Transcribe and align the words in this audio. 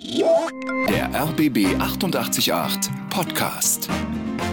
Der 0.00 1.10
RBB 1.12 1.74
888 1.80 2.52
Podcast. 3.10 3.88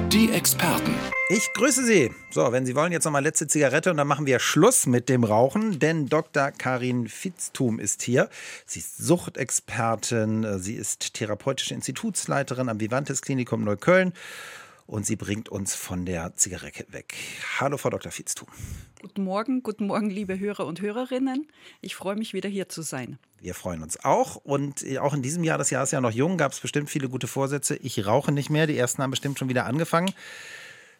Die 0.07 0.31
Experten. 0.31 0.95
Ich 1.29 1.53
grüße 1.53 1.85
Sie. 1.85 2.11
So, 2.31 2.51
wenn 2.51 2.65
Sie 2.65 2.73
wollen, 2.73 2.91
jetzt 2.91 3.05
nochmal 3.05 3.21
letzte 3.21 3.45
Zigarette 3.45 3.91
und 3.91 3.97
dann 3.97 4.07
machen 4.07 4.25
wir 4.25 4.39
Schluss 4.39 4.87
mit 4.87 5.07
dem 5.07 5.23
Rauchen, 5.23 5.77
denn 5.77 6.07
Dr. 6.07 6.49
Karin 6.49 7.07
Fitztum 7.07 7.79
ist 7.79 8.01
hier. 8.01 8.27
Sie 8.65 8.79
ist 8.79 8.97
Suchtexpertin, 8.97 10.57
sie 10.57 10.73
ist 10.73 11.13
therapeutische 11.13 11.75
Institutsleiterin 11.75 12.67
am 12.67 12.79
Vivantes 12.79 13.21
Klinikum 13.21 13.63
Neukölln 13.63 14.13
und 14.87 15.05
sie 15.05 15.15
bringt 15.15 15.49
uns 15.49 15.75
von 15.75 16.05
der 16.05 16.35
Zigarette 16.35 16.85
weg. 16.91 17.15
Hallo, 17.59 17.77
Frau 17.77 17.89
Dr. 17.89 18.11
Fitztum. 18.11 18.47
Guten 19.01 19.23
Morgen, 19.23 19.63
guten 19.63 19.87
Morgen, 19.87 20.09
liebe 20.09 20.39
Hörer 20.39 20.65
und 20.65 20.81
Hörerinnen. 20.81 21.47
Ich 21.81 21.95
freue 21.95 22.15
mich 22.15 22.33
wieder 22.33 22.49
hier 22.49 22.69
zu 22.69 22.81
sein. 22.81 23.17
Wir 23.39 23.53
freuen 23.53 23.81
uns 23.81 24.03
auch. 24.03 24.35
Und 24.37 24.85
auch 24.99 25.13
in 25.13 25.21
diesem 25.21 25.43
Jahr, 25.43 25.57
das 25.57 25.69
Jahr 25.69 25.83
ist 25.83 25.91
ja 25.91 26.01
noch 26.01 26.11
jung, 26.11 26.37
gab 26.37 26.51
es 26.51 26.59
bestimmt 26.59 26.89
viele 26.89 27.09
gute 27.09 27.27
Vorsätze. 27.27 27.75
Ich 27.77 28.05
rauche 28.05 28.31
nicht 28.31 28.49
mehr. 28.49 28.67
Die 28.67 28.77
ersten 28.77 29.01
haben 29.01 29.11
bestimmt 29.11 29.37
schon 29.39 29.49
wieder 29.49 29.65
angefangen. 29.65 30.13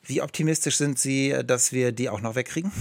Wie 0.08 0.22
optimistisch 0.22 0.78
sind 0.78 1.00
Sie, 1.00 1.36
dass 1.46 1.72
wir 1.72 1.92
die 1.92 2.10
auch 2.10 2.22
noch 2.22 2.36
wegkriegen? 2.36 2.72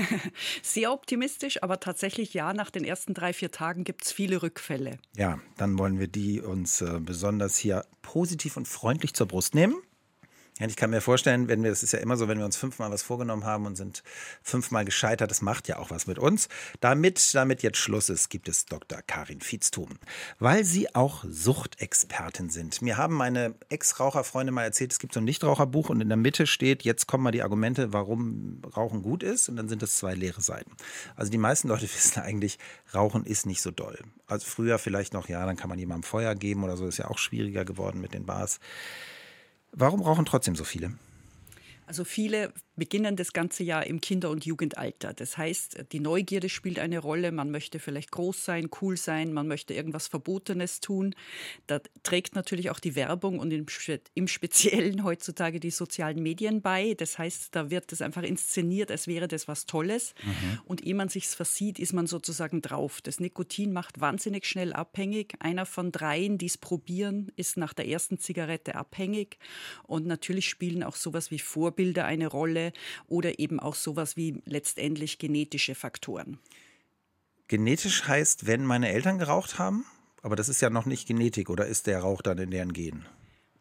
Sehr 0.62 0.92
optimistisch, 0.92 1.62
aber 1.62 1.78
tatsächlich 1.78 2.34
ja, 2.34 2.52
nach 2.52 2.70
den 2.70 2.82
ersten 2.82 3.14
drei, 3.14 3.32
vier 3.32 3.52
Tagen 3.52 3.84
gibt 3.84 4.04
es 4.04 4.10
viele 4.10 4.42
Rückfälle. 4.42 4.98
Ja, 5.16 5.38
dann 5.56 5.78
wollen 5.78 6.00
wir 6.00 6.08
die 6.08 6.40
uns 6.40 6.80
äh, 6.80 6.98
besonders 6.98 7.56
hier 7.56 7.84
positiv 8.02 8.56
und 8.56 8.66
freundlich 8.66 9.14
zur 9.14 9.28
Brust 9.28 9.54
nehmen. 9.54 9.76
Ja, 10.60 10.68
ich 10.68 10.76
kann 10.76 10.90
mir 10.90 11.00
vorstellen, 11.00 11.48
wenn 11.48 11.64
wir, 11.64 11.70
das 11.70 11.82
ist 11.82 11.92
ja 11.92 11.98
immer 11.98 12.16
so, 12.16 12.28
wenn 12.28 12.38
wir 12.38 12.44
uns 12.44 12.56
fünfmal 12.56 12.88
was 12.92 13.02
vorgenommen 13.02 13.44
haben 13.44 13.66
und 13.66 13.74
sind 13.74 14.04
fünfmal 14.40 14.84
gescheitert, 14.84 15.28
das 15.28 15.42
macht 15.42 15.66
ja 15.66 15.78
auch 15.80 15.90
was 15.90 16.06
mit 16.06 16.16
uns. 16.16 16.48
Damit, 16.78 17.34
damit 17.34 17.64
jetzt 17.64 17.78
Schluss 17.78 18.08
ist, 18.08 18.30
gibt 18.30 18.48
es 18.48 18.64
Dr. 18.64 19.02
Karin 19.04 19.40
Fietstum, 19.40 19.98
weil 20.38 20.64
Sie 20.64 20.94
auch 20.94 21.24
Suchtexpertin 21.28 22.50
sind. 22.50 22.82
Mir 22.82 22.96
haben 22.98 23.16
meine 23.16 23.56
Ex-Raucherfreunde 23.68 24.52
mal 24.52 24.62
erzählt, 24.62 24.92
es 24.92 25.00
gibt 25.00 25.14
so 25.14 25.20
ein 25.20 25.24
Nichtraucherbuch 25.24 25.90
und 25.90 26.00
in 26.00 26.08
der 26.08 26.16
Mitte 26.16 26.46
steht, 26.46 26.84
jetzt 26.84 27.08
kommen 27.08 27.24
mal 27.24 27.32
die 27.32 27.42
Argumente, 27.42 27.92
warum 27.92 28.62
Rauchen 28.76 29.02
gut 29.02 29.24
ist 29.24 29.48
und 29.48 29.56
dann 29.56 29.68
sind 29.68 29.82
es 29.82 29.96
zwei 29.96 30.14
leere 30.14 30.40
Seiten. 30.40 30.70
Also 31.16 31.32
die 31.32 31.38
meisten 31.38 31.66
Leute 31.66 31.82
wissen 31.94 32.20
eigentlich, 32.20 32.60
Rauchen 32.94 33.26
ist 33.26 33.44
nicht 33.44 33.60
so 33.60 33.72
doll. 33.72 33.98
Also 34.28 34.46
früher 34.46 34.78
vielleicht 34.78 35.14
noch, 35.14 35.28
ja, 35.28 35.44
dann 35.44 35.56
kann 35.56 35.68
man 35.68 35.80
jemandem 35.80 36.04
Feuer 36.04 36.36
geben 36.36 36.62
oder 36.62 36.76
so, 36.76 36.86
ist 36.86 36.98
ja 36.98 37.10
auch 37.10 37.18
schwieriger 37.18 37.64
geworden 37.64 38.00
mit 38.00 38.14
den 38.14 38.24
Bars. 38.24 38.60
Warum 39.76 40.02
rauchen 40.02 40.24
trotzdem 40.24 40.54
so 40.54 40.64
viele? 40.64 40.92
Also 41.86 42.04
viele 42.04 42.52
beginnen 42.76 43.16
das 43.16 43.32
ganze 43.32 43.62
Jahr 43.62 43.86
im 43.86 44.00
Kinder- 44.00 44.30
und 44.30 44.44
Jugendalter. 44.44 45.12
Das 45.14 45.38
heißt, 45.38 45.86
die 45.92 46.00
Neugierde 46.00 46.48
spielt 46.48 46.78
eine 46.78 46.98
Rolle. 46.98 47.32
Man 47.32 47.50
möchte 47.50 47.78
vielleicht 47.78 48.10
groß 48.10 48.44
sein, 48.44 48.68
cool 48.80 48.96
sein, 48.96 49.32
man 49.32 49.46
möchte 49.46 49.74
irgendwas 49.74 50.08
Verbotenes 50.08 50.80
tun. 50.80 51.14
Da 51.66 51.80
trägt 52.02 52.34
natürlich 52.34 52.70
auch 52.70 52.80
die 52.80 52.96
Werbung 52.96 53.38
und 53.38 53.52
im, 53.52 54.28
Speziellen 54.28 55.04
heutzutage 55.04 55.60
die 55.60 55.70
sozialen 55.70 56.22
Medien 56.22 56.62
bei. 56.62 56.94
Das 56.94 57.18
heißt, 57.18 57.54
da 57.54 57.70
wird 57.70 57.92
das 57.92 58.02
einfach 58.02 58.22
inszeniert, 58.22 58.90
als 58.90 59.06
wäre 59.06 59.28
das 59.28 59.46
was 59.46 59.66
Tolles. 59.66 60.14
Mhm. 60.24 60.60
Und 60.64 60.84
ehe 60.84 60.94
man 60.94 61.08
sich's 61.08 61.34
versieht, 61.34 61.78
ist 61.78 61.92
man 61.92 62.06
sozusagen 62.06 62.62
drauf. 62.62 63.00
Das 63.02 63.20
Nikotin 63.20 63.72
macht 63.72 64.00
wahnsinnig 64.00 64.46
schnell 64.46 64.72
abhängig. 64.72 65.34
Einer 65.38 65.66
von 65.66 65.92
dreien, 65.92 66.38
die 66.38 66.46
es 66.46 66.58
probieren, 66.58 67.30
ist 67.36 67.56
nach 67.56 67.72
der 67.72 67.86
ersten 67.86 68.18
Zigarette 68.18 68.74
abhängig. 68.74 69.38
Und 69.84 70.06
natürlich 70.06 70.48
spielen 70.48 70.82
auch 70.82 70.96
sowas 70.96 71.30
wie 71.30 71.38
Vorbilder 71.38 72.04
eine 72.04 72.26
Rolle 72.26 72.63
oder 73.08 73.38
eben 73.38 73.60
auch 73.60 73.74
sowas 73.74 74.16
wie 74.16 74.42
letztendlich 74.46 75.18
genetische 75.18 75.74
Faktoren. 75.74 76.38
Genetisch 77.48 78.06
heißt, 78.08 78.46
wenn 78.46 78.64
meine 78.64 78.88
Eltern 78.88 79.18
geraucht 79.18 79.58
haben? 79.58 79.84
Aber 80.22 80.36
das 80.36 80.48
ist 80.48 80.62
ja 80.62 80.70
noch 80.70 80.86
nicht 80.86 81.06
Genetik, 81.06 81.50
oder 81.50 81.66
ist 81.66 81.86
der 81.86 81.98
Rauch 81.98 82.22
dann 82.22 82.38
in 82.38 82.50
deren 82.50 82.72
Gen? 82.72 83.04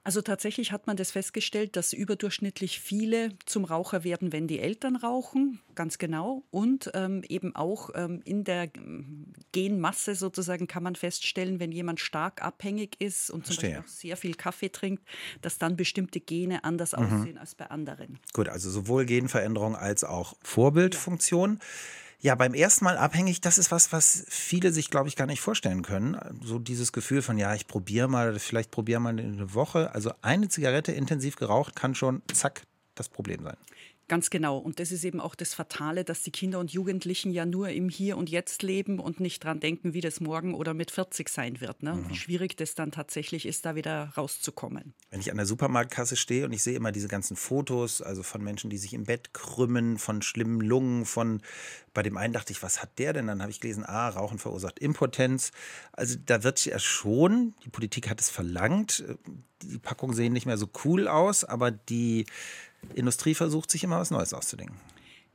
Also 0.06 0.22
tatsächlich 0.22 0.74
hat 0.74 0.86
man 0.86 0.98
das 0.98 1.12
festgestellt, 1.12 1.78
dass 1.78 1.94
überdurchschnittlich 1.94 2.80
viele 2.82 3.30
zum 3.46 3.64
Raucher 3.64 4.04
werden, 4.04 4.34
wenn 4.34 4.48
die 4.48 4.60
Eltern 4.60 4.98
rauchen, 4.98 5.60
ganz 5.76 5.98
genau. 5.98 6.44
Und 6.52 6.92
ähm, 6.94 7.24
eben 7.30 7.56
auch 7.56 7.90
ähm, 7.96 8.22
in 8.26 8.44
der 8.44 8.70
ähm, 8.76 9.28
Genmasse 9.54 10.16
sozusagen 10.16 10.68
kann 10.68 10.84
man 10.84 10.96
feststellen, 10.96 11.62
wenn 11.62 11.72
jemand 11.72 12.02
stark 12.02 12.42
abhängig 12.42 13.00
ist 13.00 13.30
und 13.30 13.46
zum 13.46 13.56
Verstehe. 13.56 13.76
Beispiel 13.78 13.86
auch 13.86 14.00
sehr 14.00 14.18
viel 14.18 14.36
Kaffee 14.36 14.70
trinkt, 14.70 15.04
dass 15.42 15.58
dann 15.58 15.78
bestimmte 15.78 16.20
Gene 16.20 16.66
anders 16.66 16.92
mhm. 16.92 17.00
aussehen 17.00 17.38
als 17.38 17.56
bei 17.56 17.68
anderen. 17.68 18.20
Gut, 18.34 18.50
also 18.50 18.70
sowohl 18.70 19.06
Genveränderung 19.06 19.76
als 19.76 20.04
auch 20.04 20.36
Vorbildfunktion. 20.44 21.60
Ja. 21.60 21.66
Ja, 22.24 22.36
beim 22.36 22.54
ersten 22.54 22.86
Mal 22.86 22.98
abhängig, 22.98 23.42
das 23.42 23.58
ist 23.58 23.70
was, 23.70 23.92
was 23.92 24.24
viele 24.30 24.72
sich, 24.72 24.90
glaube 24.90 25.10
ich, 25.10 25.18
gar 25.18 25.28
nicht 25.28 25.42
vorstellen 25.42 25.82
können. 25.82 26.18
So 26.42 26.58
dieses 26.58 26.94
Gefühl 26.94 27.22
von, 27.22 27.38
ja, 27.38 27.54
ich 27.54 27.68
probiere 27.68 28.08
mal, 28.08 28.40
vielleicht 28.40 28.72
probiere 28.72 29.02
mal 29.02 29.10
eine 29.10 29.54
Woche. 29.54 29.94
Also 29.94 30.14
eine 30.22 30.48
Zigarette 30.48 30.94
intensiv 30.94 31.36
geraucht 31.36 31.76
kann 31.76 31.96
schon, 31.96 32.22
zack, 32.34 32.64
das 32.96 33.10
Problem 33.10 33.44
sein. 33.44 33.58
Ganz 34.10 34.30
genau. 34.30 34.58
Und 34.58 34.80
das 34.80 34.92
ist 34.92 35.04
eben 35.06 35.22
auch 35.22 35.34
das 35.34 35.54
Fatale, 35.54 36.04
dass 36.04 36.24
die 36.24 36.32
Kinder 36.32 36.60
und 36.60 36.72
Jugendlichen 36.72 37.32
ja 37.32 37.46
nur 37.46 37.70
im 37.70 37.88
Hier 37.88 38.18
und 38.18 38.30
Jetzt 38.30 38.62
leben 38.62 39.00
und 39.00 39.20
nicht 39.20 39.44
dran 39.44 39.62
denken, 39.62 39.94
wie 39.94 40.02
das 40.02 40.20
morgen 40.20 40.54
oder 40.54 40.74
mit 40.74 40.92
40 40.92 41.30
sein 41.30 41.62
wird. 41.62 41.84
Ne? 41.84 41.96
Mhm. 41.96 42.10
Wie 42.10 42.16
schwierig 42.16 42.58
das 42.58 42.76
dann 42.76 42.92
tatsächlich 42.92 43.46
ist, 43.46 43.66
da 43.66 43.76
wieder 43.76 44.12
rauszukommen. 44.18 44.94
Wenn 45.10 45.22
ich 45.22 45.32
an 45.32 45.38
der 45.38 45.46
Supermarktkasse 45.46 46.18
stehe 46.18 46.46
und 46.46 46.52
ich 46.52 46.64
sehe 46.64 46.76
immer 46.76 46.92
diese 46.92 47.08
ganzen 47.08 47.38
Fotos, 47.38 48.02
also 48.02 48.24
von 48.24 48.44
Menschen, 48.44 48.70
die 48.70 48.78
sich 48.78 48.94
im 48.94 49.06
Bett 49.06 49.34
krümmen, 49.34 49.98
von 49.98 50.22
schlimmen 50.22 50.60
Lungen, 50.60 51.06
von 51.06 51.42
bei 51.94 52.04
dem 52.04 52.18
einen 52.18 52.34
dachte 52.34 52.52
ich, 52.52 52.62
was 52.62 52.82
hat 52.82 53.00
der 53.00 53.14
denn? 53.14 53.28
Dann 53.28 53.42
habe 53.42 53.52
ich 53.52 53.62
gelesen, 53.62 53.86
ah, 53.86 54.10
Rauchen 54.10 54.40
verursacht 54.40 54.80
Impotenz. 54.80 55.52
Also 55.92 56.18
da 56.26 56.44
wird 56.44 56.66
ja 56.66 56.80
schon, 56.80 57.54
die 57.64 57.70
Politik 57.70 58.10
hat 58.10 58.20
es 58.20 58.30
verlangt, 58.30 59.04
die 59.62 59.78
Packungen 59.78 60.16
sehen 60.16 60.34
nicht 60.34 60.46
mehr 60.46 60.58
so 60.58 60.68
cool 60.84 61.08
aus, 61.08 61.44
aber 61.44 61.72
die 61.72 62.26
Industrie 62.96 63.36
versucht 63.36 63.72
sich 63.72 63.84
immer 63.84 64.00
was 64.00 64.12
Neues 64.12 64.34
auszudenken. 64.34 64.78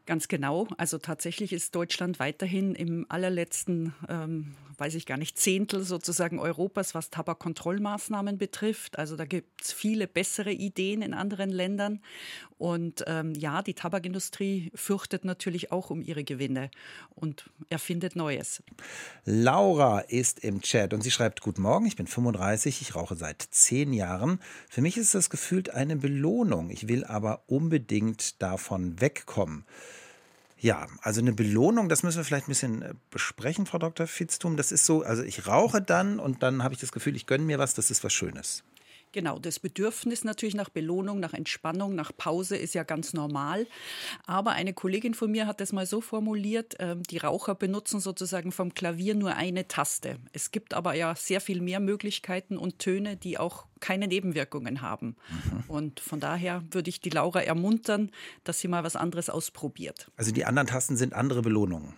Ganz 0.08 0.26
genau. 0.26 0.66
Also 0.78 0.96
tatsächlich 0.96 1.52
ist 1.52 1.74
Deutschland 1.74 2.18
weiterhin 2.18 2.74
im 2.74 3.04
allerletzten, 3.10 3.92
ähm, 4.08 4.54
weiß 4.78 4.94
ich 4.94 5.04
gar 5.04 5.18
nicht, 5.18 5.38
Zehntel 5.38 5.82
sozusagen 5.82 6.38
Europas, 6.38 6.94
was 6.94 7.10
Tabakkontrollmaßnahmen 7.10 8.38
betrifft. 8.38 8.98
Also 8.98 9.16
da 9.16 9.26
gibt 9.26 9.62
es 9.62 9.70
viele 9.70 10.06
bessere 10.06 10.50
Ideen 10.50 11.02
in 11.02 11.12
anderen 11.12 11.50
Ländern. 11.50 12.00
Und 12.58 13.04
ähm, 13.06 13.34
ja, 13.34 13.62
die 13.62 13.74
Tabakindustrie 13.74 14.72
fürchtet 14.74 15.24
natürlich 15.24 15.70
auch 15.70 15.90
um 15.90 16.02
ihre 16.02 16.24
Gewinne 16.24 16.70
und 17.14 17.50
erfindet 17.70 18.16
Neues. 18.16 18.62
Laura 19.24 20.00
ist 20.00 20.40
im 20.40 20.60
Chat 20.60 20.92
und 20.92 21.02
sie 21.02 21.12
schreibt, 21.12 21.40
Guten 21.40 21.62
Morgen, 21.62 21.86
ich 21.86 21.96
bin 21.96 22.08
35, 22.08 22.82
ich 22.82 22.96
rauche 22.96 23.14
seit 23.14 23.42
zehn 23.50 23.92
Jahren. 23.92 24.40
Für 24.68 24.82
mich 24.82 24.96
ist 24.96 25.14
das 25.14 25.30
gefühlt 25.30 25.70
eine 25.70 25.96
Belohnung. 25.96 26.70
Ich 26.70 26.88
will 26.88 27.04
aber 27.04 27.42
unbedingt 27.46 28.42
davon 28.42 29.00
wegkommen. 29.00 29.64
Ja, 30.60 30.88
also 31.02 31.20
eine 31.20 31.32
Belohnung, 31.32 31.88
das 31.88 32.02
müssen 32.02 32.16
wir 32.16 32.24
vielleicht 32.24 32.48
ein 32.48 32.50
bisschen 32.50 32.82
äh, 32.82 32.94
besprechen, 33.10 33.66
Frau 33.66 33.78
Dr. 33.78 34.08
Fitztum. 34.08 34.56
Das 34.56 34.72
ist 34.72 34.84
so, 34.84 35.02
also 35.02 35.22
ich 35.22 35.46
rauche 35.46 35.80
dann 35.80 36.18
und 36.18 36.42
dann 36.42 36.64
habe 36.64 36.74
ich 36.74 36.80
das 36.80 36.90
Gefühl, 36.90 37.14
ich 37.14 37.26
gönne 37.26 37.44
mir 37.44 37.60
was, 37.60 37.74
das 37.74 37.92
ist 37.92 38.02
was 38.02 38.12
Schönes. 38.12 38.64
Genau, 39.12 39.38
das 39.38 39.58
Bedürfnis 39.58 40.24
natürlich 40.24 40.54
nach 40.54 40.68
Belohnung, 40.68 41.20
nach 41.20 41.34
Entspannung, 41.34 41.94
nach 41.94 42.12
Pause 42.16 42.56
ist 42.56 42.74
ja 42.74 42.82
ganz 42.82 43.12
normal. 43.12 43.66
Aber 44.26 44.52
eine 44.52 44.74
Kollegin 44.74 45.14
von 45.14 45.30
mir 45.30 45.46
hat 45.46 45.60
das 45.60 45.72
mal 45.72 45.86
so 45.86 46.00
formuliert, 46.00 46.76
ähm, 46.78 47.02
die 47.04 47.18
Raucher 47.18 47.54
benutzen 47.54 48.00
sozusagen 48.00 48.52
vom 48.52 48.74
Klavier 48.74 49.14
nur 49.14 49.34
eine 49.34 49.68
Taste. 49.68 50.18
Es 50.32 50.50
gibt 50.50 50.74
aber 50.74 50.94
ja 50.94 51.14
sehr 51.14 51.40
viel 51.40 51.60
mehr 51.60 51.80
Möglichkeiten 51.80 52.58
und 52.58 52.78
Töne, 52.78 53.16
die 53.16 53.38
auch 53.38 53.66
keine 53.80 54.08
Nebenwirkungen 54.08 54.82
haben. 54.82 55.16
Mhm. 55.28 55.64
Und 55.68 56.00
von 56.00 56.20
daher 56.20 56.64
würde 56.70 56.90
ich 56.90 57.00
die 57.00 57.10
Laura 57.10 57.40
ermuntern, 57.40 58.10
dass 58.44 58.60
sie 58.60 58.68
mal 58.68 58.84
was 58.84 58.96
anderes 58.96 59.30
ausprobiert. 59.30 60.10
Also 60.16 60.32
die 60.32 60.44
anderen 60.44 60.66
Tasten 60.66 60.96
sind 60.96 61.14
andere 61.14 61.42
Belohnungen 61.42 61.94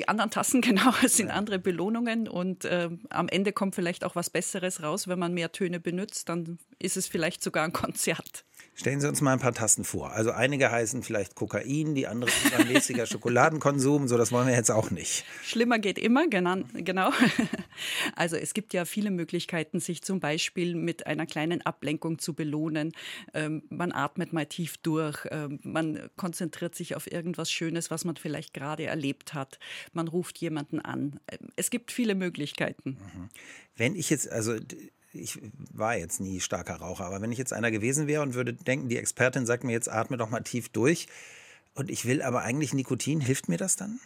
die 0.00 0.08
anderen 0.08 0.30
Tassen, 0.30 0.60
genau, 0.62 0.92
es 1.04 1.16
sind 1.16 1.30
andere 1.30 1.58
Belohnungen 1.58 2.26
und 2.28 2.64
äh, 2.64 2.88
am 3.10 3.28
Ende 3.28 3.52
kommt 3.52 3.74
vielleicht 3.74 4.04
auch 4.04 4.16
was 4.16 4.30
Besseres 4.30 4.82
raus, 4.82 5.06
wenn 5.08 5.18
man 5.18 5.34
mehr 5.34 5.52
Töne 5.52 5.78
benutzt, 5.78 6.28
dann 6.28 6.58
ist 6.78 6.96
es 6.96 7.06
vielleicht 7.06 7.42
sogar 7.42 7.64
ein 7.64 7.72
Konzert. 7.72 8.44
Stellen 8.80 8.98
Sie 8.98 9.08
uns 9.08 9.20
mal 9.20 9.34
ein 9.34 9.38
paar 9.40 9.52
Tasten 9.52 9.84
vor. 9.84 10.12
Also 10.12 10.30
einige 10.30 10.70
heißen 10.70 11.02
vielleicht 11.02 11.34
Kokain, 11.34 11.94
die 11.94 12.06
anderen 12.06 12.32
übermäßiger 12.46 13.04
Schokoladenkonsum, 13.06 14.08
so 14.08 14.16
das 14.16 14.32
wollen 14.32 14.46
wir 14.46 14.54
jetzt 14.54 14.70
auch 14.70 14.90
nicht. 14.90 15.26
Schlimmer 15.42 15.78
geht 15.78 15.98
immer, 15.98 16.26
genau. 16.26 17.10
Also 18.14 18.36
es 18.36 18.52
gibt 18.52 18.74
ja 18.74 18.84
viele 18.84 19.10
Möglichkeiten, 19.10 19.80
sich 19.80 20.02
zum 20.02 20.20
Beispiel 20.20 20.74
mit 20.74 21.06
einer 21.06 21.26
kleinen 21.26 21.60
Ablenkung 21.62 22.18
zu 22.18 22.34
belohnen. 22.34 22.92
Ähm, 23.32 23.62
man 23.70 23.92
atmet 23.92 24.32
mal 24.32 24.46
tief 24.46 24.76
durch, 24.78 25.26
ähm, 25.30 25.60
man 25.62 26.10
konzentriert 26.16 26.74
sich 26.74 26.96
auf 26.96 27.10
irgendwas 27.10 27.50
Schönes, 27.50 27.90
was 27.90 28.04
man 28.04 28.16
vielleicht 28.16 28.54
gerade 28.54 28.84
erlebt 28.84 29.34
hat. 29.34 29.58
Man 29.92 30.08
ruft 30.08 30.38
jemanden 30.38 30.80
an. 30.80 31.20
Es 31.56 31.70
gibt 31.70 31.92
viele 31.92 32.14
Möglichkeiten. 32.14 32.90
Mhm. 32.90 33.28
Wenn 33.76 33.94
ich 33.94 34.10
jetzt, 34.10 34.30
also 34.30 34.56
ich 35.12 35.40
war 35.72 35.96
jetzt 35.96 36.20
nie 36.20 36.40
starker 36.40 36.76
Raucher, 36.76 37.04
aber 37.04 37.20
wenn 37.20 37.32
ich 37.32 37.38
jetzt 37.38 37.52
einer 37.52 37.70
gewesen 37.70 38.06
wäre 38.06 38.22
und 38.22 38.34
würde 38.34 38.52
denken, 38.52 38.88
die 38.88 38.96
Expertin 38.96 39.46
sagt 39.46 39.64
mir 39.64 39.72
jetzt, 39.72 39.90
atme 39.90 40.16
doch 40.16 40.30
mal 40.30 40.40
tief 40.40 40.68
durch 40.68 41.08
und 41.74 41.90
ich 41.90 42.04
will 42.04 42.22
aber 42.22 42.42
eigentlich 42.42 42.74
Nikotin, 42.74 43.20
hilft 43.20 43.48
mir 43.48 43.58
das 43.58 43.76
dann? 43.76 44.00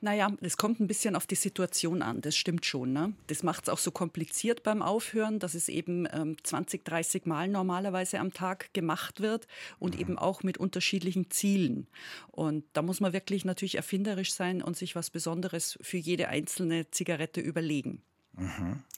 Naja, 0.00 0.30
es 0.40 0.56
kommt 0.56 0.80
ein 0.80 0.86
bisschen 0.86 1.16
auf 1.16 1.26
die 1.26 1.34
Situation 1.34 2.02
an, 2.02 2.20
das 2.20 2.36
stimmt 2.36 2.66
schon. 2.66 2.92
Ne? 2.92 3.14
Das 3.28 3.42
macht 3.42 3.64
es 3.64 3.68
auch 3.68 3.78
so 3.78 3.90
kompliziert 3.90 4.62
beim 4.62 4.82
Aufhören, 4.82 5.38
dass 5.38 5.54
es 5.54 5.68
eben 5.68 6.06
ähm, 6.12 6.36
20, 6.42 6.84
30 6.84 7.26
Mal 7.26 7.48
normalerweise 7.48 8.18
am 8.18 8.32
Tag 8.32 8.74
gemacht 8.74 9.20
wird 9.20 9.46
und 9.78 9.94
mhm. 9.94 10.00
eben 10.00 10.18
auch 10.18 10.42
mit 10.42 10.58
unterschiedlichen 10.58 11.30
Zielen. 11.30 11.86
Und 12.30 12.64
da 12.74 12.82
muss 12.82 13.00
man 13.00 13.12
wirklich 13.12 13.44
natürlich 13.44 13.76
erfinderisch 13.76 14.34
sein 14.34 14.62
und 14.62 14.76
sich 14.76 14.94
was 14.94 15.10
Besonderes 15.10 15.78
für 15.80 15.98
jede 15.98 16.28
einzelne 16.28 16.90
Zigarette 16.90 17.40
überlegen. 17.40 18.02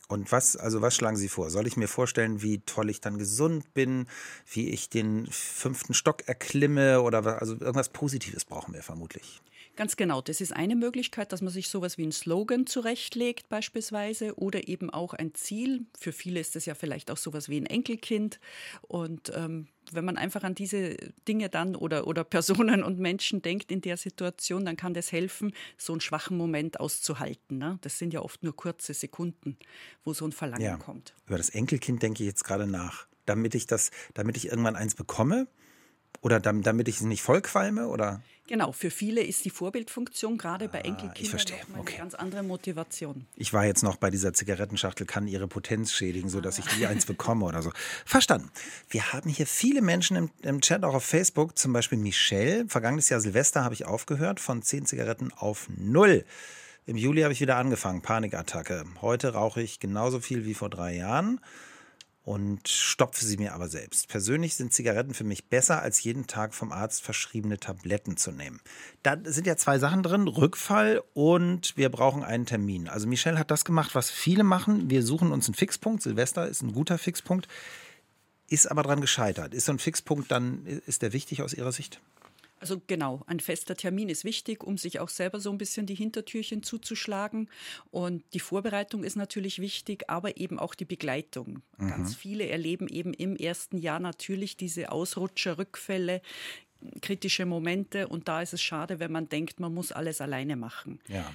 Und 0.09 0.31
was, 0.31 0.57
also 0.57 0.83
was 0.83 0.95
schlagen 0.95 1.17
Sie 1.17 1.29
vor? 1.29 1.51
Soll 1.51 1.67
ich 1.67 1.77
mir 1.77 1.89
vorstellen, 1.89 2.43
wie 2.43 2.61
toll 2.61 2.91
ich 2.91 3.01
dann 3.01 3.19
gesund 3.19 3.75
bin, 3.75 4.07
wie 4.53 4.71
ich 4.71 4.89
den 4.89 5.27
fünften 5.31 5.95
Stock 5.95 6.29
erklimme 6.29 7.03
oder 7.03 7.41
also 7.41 7.55
irgendwas 7.55 7.89
Positives 7.89 8.45
brauchen 8.45 8.73
wir 8.73 8.83
vermutlich? 8.83 9.43
Ganz 9.77 9.97
genau, 9.97 10.23
das 10.23 10.41
ist 10.41 10.57
eine 10.57 10.75
Möglichkeit, 10.75 11.33
dass 11.33 11.43
man 11.43 11.53
sich 11.53 11.69
sowas 11.69 11.99
wie 11.99 12.03
einen 12.03 12.13
Slogan 12.13 12.67
zurechtlegt 12.67 13.51
beispielsweise 13.51 14.35
oder 14.37 14.69
eben 14.69 14.89
auch 14.89 15.13
ein 15.13 15.35
Ziel. 15.35 15.85
Für 15.99 16.13
viele 16.13 16.41
ist 16.41 16.57
das 16.57 16.65
ja 16.65 16.75
vielleicht 16.75 17.11
auch 17.11 17.19
sowas 17.19 17.51
wie 17.51 17.61
ein 17.61 17.67
Enkelkind. 17.67 18.41
Und 18.81 19.31
ähm, 19.35 19.69
wenn 19.93 20.07
man 20.07 20.17
einfach 20.17 20.43
an 20.45 20.55
diese 20.55 20.97
Dinge 21.29 21.51
dann 21.51 21.77
oder, 21.77 22.07
oder 22.07 22.25
Personen 22.25 22.83
und 22.83 22.99
Menschen 22.99 23.43
denkt 23.43 23.71
in 23.71 23.83
der 23.83 23.99
Situation, 23.99 24.65
dann 24.65 24.79
kann 24.79 24.95
das 24.95 25.13
helfen, 25.13 25.53
so 25.77 25.93
einen 25.93 26.01
schwachen 26.01 26.39
Moment 26.39 26.81
auszuhalten. 26.81 27.59
Ne? 27.59 27.79
Das 27.83 27.99
sind 27.99 28.15
ja 28.15 28.23
oft 28.23 28.43
nur 28.43 28.57
kurze 28.57 28.95
Sekunden, 28.95 29.59
wo 30.05 30.15
so 30.15 30.25
ein 30.25 30.33
Verlangen 30.33 30.65
ja. 30.65 30.77
kommt. 30.79 31.15
Über 31.27 31.37
das 31.37 31.51
Enkelkind 31.51 32.03
denke 32.03 32.23
ich 32.23 32.29
jetzt 32.29 32.45
gerade 32.45 32.67
nach. 32.67 33.07
Damit 33.27 33.55
ich 33.55 33.67
das, 33.67 33.91
damit 34.15 34.37
ich 34.37 34.47
irgendwann 34.47 34.77
eins 34.77 34.95
bekomme, 34.95 35.49
oder 36.21 36.41
damit 36.41 36.89
ich 36.89 36.97
es 36.97 37.03
nicht 37.03 37.23
vollqualme? 37.23 37.89
Oder? 37.89 38.23
Genau, 38.49 38.71
für 38.71 38.91
viele 38.91 39.23
ist 39.23 39.45
die 39.45 39.51
Vorbildfunktion 39.51 40.39
gerade 40.39 40.69
bei 40.69 40.79
ah, 40.79 40.85
Enkelkindern 40.85 41.41
ah, 41.75 41.79
okay. 41.81 41.95
eine 41.95 41.99
ganz 41.99 42.15
andere 42.15 42.43
Motivation. 42.45 43.27
Ich 43.35 43.53
war 43.53 43.67
jetzt 43.67 43.83
noch 43.83 43.97
bei 43.97 44.09
dieser 44.11 44.33
Zigarettenschachtel, 44.33 45.05
kann 45.05 45.27
ihre 45.27 45.49
Potenz 45.49 45.93
schädigen, 45.93 46.29
sodass 46.29 46.59
ah. 46.59 46.63
ich 46.65 46.77
die 46.77 46.87
eins 46.87 47.07
bekomme 47.07 47.45
oder 47.45 47.63
so. 47.63 47.73
Verstanden. 48.05 48.51
Wir 48.89 49.13
haben 49.13 49.29
hier 49.31 49.47
viele 49.47 49.83
Menschen 49.83 50.17
im, 50.17 50.31
im 50.43 50.61
Chat, 50.61 50.85
auch 50.85 50.95
auf 50.95 51.05
Facebook, 51.05 51.59
zum 51.59 51.73
Beispiel 51.73 51.99
Michelle. 51.99 52.67
Vergangenes 52.69 53.09
Jahr 53.09 53.21
Silvester 53.21 53.65
habe 53.65 53.75
ich 53.75 53.85
aufgehört, 53.85 54.39
von 54.39 54.63
zehn 54.63 54.87
Zigaretten 54.87 55.33
auf 55.33 55.69
null. 55.77 56.25
Im 56.87 56.97
Juli 56.97 57.23
habe 57.23 57.33
ich 57.33 57.41
wieder 57.41 57.57
angefangen, 57.57 58.01
Panikattacke. 58.01 58.85
Heute 59.01 59.33
rauche 59.33 59.61
ich 59.61 59.81
genauso 59.81 60.21
viel 60.21 60.45
wie 60.45 60.55
vor 60.55 60.71
drei 60.71 60.95
Jahren 60.95 61.41
und 62.27 62.67
stopfe 62.69 63.25
sie 63.25 63.37
mir 63.37 63.55
aber 63.55 63.69
selbst. 63.69 64.09
Persönlich 64.09 64.57
sind 64.57 64.73
Zigaretten 64.73 65.15
für 65.15 65.23
mich 65.23 65.49
besser, 65.49 65.81
als 65.81 66.03
jeden 66.03 66.27
Tag 66.27 66.55
vom 66.55 66.73
Arzt 66.73 67.03
verschriebene 67.03 67.59
Tabletten 67.59 68.17
zu 68.17 68.33
nehmen. 68.33 68.61
Da 69.05 69.17
sind 69.23 69.47
ja 69.47 69.57
zwei 69.57 69.79
Sachen 69.79 70.03
drin, 70.03 70.27
Rückfall 70.27 71.05
und 71.15 71.77
wir 71.77 71.89
brauchen 71.89 72.25
einen 72.25 72.45
Termin. 72.45 72.89
Also 72.89 73.07
Michelle 73.07 73.39
hat 73.39 73.53
das 73.53 73.65
gemacht, 73.65 73.95
was 73.95 74.11
viele 74.11 74.43
machen. 74.43 74.91
Wir 74.91 75.05
suchen 75.05 75.31
uns 75.31 75.47
einen 75.47 75.55
Fixpunkt. 75.55 76.03
Silvester 76.03 76.49
ist 76.49 76.63
ein 76.63 76.73
guter 76.73 76.99
Fixpunkt, 76.99 77.47
ist 78.49 78.69
aber 78.69 78.83
daran 78.83 79.01
gescheitert. 79.01 79.55
Ist 79.55 79.67
so 79.67 79.73
ein 79.73 79.79
Fixpunkt 79.79 80.29
dann, 80.33 80.67
ist 80.67 81.03
der 81.03 81.13
wichtig 81.13 81.43
aus 81.43 81.55
Ihrer 81.55 81.71
Sicht? 81.71 82.01
Also 82.67 82.83
genau, 82.85 83.23
ein 83.29 83.39
fester 83.39 83.77
Termin 83.77 84.09
ist 84.09 84.25
wichtig, 84.25 84.65
um 84.65 84.77
sich 84.77 84.99
auch 84.99 85.09
selber 85.09 85.39
so 85.39 85.53
ein 85.53 85.59
bisschen 85.59 85.87
die 85.87 85.95
Hintertürchen 85.95 86.65
zuzuschlagen. 86.65 87.49
Und 87.93 88.25
die 88.35 88.41
Vorbereitung 88.41 89.05
ist 89.05 89.15
natürlich 89.15 89.61
wichtig, 89.61 90.11
aber 90.11 90.37
eben 90.37 90.59
auch 90.59 90.75
die 90.75 90.85
Begleitung. 90.85 91.63
Mhm. 91.79 91.91
Ganz 91.91 92.17
viele 92.17 92.49
erleben 92.49 92.89
eben 92.89 93.15
im 93.15 93.37
ersten 93.37 93.79
Jahr 93.79 94.01
natürlich 94.01 94.57
diese 94.57 94.91
Ausrutscher, 94.91 95.59
Rückfälle, 95.59 96.23
kritische 97.03 97.47
Momente. 97.47 98.09
Und 98.09 98.27
da 98.27 98.43
ist 98.43 98.53
es 98.53 98.63
schade, 98.63 98.99
wenn 98.99 99.13
man 99.13 99.29
denkt, 99.29 99.61
man 99.61 99.73
muss 99.73 99.93
alles 99.93 100.21
alleine 100.21 100.57
machen. 100.57 100.99
Ja. 101.07 101.33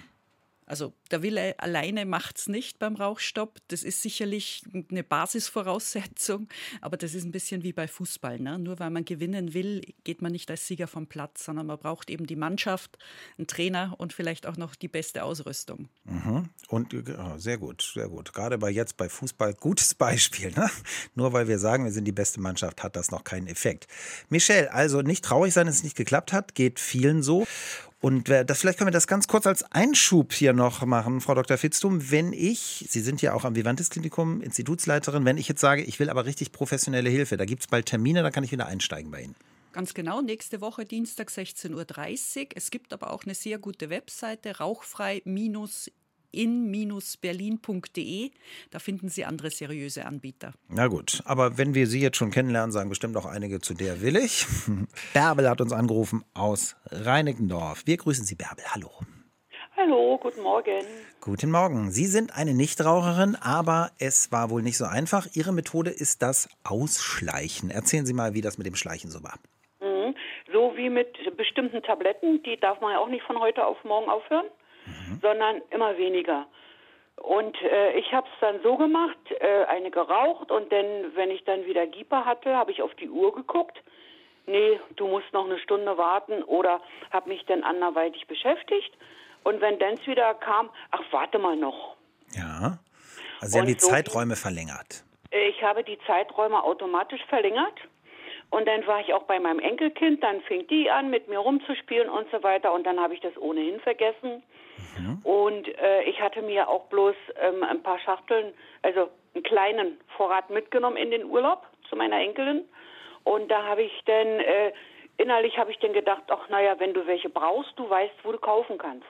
Also 0.72 0.94
der 1.12 1.22
Wille 1.22 1.60
alleine 1.60 2.06
macht 2.06 2.38
es 2.38 2.48
nicht 2.48 2.80
beim 2.80 2.96
Rauchstopp. 2.96 3.60
Das 3.68 3.84
ist 3.84 4.02
sicherlich 4.02 4.64
eine 4.90 5.04
Basisvoraussetzung, 5.04 6.48
aber 6.80 6.96
das 6.96 7.14
ist 7.14 7.26
ein 7.26 7.34
bisschen 7.34 7.62
wie 7.64 7.74
bei 7.74 7.90
Fußball. 7.90 8.40
Ne? 8.40 8.58
Nur 8.58 8.80
weil 8.80 8.90
man 8.90 9.04
gewinnen 9.04 9.54
will, 9.54 9.82
geht 10.06 10.22
man 10.22 10.32
nicht 10.32 10.50
als 10.50 10.66
Sieger 10.66 10.88
vom 10.88 11.08
Platz, 11.08 11.44
sondern 11.44 11.68
man 11.68 11.78
braucht 11.78 12.10
eben 12.10 12.26
die 12.26 12.38
Mannschaft, 12.38 12.98
einen 13.38 13.48
Trainer 13.48 13.96
und 13.98 14.14
vielleicht 14.14 14.48
auch 14.48 14.56
noch 14.56 14.74
die 14.76 14.88
beste 14.88 15.26
Ausrüstung. 15.26 15.90
Mhm. 16.06 16.48
Und 16.70 16.94
oh, 16.94 17.38
sehr 17.38 17.58
gut, 17.58 17.82
sehr 17.82 18.08
gut. 18.08 18.32
Gerade 18.32 18.58
bei 18.58 18.70
jetzt 18.70 18.96
bei 18.96 19.10
Fußball 19.10 19.54
gutes 19.56 19.94
Beispiel. 20.02 20.52
Ne? 20.52 20.70
Nur 21.16 21.34
weil 21.34 21.50
wir 21.50 21.60
sagen, 21.60 21.84
wir 21.84 21.92
sind 21.92 22.06
die 22.06 22.14
beste 22.14 22.40
Mannschaft, 22.40 22.82
hat 22.82 22.96
das 22.96 23.12
noch 23.12 23.26
keinen 23.26 23.48
Effekt. 23.48 23.90
Michelle, 24.30 24.72
also 24.72 25.02
nicht 25.02 25.26
traurig 25.26 25.54
sein, 25.54 25.66
dass 25.68 25.76
es 25.76 25.84
nicht 25.84 25.98
geklappt 25.98 26.32
hat, 26.32 26.56
geht 26.56 26.80
vielen 26.80 27.24
so. 27.24 27.46
Und 28.02 28.30
das, 28.30 28.60
vielleicht 28.60 28.80
können 28.80 28.88
wir 28.88 28.92
das 28.92 29.06
ganz 29.06 29.28
kurz 29.28 29.46
als 29.46 29.64
Einschub 29.72 30.34
hier 30.34 30.54
noch 30.54 30.84
machen, 30.86 31.22
Frau 31.22 31.36
Dr. 31.36 31.58
Fitztum. 31.58 32.10
Wenn 32.10 32.34
ich, 32.34 32.88
Sie 32.90 33.00
sind 33.00 33.22
ja 33.22 33.34
auch 33.34 33.46
am 33.46 33.56
Vivantes 33.56 33.92
Klinikum 33.92 34.42
Institutsleiterin, 34.42 35.24
wenn 35.24 35.38
ich 35.38 35.48
jetzt 35.48 35.62
sage, 35.62 35.84
ich 35.84 36.00
will 36.00 36.10
aber 36.10 36.26
richtig 36.26 36.52
professionelle 36.52 37.12
Hilfe, 37.12 37.38
da 37.38 37.46
gibt 37.46 37.62
es 37.62 37.68
bald 37.68 37.86
Termine, 37.86 38.24
da 38.24 38.32
kann 38.32 38.44
ich 38.44 38.52
wieder 38.52 38.66
einsteigen 38.66 39.12
bei 39.12 39.22
Ihnen. 39.22 39.36
Ganz 39.72 39.94
genau, 39.94 40.20
nächste 40.22 40.62
Woche 40.62 40.86
Dienstag 40.86 41.30
16.30 41.30 42.40
Uhr. 42.42 42.48
Es 42.56 42.72
gibt 42.72 42.92
aber 42.92 43.14
auch 43.14 43.24
eine 43.24 43.36
sehr 43.36 43.60
gute 43.60 43.90
Webseite, 43.92 44.58
rauchfrei- 44.58 45.22
in-berlin.de. 46.32 48.32
Da 48.72 48.80
finden 48.80 49.10
Sie 49.10 49.26
andere 49.26 49.50
seriöse 49.50 50.06
Anbieter. 50.06 50.54
Na 50.70 50.88
gut, 50.88 51.22
aber 51.26 51.58
wenn 51.58 51.76
wir 51.76 51.88
Sie 51.88 52.02
jetzt 52.02 52.18
schon 52.18 52.32
kennenlernen, 52.32 52.72
sagen 52.72 52.90
bestimmt 52.90 53.18
auch 53.18 53.26
einige, 53.26 53.60
zu 53.60 53.74
der 53.74 54.02
will 54.02 54.16
ich. 54.16 54.46
Bärbel 55.14 55.50
hat 55.50 55.62
uns 55.62 55.74
angerufen 55.74 56.24
aus 56.34 56.76
Reinickendorf. 56.90 57.84
Wir 57.86 57.98
grüßen 57.98 58.26
Sie, 58.26 58.36
Bärbel. 58.36 58.64
Hallo. 58.74 58.92
Hallo, 59.78 60.20
guten 60.22 60.42
Morgen. 60.42 60.86
Guten 61.22 61.50
Morgen. 61.50 61.92
Sie 61.92 62.06
sind 62.06 62.38
eine 62.38 62.54
Nichtraucherin, 62.54 63.38
aber 63.42 63.92
es 64.00 64.32
war 64.32 64.50
wohl 64.50 64.62
nicht 64.62 64.78
so 64.78 64.86
einfach. 64.86 65.28
Ihre 65.34 65.54
Methode 65.54 65.90
ist 65.90 66.22
das 66.22 66.50
Ausschleichen. 66.64 67.72
Erzählen 67.72 68.06
Sie 68.06 68.14
mal, 68.14 68.34
wie 68.34 68.42
das 68.42 68.58
mit 68.58 68.68
dem 68.68 68.76
Schleichen 68.76 69.10
so 69.10 69.24
war. 69.24 69.40
Mhm. 69.80 70.14
So 70.54 70.74
wie 70.76 70.90
mit 70.90 71.16
bestimmten 71.36 71.82
Tabletten, 71.82 72.44
die 72.44 72.60
darf 72.60 72.80
man 72.82 72.92
ja 72.92 73.00
auch 73.00 73.08
nicht 73.08 73.24
von 73.24 73.40
heute 73.40 73.66
auf 73.66 73.84
morgen 73.84 74.10
aufhören 74.10 74.46
mhm. 75.12 75.20
sondern 75.22 75.62
immer 75.70 75.98
weniger. 75.98 76.48
Und 77.18 77.56
äh, 77.62 77.94
ich 78.00 78.12
habe 78.14 78.28
es 78.28 78.40
dann 78.40 78.62
so 78.64 78.78
gemacht, 78.78 79.18
äh, 79.40 79.66
eine 79.66 79.92
geraucht 79.92 80.52
und 80.52 80.72
dann, 80.72 81.16
wenn 81.16 81.30
ich 81.30 81.44
dann 81.44 81.66
wieder 81.66 81.86
Gieper 81.86 82.26
hatte, 82.26 82.56
habe 82.56 82.72
ich 82.72 82.82
auf 82.82 82.94
die 82.96 83.10
Uhr 83.10 83.34
geguckt. 83.34 83.78
Nee, 84.48 84.80
du 84.96 85.08
musst 85.08 85.32
noch 85.34 85.46
eine 85.46 85.60
Stunde 85.60 85.98
warten 85.98 86.42
oder 86.44 86.82
habe 87.12 87.30
mich 87.30 87.46
dann 87.46 87.64
anderweitig 87.64 88.26
beschäftigt. 88.28 88.92
Und 89.44 89.62
wenn 89.62 89.78
dann 89.78 90.04
wieder 90.06 90.34
kam, 90.36 90.70
ach, 90.90 91.04
warte 91.12 91.38
mal 91.38 91.56
noch. 91.56 91.96
Ja, 92.36 92.80
also 93.40 93.54
Sie 93.54 93.60
und 93.60 93.62
haben 93.62 93.74
die 93.74 93.80
so 93.80 93.90
Zeiträume 93.90 94.36
verlängert. 94.36 95.04
Ich 95.32 95.64
habe 95.64 95.84
die 95.84 95.98
Zeiträume 96.08 96.64
automatisch 96.64 97.24
verlängert. 97.30 97.80
Und 98.52 98.68
dann 98.68 98.86
war 98.86 99.00
ich 99.00 99.14
auch 99.14 99.24
bei 99.24 99.40
meinem 99.40 99.60
Enkelkind, 99.60 100.22
dann 100.22 100.42
fing 100.42 100.68
die 100.68 100.92
an, 100.92 101.10
mit 101.10 101.30
mir 101.30 101.40
rumzuspielen 101.40 102.10
und 102.10 102.30
so 102.32 102.44
weiter. 102.44 102.74
Und 102.74 102.86
dann 102.86 103.00
habe 103.00 103.14
ich 103.14 103.22
das 103.22 103.36
ohnehin 103.38 103.80
vergessen. 103.80 104.44
Mhm. 105.00 105.20
Und 105.24 105.68
äh, 105.80 106.04
ich 106.04 106.22
hatte 106.22 106.42
mir 106.42 106.68
auch 106.68 106.86
bloß 106.88 107.16
ähm, 107.42 107.64
ein 107.64 107.82
paar 107.82 107.98
Schachteln, 108.00 108.54
also 108.82 109.10
einen 109.34 109.44
kleinen 109.44 109.98
Vorrat 110.18 110.50
mitgenommen 110.50 110.98
in 110.98 111.12
den 111.12 111.24
Urlaub 111.24 111.66
zu 111.90 111.96
meiner 111.96 112.18
Enkelin. 112.18 112.66
Und 113.24 113.50
da 113.50 113.64
habe 113.64 113.84
ich 113.84 114.02
dann, 114.06 114.28
äh, 114.28 114.74
innerlich 115.16 115.58
habe 115.58 115.72
ich 115.72 115.80
dann 115.80 115.94
gedacht, 115.94 116.24
ach 116.28 116.50
naja, 116.50 116.76
wenn 116.78 116.94
du 116.94 117.08
welche 117.08 117.30
brauchst, 117.30 117.72
du 117.80 117.90
weißt, 117.90 118.16
wo 118.24 118.34
du 118.34 118.38
kaufen 118.38 118.78
kannst. 118.78 119.06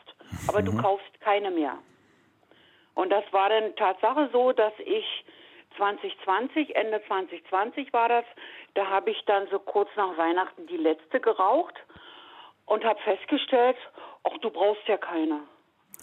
Aber 0.48 0.62
mhm. 0.62 0.66
du 0.66 0.78
kaufst 0.78 1.20
keine 1.22 1.50
mehr. 1.50 1.80
Und 2.94 3.10
das 3.10 3.24
war 3.32 3.50
dann 3.50 3.76
Tatsache 3.76 4.30
so, 4.32 4.52
dass 4.52 4.74
ich 4.86 5.26
2020, 5.78 6.76
Ende 6.76 7.02
2020 7.08 7.94
war 7.94 8.10
das, 8.10 8.26
da 8.74 8.88
habe 8.88 9.12
ich 9.12 9.24
dann 9.26 9.48
so 9.50 9.60
kurz 9.60 9.90
nach 9.96 10.18
Weihnachten 10.18 10.68
die 10.68 10.78
letzte 10.78 11.20
geraucht 11.20 11.76
und 12.66 12.84
habe 12.84 13.00
festgestellt, 13.02 13.78
ach, 14.24 14.38
du 14.42 14.50
brauchst 14.50 14.88
ja 14.88 14.98
keine. 14.98 15.42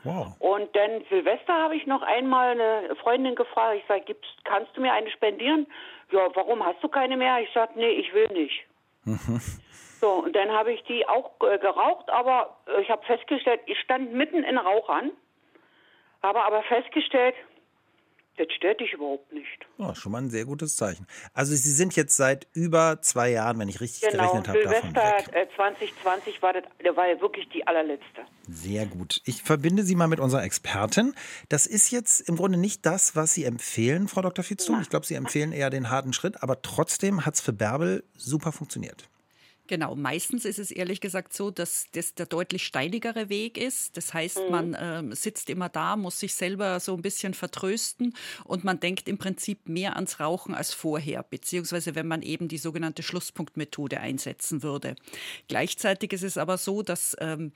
Wow. 0.04 0.36
Und 0.38 0.74
dann 0.76 1.04
Silvester 1.08 1.54
habe 1.54 1.76
ich 1.76 1.86
noch 1.86 2.02
einmal 2.02 2.50
eine 2.50 2.94
Freundin 2.96 3.34
gefragt, 3.34 3.78
ich 3.80 3.86
sage, 3.88 4.16
kannst 4.44 4.76
du 4.76 4.80
mir 4.80 4.92
eine 4.92 5.10
spendieren? 5.10 5.66
Ja, 6.12 6.28
warum 6.34 6.64
hast 6.64 6.82
du 6.82 6.88
keine 6.88 7.16
mehr? 7.16 7.40
Ich 7.40 7.52
sage, 7.52 7.72
nee, 7.76 7.90
ich 7.90 8.12
will 8.14 8.28
nicht. 8.28 8.64
Mhm. 9.04 9.40
So, 10.00 10.10
und 10.10 10.36
dann 10.36 10.52
habe 10.52 10.72
ich 10.72 10.84
die 10.84 11.08
auch 11.08 11.32
äh, 11.40 11.58
geraucht, 11.58 12.08
aber 12.08 12.56
äh, 12.68 12.82
ich 12.82 12.88
habe 12.88 13.04
festgestellt, 13.04 13.60
ich 13.66 13.80
stand 13.80 14.12
mitten 14.12 14.44
in 14.44 14.56
Rauch 14.56 14.88
an, 14.88 15.10
habe 16.22 16.40
aber 16.44 16.62
festgestellt, 16.62 17.34
das 18.38 18.46
stört 18.52 18.80
dich 18.80 18.92
überhaupt 18.92 19.32
nicht. 19.32 19.66
Oh, 19.78 19.94
schon 19.94 20.12
mal 20.12 20.22
ein 20.22 20.30
sehr 20.30 20.44
gutes 20.44 20.76
Zeichen. 20.76 21.06
Also 21.34 21.54
Sie 21.54 21.70
sind 21.70 21.96
jetzt 21.96 22.16
seit 22.16 22.46
über 22.54 23.00
zwei 23.02 23.30
Jahren, 23.30 23.58
wenn 23.58 23.68
ich 23.68 23.80
richtig 23.80 24.08
genau, 24.08 24.32
gerechnet 24.32 24.48
habe, 24.48 24.62
davon 24.62 24.94
weg. 24.94 25.28
Äh, 25.32 25.46
2020 25.56 26.42
war 26.42 26.52
das, 26.52 26.64
war 26.96 27.08
ja 27.08 27.20
wirklich 27.20 27.48
die 27.50 27.66
allerletzte. 27.66 28.22
Sehr 28.48 28.86
gut. 28.86 29.20
Ich 29.24 29.42
verbinde 29.42 29.82
Sie 29.82 29.94
mal 29.94 30.08
mit 30.08 30.20
unserer 30.20 30.44
Expertin. 30.44 31.14
Das 31.48 31.66
ist 31.66 31.90
jetzt 31.90 32.20
im 32.28 32.36
Grunde 32.36 32.58
nicht 32.58 32.86
das, 32.86 33.16
was 33.16 33.34
Sie 33.34 33.44
empfehlen, 33.44 34.08
Frau 34.08 34.22
Dr. 34.22 34.44
Fitzum. 34.44 34.80
Ich 34.80 34.90
glaube, 34.90 35.06
Sie 35.06 35.14
empfehlen 35.14 35.52
eher 35.52 35.70
den 35.70 35.90
harten 35.90 36.12
Schritt, 36.12 36.42
aber 36.42 36.62
trotzdem 36.62 37.26
hat 37.26 37.34
es 37.34 37.40
für 37.40 37.52
Bärbel 37.52 38.04
super 38.16 38.52
funktioniert. 38.52 39.08
Genau, 39.68 39.94
meistens 39.94 40.46
ist 40.46 40.58
es 40.58 40.70
ehrlich 40.70 40.98
gesagt 41.02 41.34
so, 41.34 41.50
dass 41.50 41.86
das 41.92 42.14
der 42.14 42.24
deutlich 42.24 42.64
steinigere 42.64 43.28
Weg 43.28 43.58
ist. 43.58 43.98
Das 43.98 44.14
heißt, 44.14 44.40
mhm. 44.46 44.50
man 44.50 44.74
äh, 44.74 45.14
sitzt 45.14 45.50
immer 45.50 45.68
da, 45.68 45.94
muss 45.96 46.18
sich 46.18 46.34
selber 46.34 46.80
so 46.80 46.94
ein 46.94 47.02
bisschen 47.02 47.34
vertrösten 47.34 48.14
und 48.44 48.64
man 48.64 48.80
denkt 48.80 49.08
im 49.08 49.18
Prinzip 49.18 49.68
mehr 49.68 49.96
ans 49.96 50.20
Rauchen 50.20 50.54
als 50.54 50.72
vorher, 50.72 51.22
beziehungsweise 51.22 51.94
wenn 51.94 52.08
man 52.08 52.22
eben 52.22 52.48
die 52.48 52.56
sogenannte 52.56 53.02
Schlusspunktmethode 53.02 54.00
einsetzen 54.00 54.62
würde. 54.62 54.96
Gleichzeitig 55.48 56.14
ist 56.14 56.24
es 56.24 56.38
aber 56.38 56.56
so, 56.56 56.82
dass 56.82 57.14
ähm, 57.20 57.52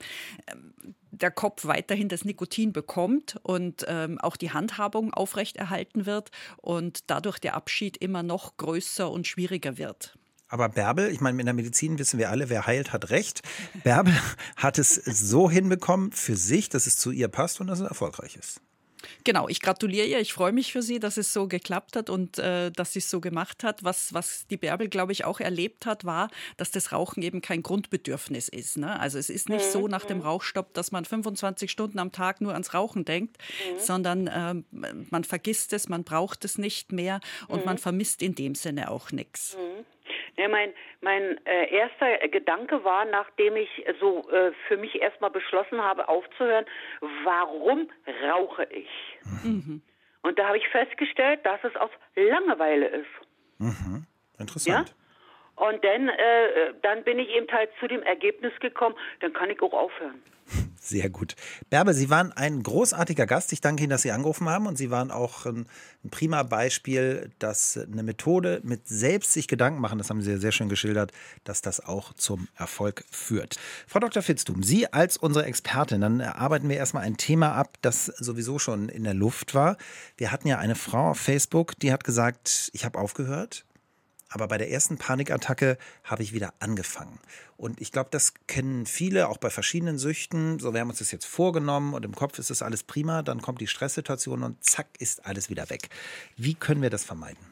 der 1.09 1.31
Kopf 1.31 1.65
weiterhin 1.65 2.09
das 2.09 2.25
Nikotin 2.25 2.73
bekommt 2.73 3.39
und 3.41 3.85
ähm, 3.87 4.19
auch 4.19 4.37
die 4.37 4.51
Handhabung 4.51 5.11
aufrechterhalten 5.15 6.05
wird 6.05 6.29
und 6.57 7.09
dadurch 7.09 7.39
der 7.39 7.55
Abschied 7.55 7.97
immer 7.97 8.21
noch 8.21 8.57
größer 8.57 9.09
und 9.09 9.25
schwieriger 9.25 9.79
wird. 9.79 10.15
Aber 10.53 10.69
Bärbel, 10.69 11.09
ich 11.09 11.19
meine, 11.19 11.39
in 11.39 11.47
der 11.47 11.55
Medizin 11.55 11.97
wissen 11.97 12.19
wir 12.19 12.29
alle, 12.29 12.47
wer 12.47 12.67
heilt, 12.67 12.93
hat 12.93 13.09
recht. 13.09 13.41
Bärbel 13.83 14.13
hat 14.55 14.77
es 14.77 14.93
so 14.93 15.49
hinbekommen 15.49 16.11
für 16.11 16.35
sich, 16.35 16.69
dass 16.69 16.85
es 16.85 16.99
zu 16.99 17.09
ihr 17.09 17.27
passt 17.27 17.59
und 17.59 17.65
dass 17.65 17.79
es 17.79 17.87
erfolgreich 17.87 18.35
ist. 18.35 18.61
Genau, 19.23 19.49
ich 19.49 19.61
gratuliere 19.61 20.05
ihr. 20.05 20.19
Ich 20.19 20.31
freue 20.31 20.51
mich 20.51 20.71
für 20.71 20.83
sie, 20.83 20.99
dass 20.99 21.17
es 21.17 21.33
so 21.33 21.47
geklappt 21.47 21.95
hat 21.95 22.11
und 22.11 22.37
äh, 22.37 22.69
dass 22.69 22.93
sie 22.93 22.99
es 22.99 23.09
so 23.09 23.19
gemacht 23.19 23.63
hat. 23.63 23.83
Was, 23.83 24.13
was 24.13 24.45
die 24.45 24.57
Bärbel, 24.57 24.89
glaube 24.89 25.11
ich, 25.11 25.25
auch 25.25 25.39
erlebt 25.39 25.87
hat, 25.87 26.05
war, 26.05 26.29
dass 26.57 26.69
das 26.69 26.91
Rauchen 26.91 27.23
eben 27.23 27.41
kein 27.41 27.63
Grundbedürfnis 27.63 28.47
ist. 28.47 28.77
Ne? 28.77 28.99
Also 28.99 29.17
es 29.17 29.31
ist 29.31 29.49
nicht 29.49 29.65
mhm. 29.65 29.71
so 29.71 29.87
nach 29.87 30.05
dem 30.05 30.21
Rauchstopp, 30.21 30.75
dass 30.75 30.91
man 30.91 31.03
25 31.03 31.71
Stunden 31.71 31.97
am 31.97 32.11
Tag 32.11 32.41
nur 32.41 32.53
ans 32.53 32.75
Rauchen 32.75 33.05
denkt, 33.05 33.39
mhm. 33.39 33.79
sondern 33.79 34.27
äh, 34.27 34.53
man 35.09 35.23
vergisst 35.23 35.73
es, 35.73 35.89
man 35.89 36.03
braucht 36.03 36.45
es 36.45 36.59
nicht 36.59 36.91
mehr 36.91 37.21
und 37.47 37.61
mhm. 37.61 37.65
man 37.65 37.77
vermisst 37.79 38.21
in 38.21 38.35
dem 38.35 38.53
Sinne 38.53 38.91
auch 38.91 39.11
nichts. 39.11 39.57
Ja, 40.35 40.47
mein 40.47 40.73
mein 41.01 41.39
äh, 41.45 41.69
erster 41.71 42.27
Gedanke 42.27 42.83
war, 42.83 43.05
nachdem 43.05 43.55
ich 43.55 43.85
so 43.99 44.27
äh, 44.29 44.51
für 44.67 44.77
mich 44.77 44.99
erstmal 45.01 45.29
beschlossen 45.29 45.81
habe, 45.81 46.07
aufzuhören, 46.07 46.65
warum 47.23 47.89
rauche 48.23 48.63
ich? 48.71 48.89
Mhm. 49.43 49.81
Und 50.23 50.39
da 50.39 50.47
habe 50.47 50.57
ich 50.57 50.67
festgestellt, 50.69 51.45
dass 51.45 51.63
es 51.63 51.75
aus 51.75 51.91
Langeweile 52.15 52.87
ist. 52.87 53.07
Mhm. 53.59 54.05
Interessant. 54.39 54.89
Ja? 54.89 55.67
Und 55.67 55.83
dann, 55.83 56.09
äh, 56.09 56.73
dann 56.81 57.03
bin 57.03 57.19
ich 57.19 57.29
eben 57.29 57.47
halt 57.51 57.69
zu 57.79 57.87
dem 57.87 58.01
Ergebnis 58.01 58.53
gekommen, 58.59 58.95
dann 59.19 59.33
kann 59.33 59.49
ich 59.51 59.61
auch 59.61 59.73
aufhören. 59.73 60.23
Sehr 60.85 61.09
gut. 61.09 61.37
Bärbe, 61.69 61.93
Sie 61.93 62.09
waren 62.09 62.33
ein 62.33 62.61
großartiger 62.61 63.25
Gast. 63.25 63.53
Ich 63.53 63.61
danke 63.61 63.83
Ihnen, 63.83 63.89
dass 63.89 64.01
Sie 64.01 64.11
angerufen 64.11 64.49
haben. 64.49 64.67
Und 64.67 64.77
Sie 64.77 64.91
waren 64.91 65.11
auch 65.11 65.45
ein, 65.45 65.65
ein 66.03 66.09
prima 66.09 66.43
Beispiel, 66.43 67.31
dass 67.39 67.77
eine 67.77 68.03
Methode 68.03 68.59
mit 68.65 68.85
selbst 68.85 69.31
sich 69.31 69.47
Gedanken 69.47 69.79
machen, 69.79 69.97
das 69.97 70.09
haben 70.09 70.21
Sie 70.21 70.31
ja 70.31 70.37
sehr 70.37 70.51
schön 70.51 70.67
geschildert, 70.67 71.13
dass 71.45 71.61
das 71.61 71.79
auch 71.79 72.11
zum 72.15 72.49
Erfolg 72.57 73.05
führt. 73.09 73.57
Frau 73.87 73.99
Dr. 73.99 74.21
Fitztum, 74.21 74.61
Sie 74.61 74.91
als 74.91 75.15
unsere 75.15 75.45
Expertin, 75.45 76.01
dann 76.01 76.19
arbeiten 76.19 76.67
wir 76.67 76.75
erstmal 76.75 77.03
ein 77.03 77.15
Thema 77.15 77.53
ab, 77.53 77.77
das 77.81 78.07
sowieso 78.07 78.59
schon 78.59 78.89
in 78.89 79.05
der 79.05 79.13
Luft 79.13 79.55
war. 79.55 79.77
Wir 80.17 80.33
hatten 80.33 80.49
ja 80.49 80.57
eine 80.57 80.75
Frau 80.75 81.11
auf 81.11 81.17
Facebook, 81.17 81.79
die 81.79 81.93
hat 81.93 82.03
gesagt, 82.03 82.71
ich 82.73 82.83
habe 82.83 82.99
aufgehört, 82.99 83.63
aber 84.33 84.47
bei 84.47 84.57
der 84.57 84.71
ersten 84.71 84.97
Panikattacke 84.97 85.77
habe 86.03 86.23
ich 86.23 86.33
wieder 86.33 86.55
angefangen. 86.59 87.19
Und 87.55 87.79
ich 87.79 87.91
glaube, 87.91 88.09
das 88.09 88.33
kennen 88.47 88.87
viele, 88.87 89.29
auch 89.29 89.37
bei 89.37 89.51
verschiedenen 89.51 89.99
Süchten. 89.99 90.57
So, 90.57 90.73
wir 90.73 90.81
haben 90.81 90.89
uns 90.89 90.97
das 90.97 91.11
jetzt 91.11 91.27
vorgenommen 91.27 91.93
und 91.93 92.03
im 92.03 92.15
Kopf 92.15 92.39
ist 92.39 92.49
das 92.49 92.63
alles 92.63 92.81
prima. 92.81 93.21
Dann 93.21 93.43
kommt 93.43 93.61
die 93.61 93.67
Stresssituation 93.67 94.41
und 94.41 94.63
zack, 94.63 94.87
ist 94.97 95.27
alles 95.27 95.51
wieder 95.51 95.69
weg. 95.69 95.89
Wie 96.35 96.55
können 96.55 96.81
wir 96.81 96.89
das 96.89 97.03
vermeiden? 97.03 97.45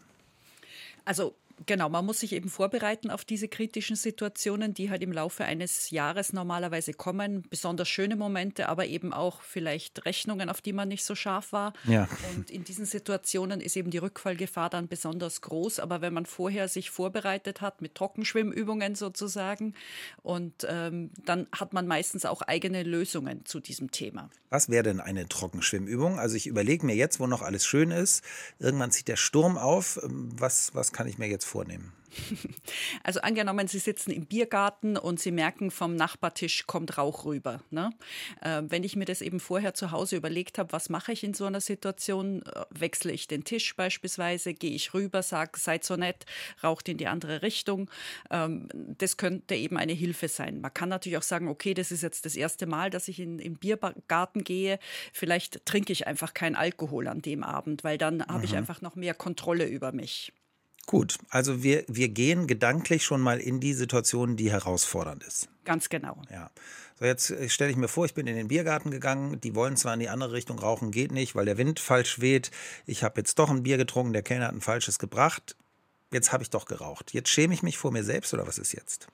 Also 1.05 1.35
Genau, 1.65 1.89
man 1.89 2.05
muss 2.05 2.21
sich 2.21 2.33
eben 2.33 2.49
vorbereiten 2.49 3.11
auf 3.11 3.25
diese 3.25 3.47
kritischen 3.47 3.95
Situationen, 3.95 4.73
die 4.73 4.89
halt 4.89 5.03
im 5.03 5.11
Laufe 5.11 5.45
eines 5.45 5.89
Jahres 5.91 6.33
normalerweise 6.33 6.93
kommen. 6.93 7.43
Besonders 7.49 7.89
schöne 7.89 8.15
Momente, 8.15 8.69
aber 8.69 8.87
eben 8.87 9.13
auch 9.13 9.41
vielleicht 9.41 10.05
Rechnungen, 10.05 10.49
auf 10.49 10.61
die 10.61 10.73
man 10.73 10.87
nicht 10.87 11.03
so 11.03 11.15
scharf 11.15 11.51
war. 11.51 11.73
Ja. 11.85 12.07
Und 12.35 12.49
in 12.49 12.63
diesen 12.63 12.85
Situationen 12.85 13.61
ist 13.61 13.75
eben 13.75 13.91
die 13.91 13.99
Rückfallgefahr 13.99 14.69
dann 14.69 14.87
besonders 14.87 15.41
groß. 15.41 15.79
Aber 15.79 16.01
wenn 16.01 16.13
man 16.13 16.25
vorher 16.25 16.67
sich 16.67 16.89
vorbereitet 16.89 17.61
hat 17.61 17.81
mit 17.81 17.95
Trockenschwimmübungen 17.95 18.95
sozusagen, 18.95 19.75
und 20.23 20.65
ähm, 20.67 21.11
dann 21.25 21.47
hat 21.51 21.73
man 21.73 21.87
meistens 21.87 22.25
auch 22.25 22.41
eigene 22.41 22.83
Lösungen 22.83 23.45
zu 23.45 23.59
diesem 23.59 23.91
Thema. 23.91 24.29
Was 24.49 24.69
wäre 24.69 24.83
denn 24.83 24.99
eine 24.99 25.27
Trockenschwimmübung? 25.27 26.19
Also 26.19 26.35
ich 26.35 26.47
überlege 26.47 26.85
mir 26.85 26.95
jetzt, 26.95 27.19
wo 27.19 27.27
noch 27.27 27.41
alles 27.41 27.65
schön 27.65 27.91
ist. 27.91 28.23
Irgendwann 28.59 28.91
zieht 28.91 29.07
der 29.07 29.15
Sturm 29.15 29.57
auf. 29.57 29.99
Was, 30.03 30.73
was 30.73 30.91
kann 30.91 31.07
ich 31.07 31.17
mir 31.17 31.27
jetzt 31.27 31.45
vornehmen? 31.51 31.93
Also 33.03 33.21
angenommen, 33.21 33.67
Sie 33.67 33.79
sitzen 33.79 34.11
im 34.11 34.25
Biergarten 34.25 34.97
und 34.97 35.19
Sie 35.19 35.31
merken, 35.31 35.71
vom 35.71 35.95
Nachbartisch 35.95 36.67
kommt 36.67 36.97
Rauch 36.97 37.25
rüber. 37.25 37.61
Ne? 37.69 37.91
Äh, 38.41 38.63
wenn 38.67 38.83
ich 38.83 38.95
mir 38.95 39.05
das 39.05 39.21
eben 39.21 39.39
vorher 39.39 39.73
zu 39.73 39.91
Hause 39.91 40.17
überlegt 40.17 40.57
habe, 40.57 40.71
was 40.71 40.89
mache 40.89 41.11
ich 41.11 41.23
in 41.23 41.33
so 41.33 41.45
einer 41.45 41.61
Situation, 41.61 42.43
äh, 42.43 42.65
wechsle 42.69 43.11
ich 43.11 43.27
den 43.27 43.43
Tisch 43.43 43.75
beispielsweise, 43.75 44.53
gehe 44.53 44.71
ich 44.71 44.93
rüber, 44.93 45.23
sage, 45.23 45.59
seid 45.59 45.83
so 45.83 45.95
nett, 45.95 46.25
raucht 46.63 46.89
in 46.89 46.97
die 46.97 47.07
andere 47.07 47.41
Richtung. 47.41 47.89
Ähm, 48.29 48.67
das 48.73 49.17
könnte 49.17 49.55
eben 49.55 49.77
eine 49.77 49.93
Hilfe 49.93 50.27
sein. 50.27 50.61
Man 50.61 50.73
kann 50.73 50.89
natürlich 50.89 51.17
auch 51.17 51.23
sagen, 51.23 51.47
okay, 51.47 51.73
das 51.73 51.91
ist 51.91 52.03
jetzt 52.03 52.25
das 52.25 52.35
erste 52.35 52.65
Mal, 52.65 52.89
dass 52.89 53.07
ich 53.07 53.19
in 53.19 53.37
den 53.37 53.55
Biergarten 53.55 54.43
gehe. 54.43 54.79
Vielleicht 55.13 55.65
trinke 55.65 55.93
ich 55.93 56.07
einfach 56.07 56.33
keinen 56.33 56.55
Alkohol 56.55 57.07
an 57.07 57.21
dem 57.21 57.43
Abend, 57.43 57.83
weil 57.83 57.97
dann 57.97 58.25
habe 58.25 58.45
ich 58.45 58.51
mhm. 58.51 58.59
einfach 58.59 58.81
noch 58.81 58.95
mehr 58.95 59.13
Kontrolle 59.13 59.65
über 59.65 59.91
mich. 59.91 60.33
Gut, 60.87 61.17
also 61.29 61.63
wir, 61.63 61.85
wir 61.87 62.09
gehen 62.09 62.47
gedanklich 62.47 63.03
schon 63.05 63.21
mal 63.21 63.39
in 63.39 63.59
die 63.59 63.73
Situation, 63.73 64.35
die 64.35 64.51
herausfordernd 64.51 65.23
ist. 65.23 65.47
Ganz 65.63 65.89
genau. 65.89 66.21
Ja. 66.31 66.49
So, 66.99 67.05
jetzt 67.05 67.29
äh, 67.31 67.49
stelle 67.49 67.71
ich 67.71 67.77
mir 67.77 67.87
vor, 67.87 68.05
ich 68.05 68.13
bin 68.13 68.27
in 68.27 68.35
den 68.35 68.47
Biergarten 68.47 68.91
gegangen. 68.91 69.39
Die 69.39 69.55
wollen 69.55 69.77
zwar 69.77 69.93
in 69.93 69.99
die 69.99 70.09
andere 70.09 70.33
Richtung 70.33 70.59
rauchen, 70.59 70.91
geht 70.91 71.11
nicht, 71.11 71.35
weil 71.35 71.45
der 71.45 71.57
Wind 71.57 71.79
falsch 71.79 72.19
weht. 72.19 72.51
Ich 72.85 73.03
habe 73.03 73.21
jetzt 73.21 73.39
doch 73.39 73.49
ein 73.49 73.63
Bier 73.63 73.77
getrunken, 73.77 74.13
der 74.13 74.23
Kellner 74.23 74.47
hat 74.47 74.55
ein 74.55 74.61
falsches 74.61 74.99
gebracht. 74.99 75.55
Jetzt 76.11 76.33
habe 76.33 76.43
ich 76.43 76.49
doch 76.49 76.65
geraucht. 76.65 77.13
Jetzt 77.13 77.29
schäme 77.29 77.53
ich 77.53 77.63
mich 77.63 77.77
vor 77.77 77.91
mir 77.91 78.03
selbst 78.03 78.33
oder 78.33 78.45
was 78.45 78.57
ist 78.57 78.73
jetzt? 78.73 79.07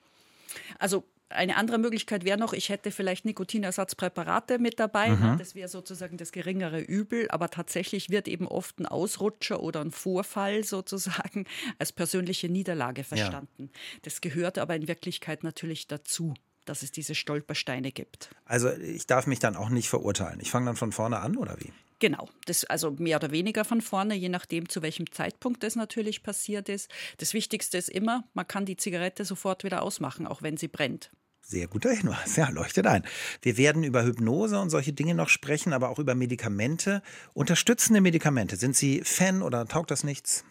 Also 0.78 1.04
eine 1.30 1.56
andere 1.56 1.78
Möglichkeit 1.78 2.24
wäre 2.24 2.38
noch, 2.38 2.52
ich 2.52 2.68
hätte 2.68 2.90
vielleicht 2.90 3.24
Nikotinersatzpräparate 3.24 4.58
mit 4.58 4.80
dabei. 4.80 5.10
Mhm. 5.10 5.38
Das 5.38 5.54
wäre 5.54 5.68
sozusagen 5.68 6.16
das 6.16 6.32
geringere 6.32 6.80
Übel. 6.80 7.30
Aber 7.30 7.50
tatsächlich 7.50 8.10
wird 8.10 8.28
eben 8.28 8.46
oft 8.46 8.78
ein 8.80 8.86
Ausrutscher 8.86 9.60
oder 9.60 9.80
ein 9.80 9.90
Vorfall 9.90 10.64
sozusagen 10.64 11.46
als 11.78 11.92
persönliche 11.92 12.48
Niederlage 12.48 13.04
verstanden. 13.04 13.70
Ja. 13.72 13.80
Das 14.02 14.20
gehört 14.20 14.58
aber 14.58 14.74
in 14.76 14.88
Wirklichkeit 14.88 15.44
natürlich 15.44 15.86
dazu 15.86 16.34
dass 16.64 16.82
es 16.82 16.92
diese 16.92 17.14
Stolpersteine 17.14 17.92
gibt. 17.92 18.28
Also 18.44 18.70
ich 18.70 19.06
darf 19.06 19.26
mich 19.26 19.38
dann 19.38 19.56
auch 19.56 19.70
nicht 19.70 19.88
verurteilen. 19.88 20.38
Ich 20.40 20.50
fange 20.50 20.66
dann 20.66 20.76
von 20.76 20.92
vorne 20.92 21.20
an 21.20 21.38
oder 21.38 21.56
wie? 21.58 21.72
Genau, 22.00 22.28
das 22.46 22.64
also 22.64 22.92
mehr 22.92 23.16
oder 23.16 23.32
weniger 23.32 23.64
von 23.64 23.80
vorne, 23.80 24.14
je 24.14 24.28
nachdem, 24.28 24.68
zu 24.68 24.82
welchem 24.82 25.10
Zeitpunkt 25.10 25.62
das 25.62 25.74
natürlich 25.74 26.22
passiert 26.22 26.68
ist. 26.68 26.90
Das 27.16 27.34
Wichtigste 27.34 27.76
ist 27.76 27.88
immer, 27.88 28.24
man 28.34 28.46
kann 28.46 28.66
die 28.66 28.76
Zigarette 28.76 29.24
sofort 29.24 29.64
wieder 29.64 29.82
ausmachen, 29.82 30.26
auch 30.26 30.42
wenn 30.42 30.56
sie 30.56 30.68
brennt. 30.68 31.10
Sehr 31.40 31.66
guter 31.66 31.90
Hinweis, 31.90 32.36
ja, 32.36 32.50
leuchtet 32.50 32.86
ein. 32.86 33.04
Wir 33.40 33.56
werden 33.56 33.82
über 33.82 34.04
Hypnose 34.04 34.60
und 34.60 34.70
solche 34.70 34.92
Dinge 34.92 35.14
noch 35.14 35.30
sprechen, 35.30 35.72
aber 35.72 35.88
auch 35.88 35.98
über 35.98 36.14
Medikamente. 36.14 37.02
Unterstützende 37.32 38.00
Medikamente, 38.00 38.56
sind 38.56 38.76
Sie 38.76 39.00
Fan 39.02 39.42
oder 39.42 39.66
taugt 39.66 39.90
das 39.90 40.04
nichts? 40.04 40.44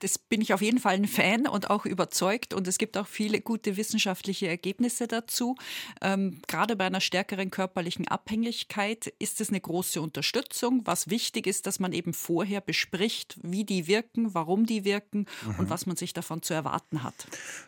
Das 0.00 0.18
bin 0.18 0.40
ich 0.40 0.52
auf 0.52 0.62
jeden 0.62 0.78
Fall 0.78 0.94
ein 0.94 1.06
Fan 1.06 1.46
und 1.46 1.70
auch 1.70 1.86
überzeugt. 1.86 2.54
Und 2.54 2.66
es 2.66 2.78
gibt 2.78 2.96
auch 2.96 3.06
viele 3.06 3.40
gute 3.40 3.76
wissenschaftliche 3.76 4.48
Ergebnisse 4.48 5.06
dazu. 5.06 5.56
Ähm, 6.00 6.40
gerade 6.48 6.76
bei 6.76 6.86
einer 6.86 7.00
stärkeren 7.00 7.50
körperlichen 7.50 8.08
Abhängigkeit 8.08 9.12
ist 9.18 9.40
es 9.40 9.50
eine 9.50 9.60
große 9.60 10.00
Unterstützung. 10.00 10.82
Was 10.84 11.10
wichtig 11.10 11.46
ist, 11.46 11.66
dass 11.66 11.78
man 11.78 11.92
eben 11.92 12.14
vorher 12.14 12.60
bespricht, 12.60 13.36
wie 13.42 13.64
die 13.64 13.86
wirken, 13.86 14.34
warum 14.34 14.66
die 14.66 14.84
wirken 14.84 15.26
mhm. 15.44 15.54
und 15.58 15.70
was 15.70 15.86
man 15.86 15.96
sich 15.96 16.12
davon 16.12 16.42
zu 16.42 16.54
erwarten 16.54 17.02
hat. 17.02 17.14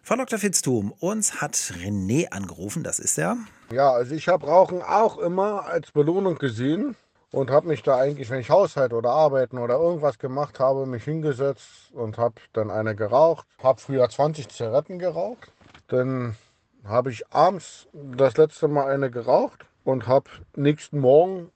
Frau 0.02 0.16
Dr. 0.16 0.38
Fitztum, 0.38 0.92
uns 0.92 1.40
hat 1.40 1.54
René 1.54 2.28
angerufen, 2.28 2.82
das 2.82 2.98
ist 2.98 3.18
er. 3.18 3.36
Ja, 3.70 3.90
also 3.90 4.14
ich 4.14 4.28
habe 4.28 4.46
Rauchen 4.46 4.82
auch 4.82 5.18
immer 5.18 5.66
als 5.66 5.92
Belohnung 5.92 6.36
gesehen 6.36 6.96
und 7.32 7.50
habe 7.50 7.66
mich 7.66 7.82
da 7.82 7.96
eigentlich, 7.96 8.30
wenn 8.30 8.40
ich 8.40 8.50
Haushalt 8.50 8.92
oder 8.92 9.10
Arbeiten 9.10 9.58
oder 9.58 9.76
irgendwas 9.76 10.18
gemacht 10.18 10.60
habe, 10.60 10.86
mich 10.86 11.04
hingesetzt 11.04 11.90
und 11.92 12.18
habe 12.18 12.34
dann 12.52 12.70
eine 12.70 12.94
geraucht. 12.94 13.46
Habe 13.62 13.80
früher 13.80 14.08
20 14.08 14.48
Zigaretten 14.50 14.98
geraucht. 14.98 15.50
Dann 15.88 16.36
habe 16.84 17.10
ich 17.10 17.26
abends 17.32 17.88
das 17.92 18.36
letzte 18.36 18.68
Mal 18.68 18.90
eine 18.90 19.10
geraucht 19.10 19.64
und 19.82 20.06
habe 20.06 20.28
nächsten 20.54 20.98
Morgen 20.98 21.50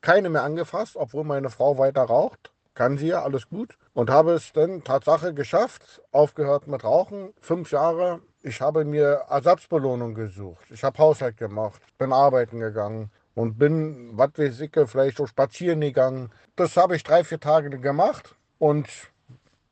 keine 0.00 0.30
mehr 0.30 0.42
angefasst, 0.42 0.96
obwohl 0.96 1.24
meine 1.24 1.50
Frau 1.50 1.78
weiter 1.78 2.02
raucht. 2.02 2.50
Kann 2.74 2.98
sie 2.98 3.08
ja, 3.08 3.22
alles 3.22 3.48
gut. 3.48 3.76
Und 3.92 4.10
habe 4.10 4.32
es 4.32 4.52
dann 4.52 4.82
Tatsache 4.82 5.32
geschafft, 5.34 6.00
aufgehört 6.12 6.66
mit 6.66 6.82
Rauchen. 6.82 7.32
Fünf 7.40 7.70
Jahre. 7.70 8.20
Ich 8.42 8.60
habe 8.60 8.84
mir 8.84 9.26
Ersatzbelohnung 9.28 10.14
gesucht. 10.14 10.64
Ich 10.70 10.82
habe 10.82 10.98
Haushalt 10.98 11.36
gemacht, 11.36 11.82
bin 11.98 12.12
arbeiten 12.12 12.58
gegangen, 12.58 13.10
und 13.40 13.58
bin, 13.58 14.10
was 14.12 14.32
weiß 14.36 14.60
ich, 14.60 14.70
vielleicht 14.86 15.16
so 15.16 15.26
spazieren 15.26 15.80
gegangen. 15.80 16.30
Das 16.56 16.76
habe 16.76 16.94
ich 16.94 17.02
drei, 17.02 17.24
vier 17.24 17.40
Tage 17.40 17.70
gemacht 17.70 18.34
und 18.58 18.86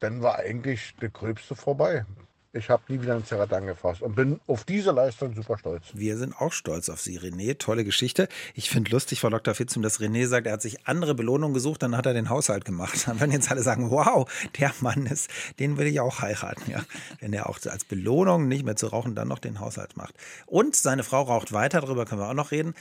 dann 0.00 0.22
war 0.22 0.38
eigentlich 0.38 0.94
der 1.02 1.10
Gröbste 1.10 1.54
vorbei. 1.54 2.06
ich 2.54 2.70
habe 2.70 2.82
nie 2.88 3.02
wieder 3.02 3.14
ein 3.14 3.26
Zigarette 3.26 3.56
angefasst 3.56 4.00
und 4.00 4.16
bin 4.16 4.40
auf 4.46 4.64
diese 4.64 4.90
Leistung 4.90 5.34
super 5.34 5.58
stolz. 5.58 5.84
Wir 5.92 6.16
sind 6.16 6.34
auch 6.40 6.52
stolz 6.52 6.88
auf 6.88 6.98
Sie, 6.98 7.20
René. 7.20 7.58
Tolle 7.58 7.84
Geschichte. 7.84 8.26
Ich 8.54 8.70
finde 8.70 8.90
lustig, 8.90 9.20
Frau 9.20 9.28
Dr. 9.28 9.54
Fitzum, 9.54 9.82
dass 9.82 10.00
René 10.00 10.26
sagt, 10.26 10.46
er 10.46 10.54
hat 10.54 10.62
sich 10.62 10.86
andere 10.86 11.14
Belohnungen 11.14 11.52
gesucht, 11.52 11.82
dann 11.82 11.94
hat 11.94 12.06
er 12.06 12.14
den 12.14 12.30
Haushalt 12.30 12.64
gemacht. 12.64 13.06
Dann 13.06 13.20
werden 13.20 13.32
jetzt 13.32 13.50
alle 13.50 13.62
sagen, 13.62 13.90
wow, 13.90 14.26
der 14.58 14.72
Mann 14.80 15.04
ist, 15.04 15.28
den 15.58 15.76
will 15.76 15.86
ich 15.86 16.00
auch 16.00 16.22
heiraten. 16.22 16.70
Ja. 16.70 16.82
Wenn 17.20 17.34
er 17.34 17.50
auch 17.50 17.58
als 17.66 17.84
Belohnung 17.84 18.48
nicht 18.48 18.64
mehr 18.64 18.76
zu 18.76 18.86
rauchen, 18.86 19.14
dann 19.14 19.28
noch 19.28 19.40
den 19.40 19.60
Haushalt 19.60 19.98
macht. 19.98 20.14
Und 20.46 20.74
seine 20.74 21.04
Frau 21.04 21.22
raucht 21.22 21.52
weiter, 21.52 21.82
darüber 21.82 22.06
können 22.06 22.22
wir 22.22 22.30
auch 22.30 22.34
noch 22.34 22.50
reden. 22.50 22.74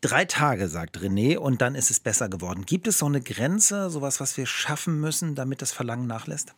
Drei 0.00 0.24
Tage, 0.24 0.68
sagt 0.68 0.98
René, 0.98 1.38
und 1.38 1.62
dann 1.62 1.74
ist 1.74 1.90
es 1.90 2.00
besser 2.00 2.28
geworden. 2.28 2.66
Gibt 2.66 2.86
es 2.86 2.98
so 2.98 3.06
eine 3.06 3.20
Grenze, 3.20 3.88
sowas, 3.90 4.20
was 4.20 4.36
wir 4.36 4.46
schaffen 4.46 5.00
müssen, 5.00 5.34
damit 5.34 5.62
das 5.62 5.72
Verlangen 5.72 6.06
nachlässt? 6.06 6.54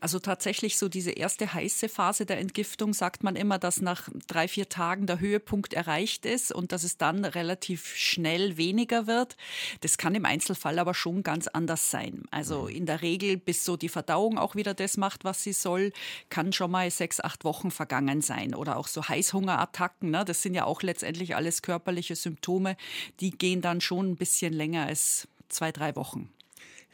Also 0.00 0.18
tatsächlich 0.18 0.78
so 0.78 0.88
diese 0.88 1.10
erste 1.10 1.52
heiße 1.52 1.88
Phase 1.88 2.26
der 2.26 2.38
Entgiftung 2.38 2.94
sagt 2.94 3.22
man 3.22 3.36
immer, 3.36 3.58
dass 3.58 3.80
nach 3.80 4.08
drei, 4.26 4.48
vier 4.48 4.68
Tagen 4.68 5.06
der 5.06 5.20
Höhepunkt 5.20 5.74
erreicht 5.74 6.26
ist 6.26 6.52
und 6.52 6.72
dass 6.72 6.84
es 6.84 6.96
dann 6.96 7.24
relativ 7.24 7.94
schnell 7.96 8.56
weniger 8.56 9.06
wird. 9.06 9.36
Das 9.80 9.98
kann 9.98 10.14
im 10.14 10.24
Einzelfall 10.24 10.78
aber 10.78 10.94
schon 10.94 11.22
ganz 11.22 11.46
anders 11.46 11.90
sein. 11.90 12.24
Also 12.30 12.62
mhm. 12.62 12.68
in 12.68 12.86
der 12.86 13.02
Regel, 13.02 13.36
bis 13.36 13.64
so 13.64 13.76
die 13.76 13.88
Verdauung 13.88 14.38
auch 14.38 14.54
wieder 14.54 14.74
das 14.74 14.96
macht, 14.96 15.24
was 15.24 15.42
sie 15.42 15.52
soll, 15.52 15.92
kann 16.30 16.52
schon 16.52 16.70
mal 16.70 16.90
sechs, 16.90 17.20
acht 17.20 17.44
Wochen 17.44 17.70
vergangen 17.70 18.22
sein. 18.22 18.54
Oder 18.54 18.76
auch 18.76 18.88
so 18.88 19.08
Heißhungerattacken, 19.08 20.10
ne? 20.10 20.24
das 20.24 20.42
sind 20.42 20.54
ja 20.54 20.64
auch 20.64 20.82
letztendlich 20.82 21.36
alles 21.36 21.62
körperliche 21.62 22.16
Symptome, 22.16 22.76
die 23.20 23.30
gehen 23.30 23.60
dann 23.60 23.80
schon 23.80 24.10
ein 24.10 24.16
bisschen 24.16 24.52
länger 24.52 24.86
als 24.86 25.28
zwei, 25.48 25.72
drei 25.72 25.96
Wochen. 25.96 26.28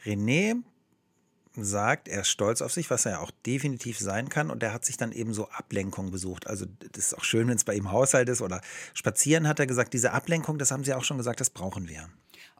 René 0.05 0.61
sagt, 1.55 2.07
er 2.07 2.21
ist 2.21 2.29
stolz 2.29 2.61
auf 2.61 2.73
sich, 2.73 2.89
was 2.89 3.05
er 3.05 3.13
ja 3.13 3.19
auch 3.19 3.31
definitiv 3.45 3.99
sein 3.99 4.29
kann. 4.29 4.49
Und 4.49 4.63
er 4.63 4.73
hat 4.73 4.85
sich 4.85 4.97
dann 4.97 5.11
eben 5.11 5.33
so 5.33 5.49
Ablenkung 5.49 6.11
besucht. 6.11 6.47
Also 6.47 6.65
das 6.93 7.07
ist 7.07 7.17
auch 7.17 7.23
schön, 7.23 7.47
wenn 7.47 7.57
es 7.57 7.63
bei 7.63 7.75
ihm 7.75 7.91
Haushalt 7.91 8.29
ist 8.29 8.41
oder 8.41 8.61
spazieren, 8.93 9.47
hat 9.47 9.59
er 9.59 9.67
gesagt. 9.67 9.93
Diese 9.93 10.11
Ablenkung, 10.11 10.57
das 10.57 10.71
haben 10.71 10.83
Sie 10.83 10.93
auch 10.93 11.03
schon 11.03 11.17
gesagt, 11.17 11.39
das 11.39 11.49
brauchen 11.49 11.87
wir. 11.87 12.09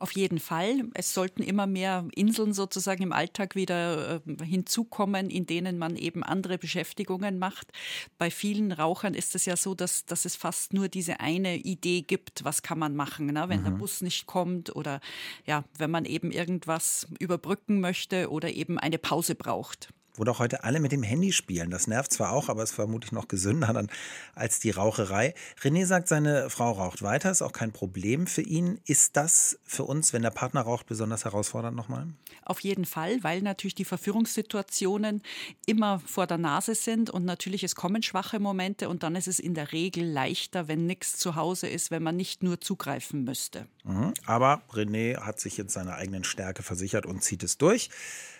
Auf 0.03 0.11
jeden 0.11 0.39
Fall. 0.39 0.83
Es 0.95 1.13
sollten 1.13 1.41
immer 1.43 1.65
mehr 1.65 2.05
Inseln 2.13 2.51
sozusagen 2.51 3.03
im 3.03 3.13
Alltag 3.13 3.55
wieder 3.55 4.19
äh, 4.27 4.45
hinzukommen, 4.45 5.29
in 5.29 5.45
denen 5.45 5.77
man 5.77 5.95
eben 5.95 6.23
andere 6.23 6.57
Beschäftigungen 6.57 7.39
macht. 7.39 7.71
Bei 8.17 8.29
vielen 8.29 8.73
Rauchern 8.73 9.13
ist 9.13 9.33
es 9.33 9.45
ja 9.45 9.55
so, 9.55 9.75
dass, 9.75 10.05
dass 10.05 10.25
es 10.25 10.35
fast 10.35 10.73
nur 10.73 10.89
diese 10.89 11.21
eine 11.21 11.55
Idee 11.55 12.01
gibt, 12.01 12.43
was 12.43 12.63
kann 12.63 12.79
man 12.79 12.97
machen, 12.97 13.27
ne? 13.27 13.47
wenn 13.47 13.61
mhm. 13.61 13.63
der 13.63 13.71
Bus 13.71 14.01
nicht 14.01 14.25
kommt 14.25 14.75
oder 14.75 14.99
ja, 15.45 15.63
wenn 15.77 15.89
man 15.89 16.03
eben 16.03 16.31
irgendwas 16.31 17.07
überbrücken 17.19 17.79
möchte 17.79 18.29
oder 18.29 18.51
eben 18.51 18.77
eine 18.77 18.97
Pause 18.97 19.35
braucht 19.35 19.87
wo 20.15 20.23
doch 20.23 20.39
heute 20.39 20.63
alle 20.63 20.79
mit 20.79 20.91
dem 20.91 21.03
Handy 21.03 21.31
spielen. 21.31 21.69
Das 21.69 21.87
nervt 21.87 22.11
zwar 22.13 22.31
auch, 22.31 22.49
aber 22.49 22.63
es 22.63 22.71
ist 22.71 22.75
vermutlich 22.75 23.11
noch 23.11 23.27
gesünder 23.27 23.73
dann 23.73 23.89
als 24.35 24.59
die 24.59 24.71
Raucherei. 24.71 25.33
René 25.61 25.85
sagt, 25.85 26.07
seine 26.07 26.49
Frau 26.49 26.71
raucht 26.71 27.01
weiter, 27.01 27.31
ist 27.31 27.41
auch 27.41 27.53
kein 27.53 27.71
Problem 27.71 28.27
für 28.27 28.41
ihn. 28.41 28.79
Ist 28.85 29.17
das 29.17 29.57
für 29.63 29.83
uns, 29.83 30.13
wenn 30.13 30.21
der 30.21 30.31
Partner 30.31 30.61
raucht, 30.61 30.85
besonders 30.85 31.25
herausfordernd 31.25 31.75
nochmal? 31.75 32.07
Auf 32.45 32.59
jeden 32.59 32.85
Fall, 32.85 33.23
weil 33.23 33.41
natürlich 33.41 33.75
die 33.75 33.85
Verführungssituationen 33.85 35.23
immer 35.65 35.99
vor 36.05 36.27
der 36.27 36.37
Nase 36.37 36.75
sind 36.75 37.09
und 37.09 37.25
natürlich 37.25 37.63
es 37.63 37.75
kommen 37.75 38.03
schwache 38.03 38.39
Momente 38.39 38.89
und 38.89 39.03
dann 39.03 39.15
ist 39.15 39.27
es 39.27 39.39
in 39.39 39.53
der 39.53 39.71
Regel 39.71 40.05
leichter, 40.05 40.67
wenn 40.67 40.85
nichts 40.85 41.17
zu 41.17 41.35
Hause 41.35 41.67
ist, 41.67 41.89
wenn 41.89 42.03
man 42.03 42.15
nicht 42.15 42.43
nur 42.43 42.59
zugreifen 42.59 43.23
müsste. 43.23 43.67
Mhm. 43.83 44.13
Aber 44.25 44.61
René 44.71 45.19
hat 45.21 45.39
sich 45.39 45.57
jetzt 45.57 45.73
seiner 45.73 45.95
eigenen 45.95 46.23
Stärke 46.23 46.63
versichert 46.63 47.05
und 47.05 47.23
zieht 47.23 47.43
es 47.43 47.57
durch. 47.57 47.89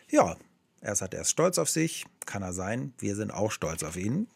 Ja, 0.09 0.35
er 0.83 0.95
sagt, 0.95 1.13
er 1.13 1.21
ist 1.21 1.29
stolz 1.29 1.57
auf 1.57 1.69
sich, 1.69 2.05
kann 2.25 2.43
er 2.43 2.53
sein. 2.53 2.93
Wir 2.99 3.15
sind 3.15 3.31
auch 3.31 3.51
stolz 3.51 3.83
auf 3.83 3.95
ihn. 3.95 4.27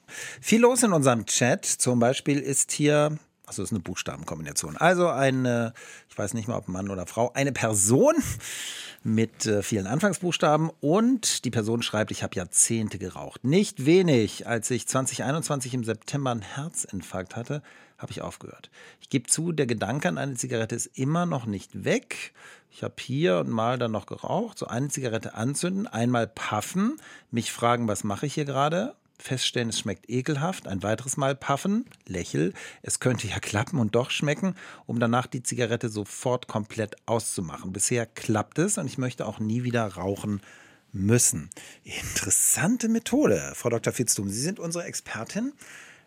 Viel 0.41 0.61
los 0.61 0.81
in 0.81 0.93
unserem 0.93 1.25
Chat. 1.25 1.65
Zum 1.65 1.99
Beispiel 1.99 2.39
ist 2.39 2.71
hier, 2.71 3.17
also 3.47 3.63
ist 3.63 3.71
eine 3.71 3.79
Buchstabenkombination. 3.79 4.77
Also 4.77 5.07
eine, 5.07 5.73
ich 6.09 6.17
weiß 6.17 6.33
nicht 6.33 6.47
mal, 6.47 6.57
ob 6.57 6.67
Mann 6.67 6.89
oder 6.89 7.07
Frau, 7.07 7.31
eine 7.33 7.53
Person 7.53 8.13
mit 9.03 9.45
äh, 9.45 9.63
vielen 9.63 9.87
Anfangsbuchstaben 9.87 10.69
und 10.81 11.45
die 11.45 11.49
Person 11.49 11.81
schreibt, 11.81 12.11
ich 12.11 12.23
habe 12.23 12.35
Jahrzehnte 12.35 12.99
geraucht. 12.99 13.45
Nicht 13.45 13.85
wenig. 13.85 14.47
Als 14.47 14.69
ich 14.69 14.87
2021 14.87 15.73
im 15.73 15.85
September 15.85 16.31
einen 16.31 16.41
Herzinfarkt 16.41 17.37
hatte, 17.37 17.63
habe 17.97 18.11
ich 18.11 18.21
aufgehört. 18.21 18.69
Ich 19.01 19.09
gebe 19.09 19.27
zu, 19.27 19.53
der 19.53 19.65
Gedanke 19.65 20.09
an 20.09 20.17
eine 20.17 20.35
Zigarette 20.35 20.75
ist 20.75 20.97
immer 20.97 21.25
noch 21.25 21.45
nicht 21.45 21.85
weg. 21.85 22.33
Ich 22.69 22.83
habe 22.83 22.95
hier 22.99 23.39
und 23.39 23.49
mal 23.49 23.79
dann 23.79 23.91
noch 23.91 24.05
geraucht, 24.05 24.59
so 24.59 24.67
eine 24.67 24.89
Zigarette 24.89 25.33
anzünden, 25.35 25.87
einmal 25.87 26.27
puffen, 26.27 26.99
mich 27.31 27.51
fragen, 27.51 27.87
was 27.87 28.03
mache 28.03 28.25
ich 28.25 28.33
hier 28.33 28.45
gerade? 28.45 28.93
Feststellen, 29.19 29.69
es 29.69 29.79
schmeckt 29.79 30.09
ekelhaft, 30.09 30.67
ein 30.67 30.83
weiteres 30.83 31.17
Mal 31.17 31.35
puffen, 31.35 31.85
lächel, 32.05 32.53
es 32.81 32.99
könnte 32.99 33.27
ja 33.27 33.39
klappen 33.39 33.79
und 33.79 33.95
doch 33.95 34.11
schmecken, 34.11 34.55
um 34.85 34.99
danach 34.99 35.27
die 35.27 35.43
Zigarette 35.43 35.89
sofort 35.89 36.47
komplett 36.47 36.95
auszumachen. 37.07 37.73
Bisher 37.73 38.05
klappt 38.05 38.59
es 38.59 38.77
und 38.77 38.85
ich 38.85 38.97
möchte 38.97 39.25
auch 39.25 39.39
nie 39.39 39.63
wieder 39.63 39.85
rauchen 39.85 40.41
müssen. 40.91 41.49
Interessante 41.83 42.89
Methode, 42.89 43.53
Frau 43.55 43.69
Dr. 43.69 43.93
Fitztum. 43.93 44.29
Sie 44.29 44.41
sind 44.41 44.59
unsere 44.59 44.85
Expertin. 44.85 45.53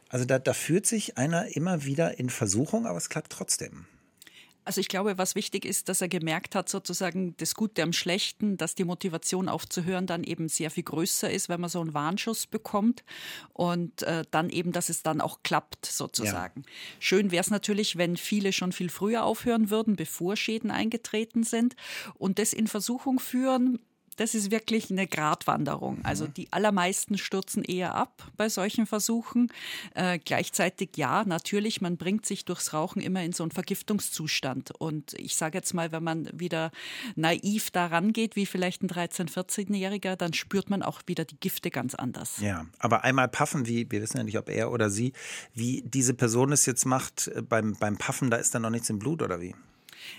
Also 0.08 0.24
da, 0.24 0.38
da 0.38 0.52
führt 0.52 0.86
sich 0.86 1.18
einer 1.18 1.54
immer 1.56 1.84
wieder 1.84 2.18
in 2.18 2.30
Versuchung, 2.30 2.86
aber 2.86 2.98
es 2.98 3.08
klappt 3.08 3.32
trotzdem. 3.32 3.86
Also 4.70 4.80
ich 4.82 4.86
glaube, 4.86 5.18
was 5.18 5.34
wichtig 5.34 5.64
ist, 5.64 5.88
dass 5.88 6.00
er 6.00 6.06
gemerkt 6.06 6.54
hat, 6.54 6.68
sozusagen 6.68 7.36
das 7.38 7.56
Gute 7.56 7.82
am 7.82 7.92
Schlechten, 7.92 8.56
dass 8.56 8.76
die 8.76 8.84
Motivation 8.84 9.48
aufzuhören 9.48 10.06
dann 10.06 10.22
eben 10.22 10.48
sehr 10.48 10.70
viel 10.70 10.84
größer 10.84 11.28
ist, 11.28 11.48
wenn 11.48 11.60
man 11.60 11.68
so 11.68 11.80
einen 11.80 11.92
Warnschuss 11.92 12.46
bekommt 12.46 13.02
und 13.52 14.04
äh, 14.04 14.22
dann 14.30 14.48
eben, 14.48 14.70
dass 14.70 14.88
es 14.88 15.02
dann 15.02 15.20
auch 15.20 15.42
klappt 15.42 15.86
sozusagen. 15.86 16.62
Ja. 16.64 16.72
Schön 17.00 17.32
wäre 17.32 17.40
es 17.40 17.50
natürlich, 17.50 17.98
wenn 17.98 18.16
viele 18.16 18.52
schon 18.52 18.70
viel 18.70 18.90
früher 18.90 19.24
aufhören 19.24 19.70
würden, 19.70 19.96
bevor 19.96 20.36
Schäden 20.36 20.70
eingetreten 20.70 21.42
sind 21.42 21.74
und 22.14 22.38
das 22.38 22.52
in 22.52 22.68
Versuchung 22.68 23.18
führen, 23.18 23.80
das 24.20 24.34
ist 24.34 24.50
wirklich 24.50 24.90
eine 24.90 25.06
Gratwanderung. 25.06 25.96
Mhm. 25.96 26.04
Also 26.04 26.26
die 26.26 26.52
allermeisten 26.52 27.16
stürzen 27.16 27.64
eher 27.64 27.94
ab 27.94 28.30
bei 28.36 28.50
solchen 28.50 28.84
Versuchen. 28.84 29.50
Äh, 29.94 30.18
gleichzeitig 30.18 30.90
ja, 30.96 31.24
natürlich, 31.24 31.80
man 31.80 31.96
bringt 31.96 32.26
sich 32.26 32.44
durchs 32.44 32.74
Rauchen 32.74 33.00
immer 33.00 33.22
in 33.24 33.32
so 33.32 33.44
einen 33.44 33.50
Vergiftungszustand. 33.50 34.72
Und 34.72 35.14
ich 35.14 35.36
sage 35.36 35.56
jetzt 35.56 35.72
mal, 35.72 35.90
wenn 35.90 36.04
man 36.04 36.28
wieder 36.34 36.70
naiv 37.16 37.70
daran 37.70 38.12
geht, 38.12 38.36
wie 38.36 38.44
vielleicht 38.44 38.82
ein 38.82 38.90
13-, 38.90 39.32
14-Jähriger, 39.32 40.16
dann 40.16 40.34
spürt 40.34 40.68
man 40.68 40.82
auch 40.82 41.00
wieder 41.06 41.24
die 41.24 41.40
Gifte 41.40 41.70
ganz 41.70 41.94
anders. 41.94 42.40
Ja, 42.42 42.66
aber 42.78 43.04
einmal 43.04 43.28
Paffen, 43.28 43.66
wie 43.66 43.90
wir 43.90 44.02
wissen 44.02 44.18
ja 44.18 44.22
nicht, 44.22 44.36
ob 44.36 44.50
er 44.50 44.70
oder 44.70 44.90
sie, 44.90 45.14
wie 45.54 45.82
diese 45.86 46.12
Person 46.12 46.52
es 46.52 46.66
jetzt 46.66 46.84
macht 46.84 47.28
äh, 47.28 47.40
beim, 47.40 47.74
beim 47.80 47.96
Paffen, 47.96 48.30
da 48.30 48.36
ist 48.36 48.54
dann 48.54 48.60
noch 48.60 48.70
nichts 48.70 48.90
im 48.90 48.98
Blut 48.98 49.22
oder 49.22 49.40
wie? 49.40 49.54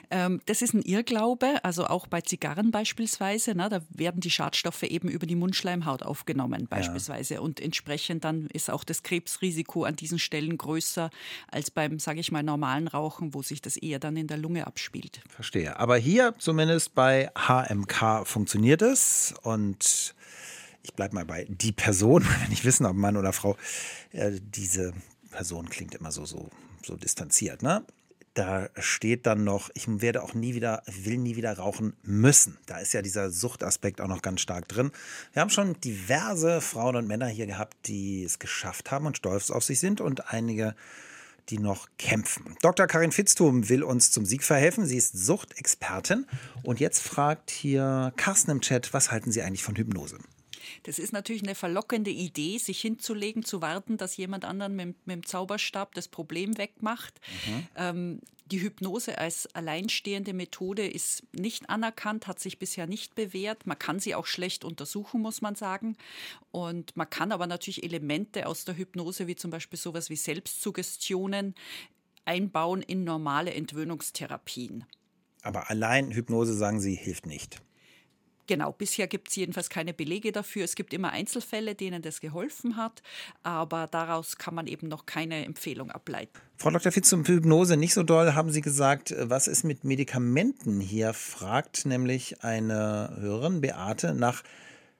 Ähm, 0.10 0.42
das 0.46 0.62
ist 0.62 0.74
ein 0.74 0.82
Irrglaube, 0.82 1.64
also 1.64 1.86
auch 1.86 2.08
bei 2.08 2.22
Zigarren 2.22 2.72
beispielsweise. 2.72 3.54
Na, 3.56 3.70
da 3.70 3.82
werden 3.90 4.22
die 4.22 4.30
Schadstoffe 4.30 4.84
eben 4.84 5.10
über 5.10 5.26
die 5.26 5.36
Mundschleimhaut 5.36 6.04
aufgenommen 6.04 6.68
beispielsweise. 6.68 7.36
Ja. 7.36 7.40
Und 7.42 7.60
entsprechend 7.60 8.24
dann 8.24 8.48
ist 8.48 8.70
auch 8.70 8.84
das 8.84 9.04
Krebsrisiko 9.04 9.84
an 9.84 9.96
diesen 9.96 10.20
Stellen 10.20 10.58
größer 10.58 11.10
als 11.50 11.72
beim, 11.72 12.00
sage 12.00 12.20
ich 12.20 12.32
mal, 12.32 12.44
normalen 12.44 12.88
Rauchen, 12.88 13.34
wo 13.34 13.42
sich 13.42 13.62
das 13.62 13.78
eher 13.78 14.00
dann 14.00 14.18
in 14.18 14.28
der 14.28 14.38
Lunge 14.38 14.68
abspielt. 14.68 15.22
Verstehe. 15.30 15.80
Aber 15.80 15.98
hier 15.98 16.34
zumindest 16.38 16.94
bei 16.96 17.30
HMK 17.36 18.26
funktioniert 18.26 18.82
es 18.82 19.34
und 19.44 20.16
ich 20.84 20.94
bleibe 20.94 21.16
mal 21.16 21.26
bei 21.26 21.46
die 21.48 21.72
Person, 21.72 22.26
wenn 22.44 22.52
ich 22.52 22.66
wissen, 22.66 22.86
ob 22.86 22.96
Mann 22.96 23.18
oder 23.18 23.34
Frau, 23.34 23.58
äh, 24.12 24.32
diese 24.40 24.94
Person 25.32 25.70
klingt 25.70 25.96
immer 25.96 26.12
so, 26.12 26.26
so, 26.26 26.50
so 26.84 26.96
distanziert. 26.96 27.64
Ne? 27.64 27.84
Da 28.34 28.70
steht 28.78 29.26
dann 29.26 29.44
noch, 29.44 29.70
ich 29.74 29.86
werde 29.88 30.24
auch 30.24 30.34
nie 30.34 30.56
wieder, 30.56 30.84
will 30.88 31.18
nie 31.18 31.36
wieder 31.36 31.58
rauchen 31.58 31.94
müssen. 32.04 32.58
Da 32.66 32.78
ist 32.78 32.94
ja 32.94 33.02
dieser 33.02 33.30
Suchtaspekt 33.30 34.00
auch 34.00 34.08
noch 34.08 34.22
ganz 34.22 34.42
stark 34.42 34.68
drin. 34.68 34.92
Wir 35.34 35.42
haben 35.42 35.50
schon 35.50 35.80
diverse 35.82 36.62
Frauen 36.62 36.96
und 36.96 37.08
Männer 37.08 37.28
hier 37.28 37.48
gehabt, 37.48 37.76
die 37.88 38.24
es 38.24 38.40
geschafft 38.40 38.92
haben 38.92 39.06
und 39.06 39.18
stolz 39.18 39.52
auf 39.52 39.64
sich 39.64 39.80
sind 39.80 40.00
und 40.00 40.32
einige, 40.32 40.76
die 41.50 41.58
noch 41.58 41.88
kämpfen. 41.98 42.56
Dr. 42.62 42.88
Karin 42.88 43.12
Fitztum 43.12 43.68
will 43.68 43.84
uns 43.84 44.12
zum 44.12 44.26
Sieg 44.26 44.44
verhelfen. 44.44 44.86
Sie 44.86 44.98
ist 44.98 45.18
Suchtexpertin. 45.18 46.26
Und 46.64 46.80
jetzt 46.80 47.02
fragt 47.02 47.52
hier 47.52 48.14
Carsten 48.16 48.52
im 48.52 48.62
Chat, 48.62 48.94
was 48.94 49.12
halten 49.12 49.32
Sie 49.32 49.42
eigentlich 49.42 49.64
von 49.64 49.76
Hypnose? 49.76 50.18
Das 50.84 51.00
ist 51.00 51.14
natürlich 51.14 51.44
eine 51.44 51.56
verlockende 51.56 52.12
Idee, 52.12 52.58
sich 52.58 52.82
hinzulegen, 52.82 53.44
zu 53.44 53.62
warten, 53.62 53.98
dass 53.98 54.18
jemand 54.18 54.46
anderen 54.46 54.76
mit, 54.76 55.08
mit 55.08 55.16
dem 55.16 55.26
Zauberstab 55.26 55.94
das 55.96 56.08
Problem 56.08 56.58
wegmacht. 56.58 57.20
Mhm. 57.48 57.68
Ähm, 57.76 58.22
die 58.52 58.62
Hypnose 58.62 59.18
als 59.18 59.48
alleinstehende 59.56 60.34
Methode 60.34 60.86
ist 60.86 61.24
nicht 61.34 61.70
anerkannt, 61.70 62.28
hat 62.28 62.40
sich 62.40 62.60
bisher 62.60 62.86
nicht 62.86 63.16
bewährt. 63.16 63.66
Man 63.66 63.80
kann 63.80 64.00
sie 64.00 64.14
auch 64.14 64.26
schlecht 64.26 64.66
untersuchen, 64.66 65.22
muss 65.22 65.42
man 65.42 65.56
sagen. 65.56 65.96
Und 66.52 66.98
man 66.98 67.10
kann 67.10 67.32
aber 67.32 67.48
natürlich 67.48 67.84
Elemente 67.84 68.48
aus 68.48 68.66
der 68.66 68.76
Hypnose, 68.76 69.28
wie 69.28 69.38
zum 69.38 69.52
Beispiel 69.52 69.80
sowas 69.80 70.10
wie 70.10 70.18
Selbstsuggestionen, 70.18 71.56
einbauen 72.26 72.82
in 72.82 73.04
normale 73.06 73.54
Entwöhnungstherapien. 73.54 74.86
Aber 75.44 75.70
allein 75.70 76.12
Hypnose, 76.12 76.54
sagen 76.54 76.82
Sie, 76.82 76.96
hilft 76.96 77.26
nicht. 77.26 77.62
Genau, 78.52 78.74
bisher 78.74 79.08
gibt 79.08 79.30
es 79.30 79.38
jedenfalls 79.38 79.70
keine 79.70 79.94
Belege 79.94 80.34
dafür. 80.34 80.66
Es 80.66 80.76
gibt 80.76 80.94
immer 80.94 81.14
Einzelfälle, 81.14 81.74
denen 81.74 82.02
das 82.02 82.20
geholfen 82.20 82.76
hat, 82.76 83.02
aber 83.44 83.88
daraus 83.88 84.36
kann 84.36 84.54
man 84.54 84.68
eben 84.68 84.90
noch 84.90 85.06
keine 85.06 85.46
Empfehlung 85.46 85.90
ableiten. 85.90 86.38
Frau 86.58 86.70
Dr. 86.70 86.92
Fitz 86.92 87.08
zum 87.08 87.24
Hypnose 87.24 87.78
nicht 87.78 87.94
so 87.94 88.04
doll, 88.04 88.34
haben 88.34 88.52
Sie 88.52 88.60
gesagt, 88.60 89.16
was 89.18 89.48
ist 89.48 89.64
mit 89.64 89.86
Medikamenten? 89.86 90.82
Hier 90.82 91.14
fragt 91.14 91.86
nämlich 91.86 92.44
eine 92.44 93.16
Hörerin, 93.22 93.62
Beate, 93.62 94.14
nach 94.14 94.44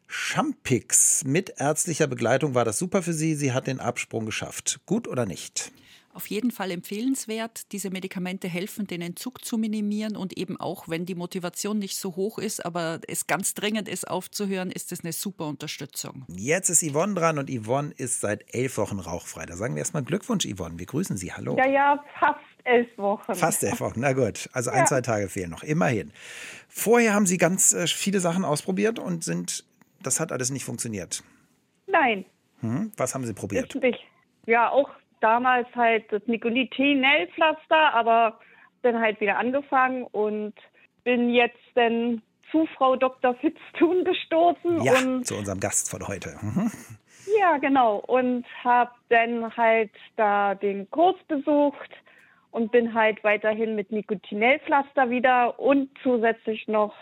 Champix. 0.08 1.26
Mit 1.26 1.56
ärztlicher 1.58 2.08
Begleitung 2.08 2.56
war 2.56 2.64
das 2.64 2.78
super 2.78 3.04
für 3.04 3.12
Sie. 3.12 3.36
Sie 3.36 3.52
hat 3.52 3.68
den 3.68 3.82
Absprung 3.82 4.26
geschafft. 4.26 4.80
Gut 4.86 5.10
oder 5.10 5.26
nicht? 5.26 5.74
Auf 6.14 6.28
jeden 6.28 6.52
Fall 6.52 6.72
empfehlenswert. 6.72 7.72
Diese 7.72 7.90
Medikamente 7.90 8.48
helfen, 8.48 8.88
den 8.88 9.02
Entzug 9.02 9.44
zu 9.44 9.58
minimieren 9.58 10.16
und 10.16 10.38
eben 10.38 10.60
auch, 10.60 10.88
wenn 10.88 11.06
die 11.06 11.16
Motivation 11.16 11.80
nicht 11.80 11.98
so 11.98 12.16
hoch 12.16 12.38
ist, 12.38 12.66
aber 12.66 13.00
es 13.08 13.28
ganz 13.28 13.54
dringend 13.54 13.88
ist, 13.88 14.08
aufzuhören, 14.08 14.72
ist 14.72 14.92
es 14.92 15.04
eine 15.04 15.14
super 15.14 15.48
Unterstützung. 15.48 16.26
Jetzt 16.28 16.70
ist 16.70 16.84
Yvonne 16.84 17.14
dran 17.14 17.38
und 17.38 17.50
Yvonne 17.50 17.94
ist 17.98 18.22
seit 18.22 18.54
elf 18.54 18.78
Wochen 18.78 19.00
rauchfrei. 19.00 19.46
Da 19.46 19.56
sagen 19.56 19.76
wir 19.76 19.80
erstmal 19.80 20.04
Glückwunsch, 20.04 20.46
Yvonne. 20.46 20.80
Wir 20.80 20.86
grüßen 20.86 21.18
Sie. 21.18 21.34
Hallo. 21.34 21.58
Ja, 21.58 21.68
ja, 21.68 22.04
fast 22.20 22.40
elf 22.64 22.98
Wochen. 22.98 23.36
Fast 23.36 23.64
elf 23.64 23.80
Wochen, 23.80 24.00
na 24.00 24.14
gut. 24.14 24.50
Also 24.54 24.70
ein, 24.72 24.80
ja. 24.80 24.86
zwei 24.86 25.02
Tage 25.02 25.30
fehlen 25.30 25.50
noch, 25.50 25.64
immerhin. 25.64 26.12
Vorher 26.68 27.14
haben 27.14 27.26
Sie 27.26 27.38
ganz 27.38 27.74
äh, 27.74 27.88
viele 27.88 28.20
Sachen 28.20 28.46
ausprobiert 28.46 29.00
und 29.00 29.24
sind, 29.24 29.66
das 30.02 30.20
hat 30.20 30.32
alles 30.32 30.50
nicht 30.50 30.64
funktioniert. 30.64 31.24
Nein. 31.88 32.26
Hm? 32.62 32.92
Was 32.98 33.16
haben 33.16 33.26
Sie 33.26 33.34
probiert? 33.34 33.76
Ja, 34.46 34.70
auch 34.70 34.90
damals 35.22 35.68
halt 35.76 36.12
das 36.12 36.22
Nicotinellpflaster, 36.26 37.94
aber 37.94 38.40
dann 38.82 39.00
halt 39.00 39.20
wieder 39.22 39.38
angefangen 39.38 40.04
und 40.04 40.54
bin 41.04 41.34
jetzt 41.34 41.60
dann 41.76 42.22
zu 42.52 42.68
Frau 42.78 42.96
Dr. 42.96 43.36
Fitztun 43.36 44.04
gestoßen. 44.06 44.82
Ja, 44.84 45.00
und 45.00 45.26
zu 45.26 45.36
unserem 45.36 45.60
Gast 45.60 45.90
von 45.90 46.08
heute. 46.08 46.36
Mhm. 46.42 46.72
Ja, 47.40 47.58
genau. 47.58 47.98
Und 47.98 48.46
habe 48.64 48.92
dann 49.10 49.56
halt 49.56 49.92
da 50.18 50.56
den 50.56 50.90
Kurs 50.90 51.16
besucht 51.28 51.92
und 52.52 52.72
bin 52.72 52.94
halt 52.94 53.24
weiterhin 53.24 53.76
mit 53.76 53.92
Nikotinellpflaster 53.92 55.10
wieder 55.10 55.60
und 55.60 55.90
zusätzlich 56.04 56.68
noch, 56.68 56.94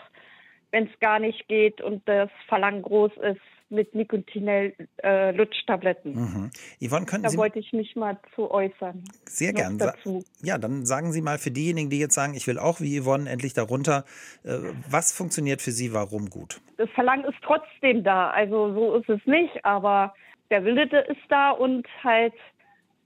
wenn 0.70 0.86
es 0.86 1.00
gar 1.00 1.18
nicht 1.18 1.48
geht 1.48 1.80
und 1.80 2.06
das 2.08 2.30
Verlangen 2.46 2.82
groß 2.82 3.12
ist, 3.16 3.40
mit 3.70 3.94
Nikotinell-Lutschtabletten. 3.94 6.12
Äh, 6.12 6.18
mhm. 6.18 6.50
Yvonne, 6.80 7.06
könnten 7.06 7.22
da 7.24 7.30
Sie 7.30 7.38
wollte 7.38 7.58
ich 7.58 7.72
mich 7.72 7.96
mal 7.96 8.18
zu 8.34 8.48
äußern. 8.50 9.02
Sehr 9.26 9.52
gern. 9.52 9.78
Dazu. 9.78 10.24
Ja, 10.42 10.58
dann 10.58 10.84
sagen 10.86 11.12
Sie 11.12 11.22
mal 11.22 11.38
für 11.38 11.50
diejenigen, 11.50 11.90
die 11.90 11.98
jetzt 11.98 12.14
sagen, 12.14 12.34
ich 12.34 12.46
will 12.46 12.58
auch 12.58 12.80
wie 12.80 13.00
Yvonne 13.00 13.28
endlich 13.30 13.54
darunter, 13.54 14.04
äh, 14.44 14.58
was 14.88 15.12
funktioniert 15.12 15.60
für 15.62 15.72
Sie, 15.72 15.92
warum 15.92 16.30
gut? 16.30 16.60
Das 16.76 16.88
Verlangen 16.90 17.24
ist 17.24 17.38
trotzdem 17.42 18.04
da. 18.04 18.30
Also 18.30 18.72
so 18.74 18.94
ist 18.96 19.08
es 19.08 19.20
nicht, 19.26 19.64
aber 19.64 20.14
der 20.50 20.64
Wille 20.64 20.84
ist 21.06 21.20
da 21.28 21.50
und 21.50 21.86
halt 22.02 22.34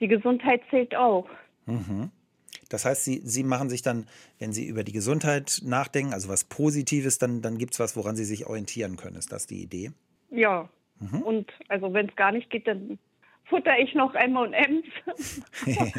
die 0.00 0.08
Gesundheit 0.08 0.62
zählt 0.70 0.94
auch. 0.94 1.28
Mhm. 1.66 2.10
Das 2.68 2.84
heißt, 2.84 3.04
Sie, 3.04 3.20
Sie 3.24 3.42
machen 3.42 3.68
sich 3.68 3.82
dann, 3.82 4.06
wenn 4.38 4.52
Sie 4.52 4.66
über 4.66 4.84
die 4.84 4.92
Gesundheit 4.92 5.60
nachdenken, 5.64 6.12
also 6.12 6.28
was 6.28 6.44
Positives, 6.44 7.18
dann, 7.18 7.42
dann 7.42 7.58
gibt 7.58 7.74
es 7.74 7.80
was, 7.80 7.96
woran 7.96 8.16
Sie 8.16 8.24
sich 8.24 8.46
orientieren 8.46 8.96
können. 8.96 9.16
Ist 9.16 9.32
das 9.32 9.46
die 9.46 9.62
Idee? 9.62 9.92
Ja. 10.34 10.68
Mhm. 11.00 11.22
Und 11.22 11.52
also 11.68 11.92
wenn 11.92 12.08
es 12.08 12.16
gar 12.16 12.32
nicht 12.32 12.50
geht, 12.50 12.66
dann 12.66 12.98
futter 13.44 13.78
ich 13.78 13.94
noch 13.94 14.14
M&M's. 14.14 14.86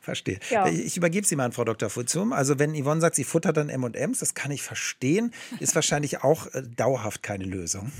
Verstehe. 0.00 0.40
Ja. 0.50 0.66
Ich 0.66 0.96
übergebe 0.96 1.24
Sie 1.24 1.36
mal 1.36 1.44
an 1.44 1.52
Frau 1.52 1.64
Dr. 1.64 1.88
Futzum. 1.88 2.32
Also 2.32 2.58
wenn 2.58 2.74
Yvonne 2.74 3.00
sagt, 3.00 3.14
sie 3.14 3.22
futtert 3.22 3.56
dann 3.56 3.68
M&M's, 3.68 4.18
das 4.18 4.34
kann 4.34 4.50
ich 4.50 4.62
verstehen, 4.62 5.32
ist 5.60 5.76
wahrscheinlich 5.76 6.24
auch 6.24 6.52
äh, 6.54 6.62
dauerhaft 6.76 7.22
keine 7.22 7.44
Lösung. 7.44 7.92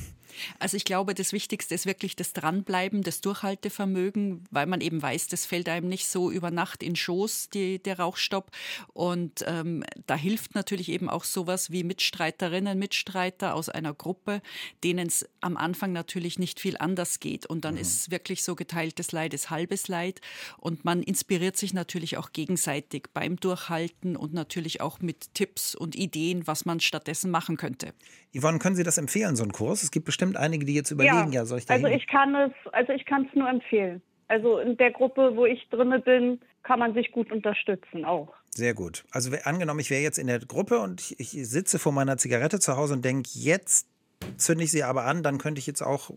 Also 0.58 0.76
ich 0.76 0.84
glaube, 0.84 1.14
das 1.14 1.32
Wichtigste 1.32 1.74
ist 1.74 1.86
wirklich 1.86 2.16
das 2.16 2.32
Dranbleiben, 2.32 3.02
das 3.02 3.20
Durchhaltevermögen, 3.20 4.44
weil 4.50 4.66
man 4.66 4.80
eben 4.80 5.00
weiß, 5.02 5.28
das 5.28 5.46
fällt 5.46 5.68
einem 5.68 5.88
nicht 5.88 6.08
so 6.08 6.30
über 6.30 6.50
Nacht 6.50 6.82
in 6.82 6.96
Schoß, 6.96 7.50
die, 7.50 7.82
der 7.82 7.98
Rauchstopp. 7.98 8.50
Und 8.92 9.44
ähm, 9.46 9.84
da 10.06 10.16
hilft 10.16 10.54
natürlich 10.54 10.88
eben 10.88 11.08
auch 11.08 11.24
sowas 11.24 11.70
wie 11.70 11.84
Mitstreiterinnen, 11.84 12.78
Mitstreiter 12.78 13.54
aus 13.54 13.68
einer 13.68 13.94
Gruppe, 13.94 14.42
denen 14.84 15.08
es 15.08 15.26
am 15.40 15.56
Anfang 15.56 15.92
natürlich 15.92 16.38
nicht 16.38 16.60
viel 16.60 16.76
anders 16.78 17.20
geht. 17.20 17.46
Und 17.46 17.64
dann 17.64 17.74
mhm. 17.74 17.80
ist 17.80 18.10
wirklich 18.10 18.42
so 18.42 18.54
geteiltes 18.54 19.12
Leid 19.12 19.34
ist 19.34 19.50
halbes 19.50 19.88
Leid. 19.88 20.20
Und 20.58 20.84
man 20.84 21.02
inspiriert 21.02 21.56
sich 21.56 21.74
natürlich 21.74 22.16
auch 22.16 22.32
gegenseitig 22.32 23.08
beim 23.12 23.36
Durchhalten 23.36 24.16
und 24.16 24.32
natürlich 24.32 24.80
auch 24.80 25.00
mit 25.00 25.34
Tipps 25.34 25.74
und 25.74 25.96
Ideen, 25.96 26.46
was 26.46 26.64
man 26.64 26.80
stattdessen 26.80 27.30
machen 27.30 27.56
könnte. 27.56 27.92
Yvonne, 28.34 28.58
können 28.58 28.76
Sie 28.76 28.82
das 28.82 28.96
empfehlen, 28.96 29.36
so 29.36 29.42
einen 29.42 29.52
Kurs? 29.52 29.82
Es 29.82 29.90
gibt 29.90 30.06
bestimmt 30.06 30.21
einige, 30.36 30.64
die 30.64 30.74
jetzt 30.74 30.90
überlegen, 30.90 31.32
ja, 31.32 31.40
ja 31.40 31.44
soll 31.44 31.58
ich 31.58 31.66
da 31.66 31.74
Also 31.74 31.86
ich 31.86 32.06
kann 32.06 32.34
es, 32.34 32.52
also 32.72 32.92
ich 32.92 33.04
kann 33.04 33.26
es 33.28 33.34
nur 33.34 33.48
empfehlen. 33.48 34.02
Also 34.28 34.58
in 34.58 34.76
der 34.76 34.90
Gruppe, 34.90 35.36
wo 35.36 35.44
ich 35.44 35.68
drinne 35.70 35.98
bin, 35.98 36.40
kann 36.62 36.78
man 36.78 36.94
sich 36.94 37.12
gut 37.12 37.30
unterstützen 37.30 38.04
auch. 38.04 38.32
Sehr 38.50 38.74
gut. 38.74 39.04
Also 39.10 39.30
angenommen, 39.44 39.80
ich 39.80 39.90
wäre 39.90 40.02
jetzt 40.02 40.18
in 40.18 40.26
der 40.26 40.38
Gruppe 40.38 40.78
und 40.80 41.00
ich, 41.00 41.20
ich 41.20 41.48
sitze 41.48 41.78
vor 41.78 41.92
meiner 41.92 42.16
Zigarette 42.16 42.60
zu 42.60 42.76
Hause 42.76 42.94
und 42.94 43.04
denke, 43.04 43.28
jetzt 43.32 43.88
zünde 44.36 44.64
ich 44.64 44.70
sie 44.70 44.84
aber 44.84 45.04
an, 45.04 45.22
dann 45.22 45.38
könnte 45.38 45.58
ich 45.58 45.66
jetzt 45.66 45.82
auch 45.82 46.10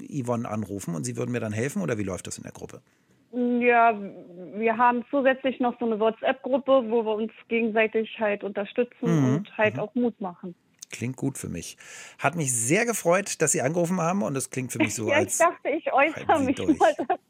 Yvonne 0.00 0.48
anrufen 0.48 0.94
und 0.94 1.04
sie 1.04 1.16
würden 1.16 1.32
mir 1.32 1.40
dann 1.40 1.52
helfen 1.52 1.82
oder 1.82 1.98
wie 1.98 2.02
läuft 2.02 2.26
das 2.26 2.38
in 2.38 2.44
der 2.44 2.52
Gruppe? 2.52 2.80
Ja, 3.32 3.98
wir 4.54 4.76
haben 4.76 5.04
zusätzlich 5.10 5.60
noch 5.60 5.78
so 5.78 5.86
eine 5.86 6.00
WhatsApp-Gruppe, 6.00 6.84
wo 6.88 7.04
wir 7.04 7.14
uns 7.14 7.32
gegenseitig 7.48 8.18
halt 8.18 8.42
unterstützen 8.42 8.96
mhm. 9.02 9.36
und 9.36 9.58
halt 9.58 9.74
mhm. 9.74 9.80
auch 9.80 9.94
Mut 9.94 10.20
machen. 10.20 10.54
Klingt 10.90 11.16
gut 11.16 11.36
für 11.36 11.48
mich. 11.48 11.76
Hat 12.18 12.34
mich 12.34 12.52
sehr 12.52 12.86
gefreut, 12.86 13.42
dass 13.42 13.52
Sie 13.52 13.60
angerufen 13.60 14.00
haben 14.00 14.22
und 14.22 14.36
es 14.36 14.50
klingt 14.50 14.72
für 14.72 14.78
mich 14.78 14.94
so, 14.94 15.08
ja, 15.10 15.16
als. 15.16 15.34
Ich 15.34 15.38
dachte, 15.38 15.68
ich 15.68 15.92
äußere 15.92 16.40
mich 16.40 16.56
durch. 16.56 16.78
mal 16.78 16.94
dazu. 16.96 17.20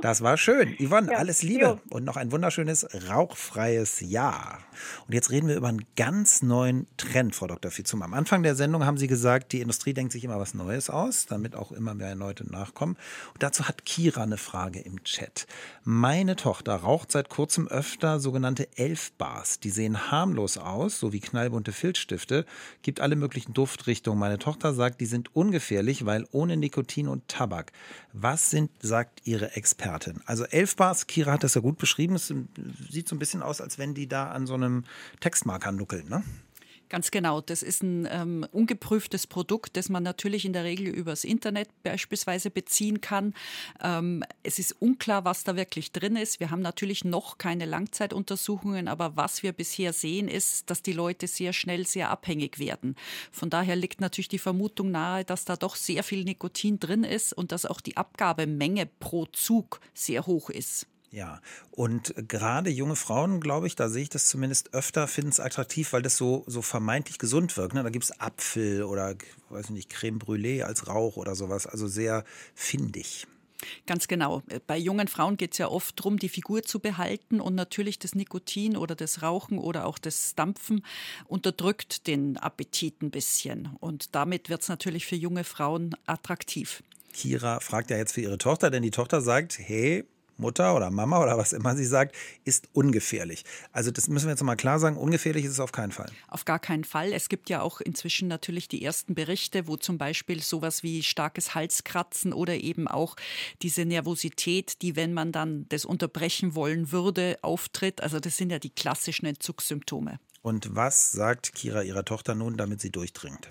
Das 0.00 0.22
war 0.22 0.36
schön. 0.36 0.76
Yvonne, 0.78 1.10
ja, 1.12 1.18
alles 1.18 1.42
Liebe 1.42 1.64
jo. 1.64 1.80
und 1.90 2.04
noch 2.04 2.16
ein 2.16 2.30
wunderschönes 2.30 2.86
rauchfreies 3.08 4.00
Jahr. 4.00 4.60
Und 5.08 5.14
jetzt 5.14 5.30
reden 5.30 5.48
wir 5.48 5.56
über 5.56 5.66
einen 5.66 5.84
ganz 5.96 6.40
neuen 6.40 6.86
Trend, 6.96 7.34
Frau 7.34 7.48
Dr. 7.48 7.72
Fizum. 7.72 8.02
Am 8.02 8.14
Anfang 8.14 8.44
der 8.44 8.54
Sendung 8.54 8.84
haben 8.86 8.96
Sie 8.96 9.08
gesagt, 9.08 9.50
die 9.50 9.60
Industrie 9.60 9.94
denkt 9.94 10.12
sich 10.12 10.22
immer 10.22 10.38
was 10.38 10.54
Neues 10.54 10.88
aus, 10.88 11.26
damit 11.26 11.56
auch 11.56 11.72
immer 11.72 11.94
mehr 11.94 12.14
Leute 12.14 12.48
nachkommen. 12.48 12.96
Und 13.32 13.42
dazu 13.42 13.66
hat 13.66 13.84
Kira 13.84 14.22
eine 14.22 14.36
Frage 14.36 14.78
im 14.78 15.02
Chat. 15.02 15.48
Meine 15.82 16.36
Tochter 16.36 16.76
raucht 16.76 17.10
seit 17.10 17.28
kurzem 17.28 17.66
öfter 17.66 18.20
sogenannte 18.20 18.68
Elfbars. 18.76 19.58
Die 19.58 19.70
sehen 19.70 20.12
harmlos 20.12 20.58
aus, 20.58 21.00
so 21.00 21.12
wie 21.12 21.20
knallbunte 21.20 21.72
Filzstifte, 21.72 22.46
gibt 22.82 23.00
alle 23.00 23.16
möglichen 23.16 23.52
Duftrichtungen. 23.52 24.20
Meine 24.20 24.38
Tochter 24.38 24.74
sagt, 24.74 25.00
die 25.00 25.06
sind 25.06 25.34
ungefährlich, 25.34 26.06
weil 26.06 26.24
ohne 26.30 26.56
Nikotin 26.56 27.08
und 27.08 27.26
Tabak. 27.26 27.72
Was 28.20 28.50
sind, 28.50 28.70
sagt 28.80 29.20
Ihre 29.24 29.54
Expertin? 29.54 30.20
Also 30.26 30.44
Elfbars, 30.44 31.06
Kira 31.06 31.32
hat 31.32 31.44
das 31.44 31.54
ja 31.54 31.60
gut 31.60 31.78
beschrieben, 31.78 32.16
es 32.16 32.34
sieht 32.90 33.08
so 33.08 33.14
ein 33.14 33.20
bisschen 33.20 33.42
aus, 33.42 33.60
als 33.60 33.78
wenn 33.78 33.94
die 33.94 34.08
da 34.08 34.30
an 34.30 34.46
so 34.48 34.54
einem 34.54 34.84
Textmarker 35.20 35.70
nuckeln, 35.70 36.08
ne? 36.08 36.24
Ganz 36.88 37.10
genau. 37.10 37.42
Das 37.42 37.62
ist 37.62 37.82
ein 37.82 38.08
ähm, 38.10 38.46
ungeprüftes 38.50 39.26
Produkt, 39.26 39.76
das 39.76 39.90
man 39.90 40.02
natürlich 40.02 40.46
in 40.46 40.54
der 40.54 40.64
Regel 40.64 40.88
übers 40.88 41.24
Internet 41.24 41.68
beispielsweise 41.82 42.50
beziehen 42.50 43.02
kann. 43.02 43.34
Ähm, 43.82 44.24
es 44.42 44.58
ist 44.58 44.72
unklar, 44.80 45.26
was 45.26 45.44
da 45.44 45.54
wirklich 45.54 45.92
drin 45.92 46.16
ist. 46.16 46.40
Wir 46.40 46.50
haben 46.50 46.62
natürlich 46.62 47.04
noch 47.04 47.36
keine 47.36 47.66
Langzeituntersuchungen, 47.66 48.88
aber 48.88 49.16
was 49.16 49.42
wir 49.42 49.52
bisher 49.52 49.92
sehen, 49.92 50.28
ist, 50.28 50.70
dass 50.70 50.82
die 50.82 50.94
Leute 50.94 51.26
sehr 51.26 51.52
schnell 51.52 51.86
sehr 51.86 52.08
abhängig 52.08 52.58
werden. 52.58 52.96
Von 53.32 53.50
daher 53.50 53.76
liegt 53.76 54.00
natürlich 54.00 54.28
die 54.28 54.38
Vermutung 54.38 54.90
nahe, 54.90 55.24
dass 55.24 55.44
da 55.44 55.56
doch 55.56 55.76
sehr 55.76 56.02
viel 56.02 56.24
Nikotin 56.24 56.80
drin 56.80 57.04
ist 57.04 57.34
und 57.34 57.52
dass 57.52 57.66
auch 57.66 57.82
die 57.82 57.98
Abgabemenge 57.98 58.86
pro 58.98 59.26
Zug 59.26 59.80
sehr 59.92 60.26
hoch 60.26 60.48
ist. 60.48 60.86
Ja, 61.10 61.40
und 61.70 62.14
gerade 62.28 62.68
junge 62.68 62.96
Frauen, 62.96 63.40
glaube 63.40 63.66
ich, 63.66 63.74
da 63.74 63.88
sehe 63.88 64.02
ich 64.02 64.10
das 64.10 64.26
zumindest 64.26 64.74
öfter, 64.74 65.08
finden 65.08 65.30
es 65.30 65.40
attraktiv, 65.40 65.92
weil 65.94 66.02
das 66.02 66.18
so, 66.18 66.44
so 66.46 66.60
vermeintlich 66.60 67.18
gesund 67.18 67.56
wirkt. 67.56 67.74
Ne? 67.74 67.82
Da 67.82 67.88
gibt 67.88 68.04
es 68.04 68.20
Apfel 68.20 68.82
oder, 68.82 69.14
weiß 69.48 69.66
ich 69.66 69.70
nicht, 69.70 69.90
Creme 69.90 70.18
Brûlée 70.18 70.62
als 70.62 70.86
Rauch 70.86 71.16
oder 71.16 71.34
sowas. 71.34 71.66
Also 71.66 71.86
sehr 71.86 72.24
findig. 72.54 73.26
Ganz 73.86 74.06
genau. 74.06 74.42
Bei 74.66 74.76
jungen 74.76 75.08
Frauen 75.08 75.36
geht 75.36 75.52
es 75.52 75.58
ja 75.58 75.68
oft 75.68 75.98
darum, 75.98 76.18
die 76.18 76.28
Figur 76.28 76.62
zu 76.62 76.78
behalten 76.78 77.40
und 77.40 77.54
natürlich 77.54 77.98
das 77.98 78.14
Nikotin 78.14 78.76
oder 78.76 78.94
das 78.94 79.22
Rauchen 79.22 79.58
oder 79.58 79.86
auch 79.86 79.98
das 79.98 80.34
Dampfen 80.34 80.84
unterdrückt 81.26 82.06
den 82.06 82.36
Appetit 82.36 83.02
ein 83.02 83.10
bisschen. 83.10 83.70
Und 83.80 84.14
damit 84.14 84.48
wird 84.48 84.62
es 84.62 84.68
natürlich 84.68 85.06
für 85.06 85.16
junge 85.16 85.42
Frauen 85.42 85.96
attraktiv. 86.06 86.82
Kira 87.12 87.58
fragt 87.60 87.90
ja 87.90 87.96
jetzt 87.96 88.12
für 88.12 88.20
ihre 88.20 88.38
Tochter, 88.38 88.70
denn 88.70 88.82
die 88.82 88.92
Tochter 88.92 89.20
sagt, 89.20 89.58
hey, 89.58 90.04
Mutter 90.38 90.74
oder 90.74 90.90
Mama 90.90 91.22
oder 91.22 91.36
was 91.36 91.52
immer 91.52 91.76
sie 91.76 91.84
sagt, 91.84 92.14
ist 92.44 92.68
ungefährlich. 92.72 93.44
Also 93.72 93.90
das 93.90 94.08
müssen 94.08 94.26
wir 94.26 94.30
jetzt 94.30 94.42
mal 94.42 94.56
klar 94.56 94.78
sagen, 94.78 94.96
ungefährlich 94.96 95.44
ist 95.44 95.52
es 95.52 95.60
auf 95.60 95.72
keinen 95.72 95.92
Fall. 95.92 96.10
Auf 96.28 96.44
gar 96.44 96.58
keinen 96.58 96.84
Fall. 96.84 97.12
Es 97.12 97.28
gibt 97.28 97.50
ja 97.50 97.60
auch 97.62 97.80
inzwischen 97.80 98.28
natürlich 98.28 98.68
die 98.68 98.84
ersten 98.84 99.14
Berichte, 99.14 99.66
wo 99.66 99.76
zum 99.76 99.98
Beispiel 99.98 100.42
sowas 100.42 100.82
wie 100.82 101.02
starkes 101.02 101.54
Halskratzen 101.54 102.32
oder 102.32 102.54
eben 102.54 102.88
auch 102.88 103.16
diese 103.62 103.84
Nervosität, 103.84 104.82
die, 104.82 104.96
wenn 104.96 105.12
man 105.12 105.32
dann 105.32 105.66
das 105.68 105.84
unterbrechen 105.84 106.54
wollen 106.54 106.92
würde, 106.92 107.38
auftritt. 107.42 108.02
Also 108.02 108.20
das 108.20 108.36
sind 108.36 108.50
ja 108.50 108.58
die 108.58 108.70
klassischen 108.70 109.26
Entzugssymptome. 109.26 110.20
Und 110.42 110.74
was 110.74 111.12
sagt 111.12 111.54
Kira 111.54 111.82
ihrer 111.82 112.04
Tochter 112.04 112.34
nun, 112.34 112.56
damit 112.56 112.80
sie 112.80 112.90
durchdringt? 112.90 113.50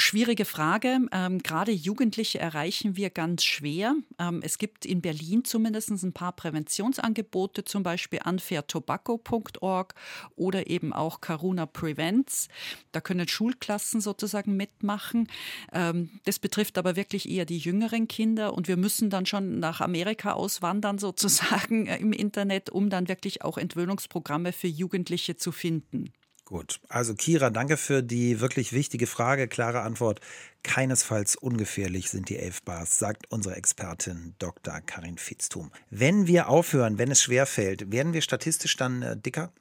Schwierige 0.00 0.46
Frage. 0.46 0.98
Ähm, 1.12 1.42
gerade 1.42 1.72
Jugendliche 1.72 2.38
erreichen 2.40 2.96
wir 2.96 3.10
ganz 3.10 3.44
schwer. 3.44 3.94
Ähm, 4.18 4.40
es 4.42 4.56
gibt 4.56 4.86
in 4.86 5.02
Berlin 5.02 5.44
zumindest 5.44 5.90
ein 5.90 6.14
paar 6.14 6.32
Präventionsangebote, 6.32 7.66
zum 7.66 7.82
Beispiel 7.82 8.18
unfairtobacco.org 8.24 9.94
oder 10.36 10.70
eben 10.70 10.94
auch 10.94 11.20
Karuna 11.20 11.66
Prevents. 11.66 12.48
Da 12.92 13.02
können 13.02 13.28
Schulklassen 13.28 14.00
sozusagen 14.00 14.56
mitmachen. 14.56 15.28
Ähm, 15.70 16.08
das 16.24 16.38
betrifft 16.38 16.78
aber 16.78 16.96
wirklich 16.96 17.28
eher 17.28 17.44
die 17.44 17.58
jüngeren 17.58 18.08
Kinder 18.08 18.54
und 18.54 18.68
wir 18.68 18.78
müssen 18.78 19.10
dann 19.10 19.26
schon 19.26 19.58
nach 19.58 19.82
Amerika 19.82 20.32
auswandern 20.32 20.98
sozusagen 20.98 21.86
äh, 21.86 21.98
im 21.98 22.14
Internet, 22.14 22.70
um 22.70 22.88
dann 22.88 23.08
wirklich 23.08 23.42
auch 23.42 23.58
Entwöhnungsprogramme 23.58 24.52
für 24.52 24.68
Jugendliche 24.68 25.36
zu 25.36 25.52
finden. 25.52 26.10
Gut, 26.50 26.80
also 26.88 27.14
Kira, 27.14 27.48
danke 27.50 27.76
für 27.76 28.02
die 28.02 28.40
wirklich 28.40 28.72
wichtige 28.72 29.06
Frage. 29.06 29.46
Klare 29.46 29.82
Antwort. 29.82 30.20
Keinesfalls 30.64 31.36
ungefährlich 31.36 32.10
sind 32.10 32.28
die 32.28 32.38
elf 32.38 32.62
Bars, 32.62 32.98
sagt 32.98 33.30
unsere 33.30 33.54
Expertin 33.54 34.34
Dr. 34.40 34.80
Karin 34.80 35.16
Fitztum. 35.16 35.70
Wenn 35.90 36.26
wir 36.26 36.48
aufhören, 36.48 36.98
wenn 36.98 37.12
es 37.12 37.22
schwerfällt, 37.22 37.92
werden 37.92 38.14
wir 38.14 38.20
statistisch 38.20 38.76
dann 38.76 39.02
äh, 39.02 39.16
dicker? 39.16 39.52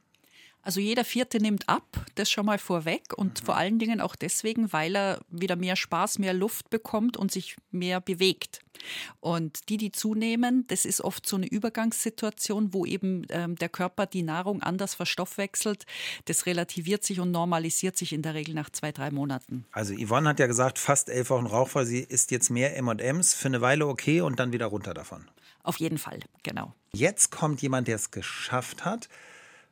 Also 0.62 0.82
jeder 0.82 1.06
Vierte 1.06 1.40
nimmt 1.40 1.70
ab, 1.70 2.06
das 2.16 2.30
schon 2.30 2.46
mal 2.46 2.60
vorweg 2.60 3.14
und 3.16 3.42
mhm. 3.42 3.46
vor 3.46 3.56
allen 3.56 3.80
Dingen 3.80 4.02
auch 4.02 4.16
deswegen, 4.16 4.72
weil 4.74 4.96
er 4.96 5.20
wieder 5.30 5.56
mehr 5.56 5.76
Spaß, 5.76 6.20
mehr 6.20 6.34
Luft 6.34 6.70
bekommt 6.70 7.18
und 7.18 7.32
sich 7.32 7.56
mehr 7.72 8.02
bewegt. 8.02 8.60
Und 9.20 9.70
die, 9.70 9.78
die 9.78 9.92
zunehmen, 9.92 10.66
das 10.68 10.86
ist 10.86 11.02
oft 11.02 11.26
so 11.26 11.36
eine 11.36 11.48
Übergangssituation, 11.48 12.74
wo 12.74 12.86
eben 12.86 13.26
ähm, 13.30 13.56
der 13.56 13.70
Körper 13.70 14.06
die 14.06 14.24
Nahrung 14.24 14.62
anders 14.62 14.96
verstoffwechselt. 14.96 15.86
Das 16.26 16.46
relativiert 16.46 17.04
sich 17.04 17.20
und 17.20 17.32
normalisiert 17.32 17.98
sich 17.98 18.14
in 18.14 18.22
der 18.22 18.34
Regel 18.34 18.54
nach 18.54 18.70
zwei, 18.70 18.92
drei 18.92 19.12
Monaten. 19.12 19.66
Also 19.72 19.94
Yvonne 19.94 20.30
hat 20.30 20.40
ja 20.40 20.48
gesagt, 20.48 20.80
fast 20.80 21.10
elf 21.10 21.30
Wochen 21.30 21.46
rauchfrei. 21.46 21.86
Sie 21.86 22.00
isst 22.00 22.32
jetzt 22.32 22.50
mehr 22.50 22.76
M&M's, 22.78 23.34
für 23.34 23.48
eine 23.48 23.62
Weile 23.62 23.88
okay 23.88 24.22
und 24.22 24.40
dann 24.40 24.54
wieder 24.54 24.68
runter 24.68 24.94
davon. 24.94 25.28
Auf 25.64 25.78
jeden 25.78 25.98
Fall, 25.98 26.20
genau. 26.44 26.74
Jetzt 26.94 27.32
kommt 27.32 27.62
jemand, 27.62 27.88
der 27.88 27.96
es 27.96 28.12
geschafft 28.12 28.86
hat 28.86 29.10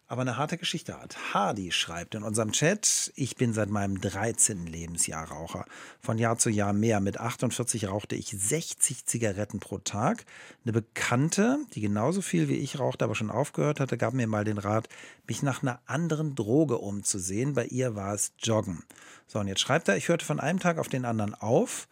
aber 0.07 0.21
eine 0.21 0.37
harte 0.37 0.57
Geschichte 0.57 0.97
hat. 0.97 1.33
Hardy 1.33 1.71
schreibt 1.71 2.15
in 2.15 2.23
unserem 2.23 2.53
Chat, 2.53 3.11
ich 3.15 3.35
bin 3.35 3.53
seit 3.53 3.69
meinem 3.69 3.99
13. 3.99 4.65
Lebensjahr 4.65 5.29
Raucher. 5.29 5.65
Von 5.99 6.17
Jahr 6.17 6.37
zu 6.37 6.49
Jahr 6.49 6.71
mehr. 6.71 7.01
Mit 7.01 7.19
48 7.19 7.89
rauchte 7.89 8.15
ich 8.15 8.29
60 8.29 9.05
Zigaretten 9.05 9.59
pro 9.59 9.79
Tag. 9.79 10.25
Eine 10.63 10.71
Bekannte, 10.71 11.59
die 11.73 11.81
genauso 11.81 12.21
viel 12.21 12.47
wie 12.47 12.55
ich 12.55 12.79
rauchte, 12.79 13.03
aber 13.03 13.15
schon 13.15 13.31
aufgehört 13.31 13.81
hatte, 13.81 13.97
gab 13.97 14.13
mir 14.13 14.27
mal 14.27 14.45
den 14.45 14.57
Rat, 14.57 14.87
mich 15.27 15.43
nach 15.43 15.61
einer 15.61 15.81
anderen 15.85 16.35
Droge 16.35 16.77
umzusehen. 16.77 17.53
Bei 17.53 17.65
ihr 17.65 17.95
war 17.95 18.13
es 18.13 18.31
Joggen. 18.39 18.83
So, 19.27 19.39
und 19.39 19.47
jetzt 19.47 19.61
schreibt 19.61 19.89
er, 19.89 19.97
ich 19.97 20.07
hörte 20.07 20.25
von 20.25 20.39
einem 20.39 20.59
Tag 20.59 20.77
auf 20.77 20.87
den 20.87 21.03
anderen 21.03 21.35
auf 21.35 21.89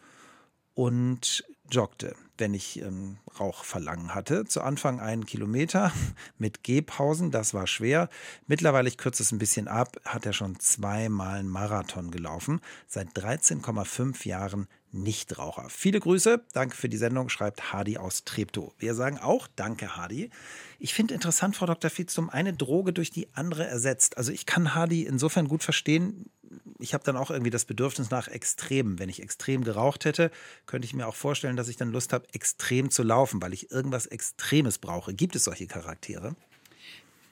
und 0.74 1.44
joggte, 1.70 2.14
wenn 2.38 2.54
ich 2.54 2.80
ähm, 2.80 3.18
Rauchverlangen 3.38 4.14
hatte. 4.14 4.44
Zu 4.44 4.62
Anfang 4.62 5.00
einen 5.00 5.26
Kilometer 5.26 5.92
mit 6.38 6.62
Gehpausen, 6.62 7.30
das 7.30 7.54
war 7.54 7.66
schwer. 7.66 8.08
Mittlerweile, 8.46 8.88
ich 8.88 8.98
kürze 8.98 9.22
es 9.22 9.32
ein 9.32 9.38
bisschen 9.38 9.68
ab, 9.68 9.96
hat 10.04 10.26
er 10.26 10.32
schon 10.32 10.58
zweimal 10.60 11.38
einen 11.38 11.48
Marathon 11.48 12.10
gelaufen. 12.10 12.60
Seit 12.86 13.08
13,5 13.16 14.26
Jahren 14.26 14.68
Nichtraucher. 14.92 15.68
Viele 15.68 16.00
Grüße, 16.00 16.42
danke 16.52 16.76
für 16.76 16.88
die 16.88 16.96
Sendung, 16.96 17.28
schreibt 17.28 17.72
Hardy 17.72 17.98
aus 17.98 18.24
Treptow. 18.24 18.72
Wir 18.78 18.94
sagen 18.94 19.18
auch 19.18 19.46
Danke, 19.54 19.96
Hardy. 19.96 20.30
Ich 20.78 20.94
finde 20.94 21.14
interessant, 21.14 21.56
Frau 21.56 21.66
Dr. 21.66 21.90
Fietzum, 21.90 22.30
eine 22.30 22.52
Droge 22.52 22.92
durch 22.92 23.10
die 23.10 23.28
andere 23.34 23.66
ersetzt. 23.66 24.16
Also 24.16 24.32
ich 24.32 24.46
kann 24.46 24.74
Hardy 24.74 25.04
insofern 25.04 25.48
gut 25.48 25.62
verstehen. 25.62 26.30
Ich 26.78 26.94
habe 26.94 27.04
dann 27.04 27.16
auch 27.16 27.30
irgendwie 27.30 27.50
das 27.50 27.64
Bedürfnis 27.64 28.10
nach 28.10 28.28
Extremen. 28.28 28.98
Wenn 28.98 29.08
ich 29.08 29.22
extrem 29.22 29.64
geraucht 29.64 30.04
hätte, 30.04 30.30
könnte 30.66 30.86
ich 30.86 30.94
mir 30.94 31.06
auch 31.06 31.14
vorstellen, 31.14 31.56
dass 31.56 31.68
ich 31.68 31.76
dann 31.76 31.90
Lust 31.90 32.12
habe, 32.12 32.26
extrem 32.32 32.90
zu 32.90 33.02
laufen, 33.02 33.42
weil 33.42 33.52
ich 33.52 33.70
irgendwas 33.70 34.06
Extremes 34.06 34.78
brauche. 34.78 35.14
Gibt 35.14 35.36
es 35.36 35.44
solche 35.44 35.66
Charaktere? 35.66 36.36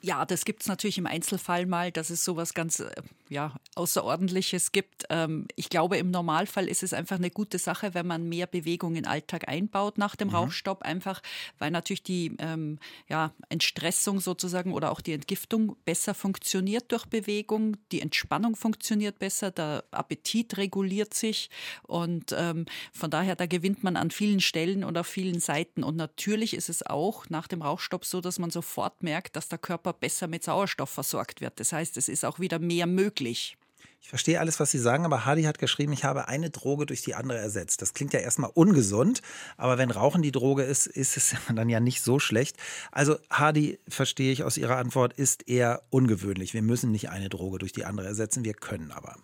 Ja, 0.05 0.27
das 0.27 0.45
gibt 0.45 0.61
es 0.61 0.69
natürlich 0.69 0.99
im 0.99 1.07
Einzelfall 1.07 1.65
mal, 1.65 1.91
dass 1.91 2.11
es 2.11 2.23
sowas 2.23 2.53
ganz 2.53 2.81
äh, 2.81 2.91
ja, 3.31 3.55
Außerordentliches 3.75 4.73
gibt. 4.73 5.05
Ähm, 5.09 5.49
ich 5.57 5.71
glaube, 5.71 5.97
im 5.97 6.11
Normalfall 6.11 6.69
ist 6.69 6.83
es 6.83 6.93
einfach 6.93 7.17
eine 7.17 7.31
gute 7.31 7.59
Sache, 7.59 7.95
wenn 7.95 8.07
man 8.07 8.29
mehr 8.29 8.47
Bewegung 8.47 8.91
in 8.91 9.05
den 9.05 9.07
Alltag 9.07 9.49
einbaut 9.49 9.97
nach 9.97 10.15
dem 10.15 10.29
mhm. 10.29 10.35
Rauchstopp, 10.35 10.83
einfach 10.83 11.23
weil 11.59 11.71
natürlich 11.71 12.03
die 12.03 12.37
ähm, 12.39 12.79
ja, 13.09 13.33
Entstressung 13.49 14.21
sozusagen 14.21 14.75
oder 14.75 14.93
auch 14.93 15.01
die 15.01 15.15
Entgiftung 15.15 15.75
besser 15.87 16.13
funktioniert 16.13 16.93
durch 16.93 17.07
Bewegung, 17.07 17.79
die 17.91 18.03
Entspannung 18.03 18.57
funktioniert 18.57 19.19
besser, 19.19 19.53
der 19.53 19.85
Appetit 19.91 20.59
reguliert 20.59 21.15
sich 21.15 21.49
und 21.85 22.35
ähm, 22.37 22.67
von 22.93 23.11
daher, 23.11 23.37
da 23.37 23.47
gewinnt 23.47 23.83
man 23.83 23.97
an 23.97 24.11
vielen 24.11 24.41
Stellen 24.41 24.85
und 24.85 24.99
auf 24.99 25.07
vielen 25.07 25.41
Seiten. 25.41 25.83
Und 25.83 25.97
natürlich 25.97 26.53
ist 26.53 26.69
es 26.69 26.85
auch 26.85 27.31
nach 27.31 27.49
dem 27.49 27.63
Rauchstopp 27.63 28.05
so, 28.05 28.21
dass 28.21 28.39
man 28.39 28.51
sofort 28.51 29.03
merkt, 29.03 29.37
dass 29.37 29.49
der 29.49 29.59
Körper 29.59 29.94
besser 29.95 30.27
mit 30.27 30.45
Sauerstoff 30.45 30.91
versorgt 30.91 31.41
wird. 31.41 31.59
Das 31.61 31.73
heißt, 31.73 31.97
es 31.97 32.09
ist 32.09 32.25
auch 32.25 32.39
wieder 32.39 32.59
mehr 32.59 32.87
möglich. 32.87 33.57
Ich 34.05 34.11
verstehe 34.11 34.39
alles, 34.39 34.61
was 34.61 34.71
Sie 34.71 34.79
sagen, 34.79 35.07
aber 35.07 35.25
Hardy 35.25 35.45
hat 35.45 35.59
geschrieben, 35.59 35.95
ich 35.95 36.05
habe 36.05 36.29
eine 36.29 36.51
Droge 36.51 36.85
durch 36.85 37.01
die 37.01 37.15
andere 37.15 37.39
ersetzt. 37.39 37.81
Das 37.81 37.95
klingt 37.95 38.13
ja 38.13 38.21
erstmal 38.21 38.51
ungesund, 38.53 39.23
aber 39.57 39.79
wenn 39.79 39.91
Rauchen 39.91 40.21
die 40.21 40.31
Droge 40.31 40.63
ist, 40.63 40.87
ist 40.87 41.17
es 41.17 41.35
dann 41.55 41.71
ja 41.71 41.81
nicht 41.81 42.03
so 42.03 42.19
schlecht. 42.19 42.59
Also 42.93 43.17
Hardy, 43.31 43.79
verstehe 43.89 44.31
ich 44.31 44.43
aus 44.43 44.59
Ihrer 44.59 44.77
Antwort, 44.77 45.15
ist 45.15 45.49
eher 45.49 45.85
ungewöhnlich. 45.89 46.53
Wir 46.53 46.61
müssen 46.61 46.91
nicht 46.91 47.09
eine 47.09 47.31
Droge 47.31 47.57
durch 47.57 47.73
die 47.73 47.87
andere 47.87 48.07
ersetzen, 48.07 48.45
wir 48.45 48.53
können 48.53 48.91
aber. 48.91 49.17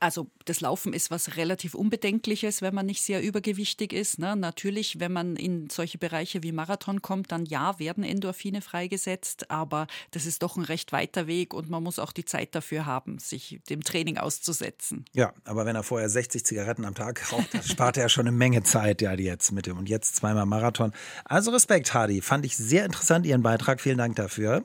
Also 0.00 0.30
das 0.44 0.60
Laufen 0.60 0.92
ist 0.92 1.10
was 1.10 1.36
relativ 1.36 1.74
Unbedenkliches, 1.74 2.62
wenn 2.62 2.74
man 2.74 2.86
nicht 2.86 3.02
sehr 3.02 3.22
übergewichtig 3.22 3.92
ist. 3.92 4.18
Ne? 4.18 4.36
Natürlich, 4.36 5.00
wenn 5.00 5.12
man 5.12 5.36
in 5.36 5.70
solche 5.70 5.98
Bereiche 5.98 6.42
wie 6.42 6.52
Marathon 6.52 7.02
kommt, 7.02 7.32
dann 7.32 7.46
ja, 7.46 7.78
werden 7.78 8.04
Endorphine 8.04 8.60
freigesetzt, 8.60 9.50
aber 9.50 9.86
das 10.10 10.26
ist 10.26 10.42
doch 10.42 10.56
ein 10.56 10.64
recht 10.64 10.92
weiter 10.92 11.26
Weg 11.26 11.54
und 11.54 11.70
man 11.70 11.82
muss 11.82 11.98
auch 11.98 12.12
die 12.12 12.24
Zeit 12.24 12.54
dafür 12.54 12.86
haben, 12.86 13.18
sich 13.18 13.60
dem 13.70 13.82
Training 13.82 14.18
auszusetzen. 14.18 15.04
Ja, 15.12 15.32
aber 15.44 15.64
wenn 15.64 15.76
er 15.76 15.82
vorher 15.82 16.08
60 16.08 16.44
Zigaretten 16.44 16.84
am 16.84 16.94
Tag 16.94 17.32
raucht, 17.32 17.48
spart 17.64 17.96
er 17.96 18.08
schon 18.08 18.26
eine 18.26 18.36
Menge 18.36 18.62
Zeit 18.62 19.00
ja 19.00 19.14
jetzt 19.14 19.52
mit 19.52 19.66
dem 19.66 19.78
und 19.78 19.88
jetzt 19.88 20.16
zweimal 20.16 20.46
Marathon. 20.46 20.92
Also 21.24 21.50
Respekt, 21.50 21.94
Hardy, 21.94 22.20
fand 22.20 22.44
ich 22.44 22.56
sehr 22.56 22.84
interessant 22.84 23.26
Ihren 23.26 23.42
Beitrag. 23.42 23.80
Vielen 23.80 23.98
Dank 23.98 24.16
dafür. 24.16 24.64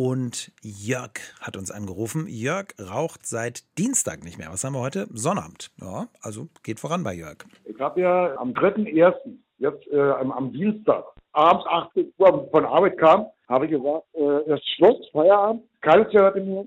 Und 0.00 0.52
Jörg 0.62 1.18
hat 1.40 1.56
uns 1.56 1.72
angerufen. 1.72 2.28
Jörg 2.28 2.66
raucht 2.80 3.26
seit 3.26 3.64
Dienstag 3.78 4.22
nicht 4.22 4.38
mehr. 4.38 4.46
Was 4.52 4.62
haben 4.62 4.74
wir 4.74 4.80
heute? 4.80 5.08
Sonnabend. 5.10 5.72
Ja, 5.80 6.06
also 6.22 6.46
geht 6.62 6.78
voran 6.78 7.02
bei 7.02 7.14
Jörg. 7.14 7.38
Ich 7.64 7.80
habe 7.80 8.02
ja 8.02 8.36
am 8.36 8.52
3.1., 8.52 9.12
jetzt 9.58 9.88
äh, 9.88 9.98
am, 9.98 10.52
Dienstag, 10.52 11.02
abends 11.32 11.66
18 11.66 12.12
Uhr 12.16 12.48
von 12.52 12.64
Arbeit 12.64 12.96
kam, 12.96 13.26
habe 13.48 13.64
ich 13.64 13.72
gesagt, 13.72 14.04
äh, 14.14 14.54
ist 14.54 14.68
Schluss, 14.76 15.04
Feierabend, 15.10 15.64
keine 15.80 16.06
Zigarette 16.06 16.42
mehr. 16.42 16.66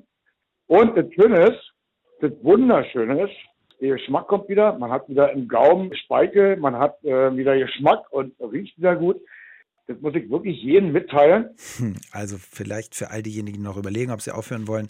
Und 0.67 0.97
das 0.97 1.05
Schöne 1.13 1.51
ist, 1.51 1.71
das 2.19 2.33
Wunderschöne 2.41 3.23
ist, 3.23 3.37
der 3.79 3.95
Geschmack 3.95 4.27
kommt 4.27 4.49
wieder, 4.49 4.77
man 4.77 4.91
hat 4.91 5.07
wieder 5.07 5.31
im 5.31 5.47
Gaumen 5.47 5.95
Speichel, 5.95 6.57
man 6.57 6.77
hat 6.77 7.01
äh, 7.05 7.33
wieder 7.33 7.57
Geschmack 7.57 8.11
und 8.11 8.33
riecht 8.41 8.77
wieder 8.77 8.97
gut. 8.97 9.21
Das 9.87 9.99
muss 10.01 10.15
ich 10.15 10.29
wirklich 10.29 10.61
jedem 10.61 10.91
mitteilen. 10.91 11.49
Hm, 11.77 11.95
also 12.11 12.37
vielleicht 12.37 12.95
für 12.95 13.09
all 13.09 13.23
diejenigen, 13.23 13.57
die 13.57 13.63
noch 13.63 13.77
überlegen, 13.77 14.11
ob 14.11 14.21
sie 14.21 14.31
aufhören 14.31 14.67
wollen, 14.67 14.89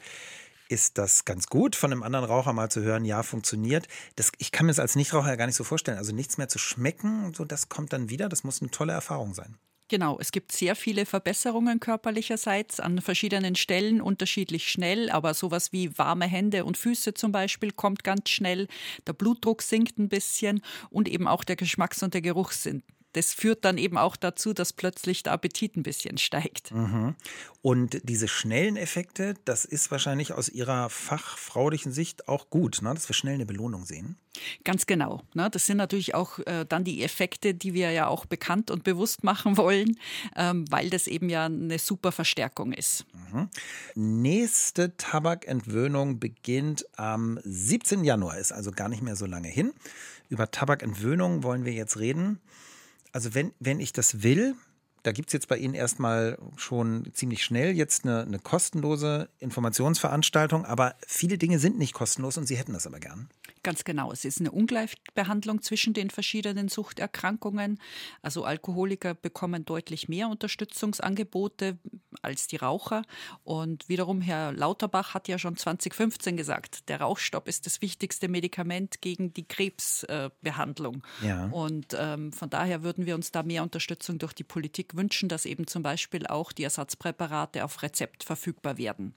ist 0.72 0.98
das 0.98 1.26
ganz 1.26 1.48
gut, 1.48 1.76
von 1.76 1.92
einem 1.92 2.02
anderen 2.02 2.26
Raucher 2.26 2.54
mal 2.54 2.70
zu 2.70 2.82
hören, 2.82 3.04
ja, 3.04 3.24
funktioniert. 3.24 3.88
Das, 4.16 4.32
ich 4.38 4.52
kann 4.52 4.66
mir 4.66 4.72
das 4.72 4.80
als 4.80 4.96
Nichtraucher 4.96 5.28
ja 5.28 5.36
gar 5.36 5.48
nicht 5.48 5.56
so 5.56 5.66
vorstellen. 5.66 5.98
Also 5.98 6.16
nichts 6.16 6.38
mehr 6.38 6.48
zu 6.48 6.60
schmecken, 6.60 7.34
so 7.34 7.44
das 7.44 7.68
kommt 7.68 7.92
dann 7.94 8.10
wieder. 8.10 8.30
Das 8.30 8.44
muss 8.44 8.62
eine 8.62 8.72
tolle 8.72 8.94
Erfahrung 8.94 9.34
sein. 9.34 9.58
Genau, 9.90 10.18
es 10.22 10.32
gibt 10.32 10.54
sehr 10.54 10.78
viele 10.78 11.06
Verbesserungen 11.06 11.82
körperlicherseits 11.82 12.80
an 12.80 13.02
verschiedenen 13.02 13.56
Stellen, 13.56 14.00
unterschiedlich 14.00 14.72
schnell, 14.72 15.10
aber 15.10 15.34
sowas 15.34 15.74
wie 15.74 15.98
warme 15.98 16.28
Hände 16.28 16.64
und 16.64 16.78
Füße 16.78 17.14
zum 17.14 17.34
Beispiel 17.34 17.72
kommt 17.74 18.06
ganz 18.06 18.30
schnell. 18.30 18.70
Der 19.06 19.12
Blutdruck 19.12 19.62
sinkt 19.62 20.00
ein 20.00 20.08
bisschen 20.08 20.62
und 20.90 21.10
eben 21.10 21.28
auch 21.28 21.44
der 21.44 21.58
Geschmacks- 21.58 22.04
und 22.04 22.14
der 22.14 22.22
Geruchssinn 22.22 22.84
das 23.14 23.34
führt 23.34 23.66
dann 23.66 23.78
eben 23.78 23.98
auch 23.98 24.16
dazu, 24.16 24.54
dass 24.54 24.74
plötzlich 24.74 25.24
der 25.24 25.34
Appetit 25.34 25.76
ein 25.76 25.84
bisschen 25.84 26.18
steigt. 26.18 26.72
Mhm. 26.72 27.16
Und 27.62 28.02
diese 28.04 28.28
schnellen 28.28 28.76
Effekte, 28.76 29.36
das 29.46 29.66
ist 29.66 29.92
wahrscheinlich 29.92 30.34
aus 30.34 30.50
Ihrer 30.50 30.90
fachfraulichen 30.90 31.92
Sicht 31.92 32.28
auch 32.28 32.50
gut, 32.50 32.82
ne? 32.82 32.94
dass 32.94 33.08
wir 33.08 33.14
schnell 33.14 33.36
eine 33.36 33.46
Belohnung 33.46 33.86
sehen. 33.86 34.18
Ganz 34.64 34.88
genau. 34.88 35.22
Ne? 35.34 35.50
Das 35.52 35.68
sind 35.68 35.78
natürlich 35.78 36.16
auch 36.16 36.40
äh, 36.40 36.66
dann 36.68 36.84
die 36.84 37.04
Effekte, 37.04 37.54
die 37.54 37.74
wir 37.74 37.92
ja 37.92 38.08
auch 38.08 38.26
bekannt 38.26 38.72
und 38.72 38.84
bewusst 38.84 39.24
machen 39.24 39.58
wollen, 39.58 39.98
ähm, 40.36 40.66
weil 40.72 40.90
das 40.90 41.06
eben 41.06 41.30
ja 41.30 41.46
eine 41.46 41.78
super 41.78 42.12
Verstärkung 42.12 42.74
ist. 42.74 43.06
Mhm. 43.32 43.50
Nächste 43.94 44.98
Tabakentwöhnung 44.98 46.20
beginnt 46.20 46.86
am 46.98 47.40
17. 47.44 48.04
Januar, 48.04 48.38
ist 48.38 48.52
also 48.52 48.72
gar 48.72 48.90
nicht 48.90 49.04
mehr 49.04 49.16
so 49.16 49.26
lange 49.26 49.50
hin. 49.50 49.74
Über 50.30 50.50
Tabakentwöhnung 50.50 51.44
wollen 51.44 51.66
wir 51.66 51.74
jetzt 51.74 52.00
reden. 52.00 52.40
Also 53.12 53.34
wenn, 53.34 53.52
wenn 53.60 53.80
ich 53.80 53.94
das 53.94 54.24
will, 54.24 54.56
da 55.04 55.12
gibt 55.12 55.30
es 55.30 55.34
jetzt 55.34 55.48
bei 55.48 55.58
Ihnen 55.58 55.74
erstmal 55.74 56.38
schon 56.58 57.10
ziemlich 57.14 57.44
schnell 57.44 57.76
jetzt 57.76 58.06
eine, 58.06 58.22
eine, 58.22 58.40
kostenlose 58.40 59.30
Informationsveranstaltung, 59.40 60.66
aber 60.66 60.96
viele 61.08 61.38
Dinge 61.38 61.60
sind 61.60 61.78
nicht 61.78 61.94
kostenlos 61.94 62.38
und 62.38 62.46
Sie 62.48 62.56
hätten 62.56 62.74
das 62.74 62.86
aber 62.86 63.00
gern. 63.00 63.30
Ganz 63.64 63.84
genau. 63.84 64.12
Es 64.12 64.26
ist 64.26 64.40
eine 64.40 64.52
Ungleichbehandlung 64.52 65.62
zwischen 65.62 65.94
den 65.94 66.10
verschiedenen 66.10 66.68
Suchterkrankungen. 66.68 67.80
Also 68.24 68.44
Alkoholiker 68.44 69.14
bekommen 69.14 69.66
deutlich 69.66 70.10
mehr 70.10 70.30
Unterstützungsangebote 70.30 71.78
als 72.24 72.48
die 72.48 72.56
Raucher. 72.56 73.04
Und 73.44 73.88
wiederum 73.88 74.22
Herr 74.22 74.52
Lauterbach 74.52 75.14
hat 75.14 75.28
ja 75.28 75.38
schon 75.38 75.58
2015 75.58 76.38
gesagt, 76.38 76.90
der 76.90 77.02
Rauchstopp 77.02 77.48
ist 77.48 77.68
das 77.68 77.82
wichtigste 77.84 78.28
Medikament 78.30 79.02
gegen 79.02 79.32
die 79.34 79.48
Krebsbehandlung. 79.48 81.04
Ja. 81.22 81.46
Und 81.46 81.96
ähm, 81.98 82.34
von 82.34 82.50
daher 82.50 82.82
würden 82.82 83.06
wir 83.06 83.14
uns 83.14 83.32
da 83.32 83.44
mehr 83.44 83.62
Unterstützung 83.62 84.18
durch 84.18 84.34
die 84.34 84.44
Politik 84.44 84.96
wünschen, 84.96 85.30
dass 85.30 85.46
eben 85.46 85.68
zum 85.68 85.84
Beispiel 85.84 86.26
auch 86.26 86.52
die 86.52 86.64
Ersatzpräparate 86.64 87.64
auf 87.64 87.84
Rezept 87.84 88.24
verfügbar 88.24 88.80
werden. 88.80 89.14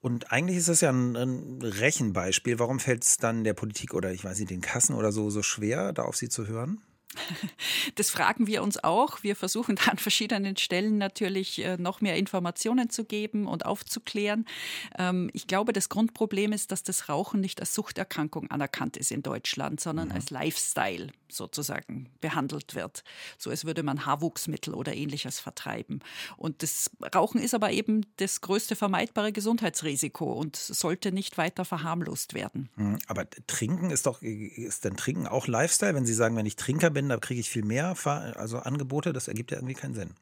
Und 0.00 0.32
eigentlich 0.32 0.56
ist 0.56 0.68
das 0.68 0.80
ja 0.80 0.90
ein, 0.90 1.14
ein 1.14 1.62
Rechenbeispiel. 1.62 2.58
Warum 2.58 2.80
fällt 2.80 3.04
es 3.04 3.18
dann 3.18 3.44
der 3.44 3.54
Politik 3.54 3.92
oder 3.92 4.12
ich 4.12 4.24
weiß 4.24 4.38
nicht, 4.38 4.50
den 4.50 4.62
Kassen 4.62 4.94
oder 4.94 5.12
so 5.12 5.28
so 5.28 5.42
schwer, 5.42 5.92
da 5.92 6.02
auf 6.02 6.16
sie 6.16 6.28
zu 6.28 6.46
hören? 6.46 6.80
Das 7.96 8.10
fragen 8.10 8.46
wir 8.46 8.62
uns 8.62 8.82
auch. 8.82 9.22
Wir 9.22 9.36
versuchen 9.36 9.76
da 9.76 9.90
an 9.90 9.98
verschiedenen 9.98 10.56
Stellen 10.56 10.98
natürlich 10.98 11.62
äh, 11.64 11.76
noch 11.76 12.00
mehr 12.00 12.16
Informationen 12.16 12.90
zu 12.90 13.04
geben 13.04 13.46
und 13.46 13.66
aufzuklären. 13.66 14.46
Ähm, 14.98 15.30
ich 15.32 15.46
glaube, 15.46 15.72
das 15.72 15.88
Grundproblem 15.88 16.52
ist, 16.52 16.72
dass 16.72 16.82
das 16.82 17.08
Rauchen 17.08 17.40
nicht 17.40 17.60
als 17.60 17.74
Suchterkrankung 17.74 18.50
anerkannt 18.50 18.96
ist 18.96 19.10
in 19.10 19.22
Deutschland, 19.22 19.80
sondern 19.80 20.08
mhm. 20.08 20.14
als 20.14 20.30
Lifestyle 20.30 21.08
sozusagen 21.28 22.08
behandelt 22.20 22.74
wird. 22.74 23.04
So 23.38 23.50
als 23.50 23.64
würde 23.64 23.82
man 23.82 24.06
Haarwuchsmittel 24.06 24.74
oder 24.74 24.94
ähnliches 24.94 25.40
vertreiben. 25.40 26.00
Und 26.36 26.62
das 26.62 26.90
Rauchen 27.14 27.40
ist 27.40 27.54
aber 27.54 27.70
eben 27.70 28.06
das 28.16 28.40
größte 28.40 28.76
vermeidbare 28.76 29.32
Gesundheitsrisiko 29.32 30.32
und 30.32 30.56
sollte 30.56 31.12
nicht 31.12 31.38
weiter 31.38 31.64
verharmlost 31.64 32.34
werden. 32.34 32.68
Hm, 32.76 32.98
aber 33.06 33.28
Trinken 33.46 33.90
ist 33.90 34.06
doch, 34.06 34.22
ist 34.22 34.84
denn 34.84 34.96
Trinken 34.96 35.26
auch 35.26 35.46
Lifestyle? 35.46 35.94
Wenn 35.94 36.06
Sie 36.06 36.14
sagen, 36.14 36.36
wenn 36.36 36.46
ich 36.46 36.56
Trinker 36.56 36.90
bin, 36.90 36.99
da 37.08 37.16
kriege 37.16 37.40
ich 37.40 37.50
viel 37.50 37.64
mehr 37.64 37.94
also 38.04 38.58
Angebote, 38.58 39.12
das 39.12 39.28
ergibt 39.28 39.50
ja 39.50 39.58
irgendwie 39.58 39.74
keinen 39.74 39.94
Sinn. 39.94 40.14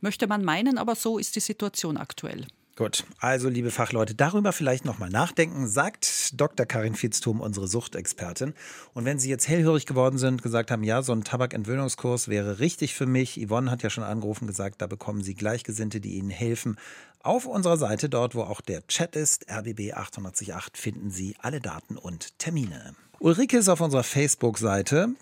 Möchte 0.00 0.26
man 0.26 0.44
meinen, 0.44 0.78
aber 0.78 0.94
so 0.94 1.18
ist 1.18 1.36
die 1.36 1.40
Situation 1.40 1.96
aktuell. 1.96 2.46
Gut, 2.78 3.04
also 3.18 3.48
liebe 3.48 3.72
Fachleute, 3.72 4.14
darüber 4.14 4.52
vielleicht 4.52 4.84
nochmal 4.84 5.10
nachdenken, 5.10 5.66
sagt 5.66 6.40
Dr. 6.40 6.64
Karin 6.64 6.94
Fitztum, 6.94 7.40
unsere 7.40 7.66
Suchtexpertin. 7.66 8.54
Und 8.94 9.04
wenn 9.04 9.18
Sie 9.18 9.28
jetzt 9.28 9.48
hellhörig 9.48 9.84
geworden 9.84 10.16
sind, 10.16 10.44
gesagt 10.44 10.70
haben, 10.70 10.84
ja, 10.84 11.02
so 11.02 11.12
ein 11.12 11.24
Tabakentwöhnungskurs 11.24 12.28
wäre 12.28 12.60
richtig 12.60 12.94
für 12.94 13.06
mich. 13.06 13.36
Yvonne 13.44 13.72
hat 13.72 13.82
ja 13.82 13.90
schon 13.90 14.04
angerufen, 14.04 14.46
gesagt, 14.46 14.80
da 14.80 14.86
bekommen 14.86 15.24
Sie 15.24 15.34
Gleichgesinnte, 15.34 16.00
die 16.00 16.18
Ihnen 16.18 16.30
helfen. 16.30 16.76
Auf 17.20 17.46
unserer 17.46 17.78
Seite, 17.78 18.08
dort 18.08 18.36
wo 18.36 18.42
auch 18.42 18.60
der 18.60 18.86
Chat 18.86 19.16
ist, 19.16 19.50
rbb 19.50 19.94
888, 19.94 20.80
finden 20.80 21.10
Sie 21.10 21.34
alle 21.40 21.60
Daten 21.60 21.96
und 21.96 22.38
Termine. 22.38 22.94
Ulrike 23.18 23.58
ist 23.58 23.68
auf 23.68 23.80
unserer 23.80 24.04
Facebook-Seite 24.04 25.16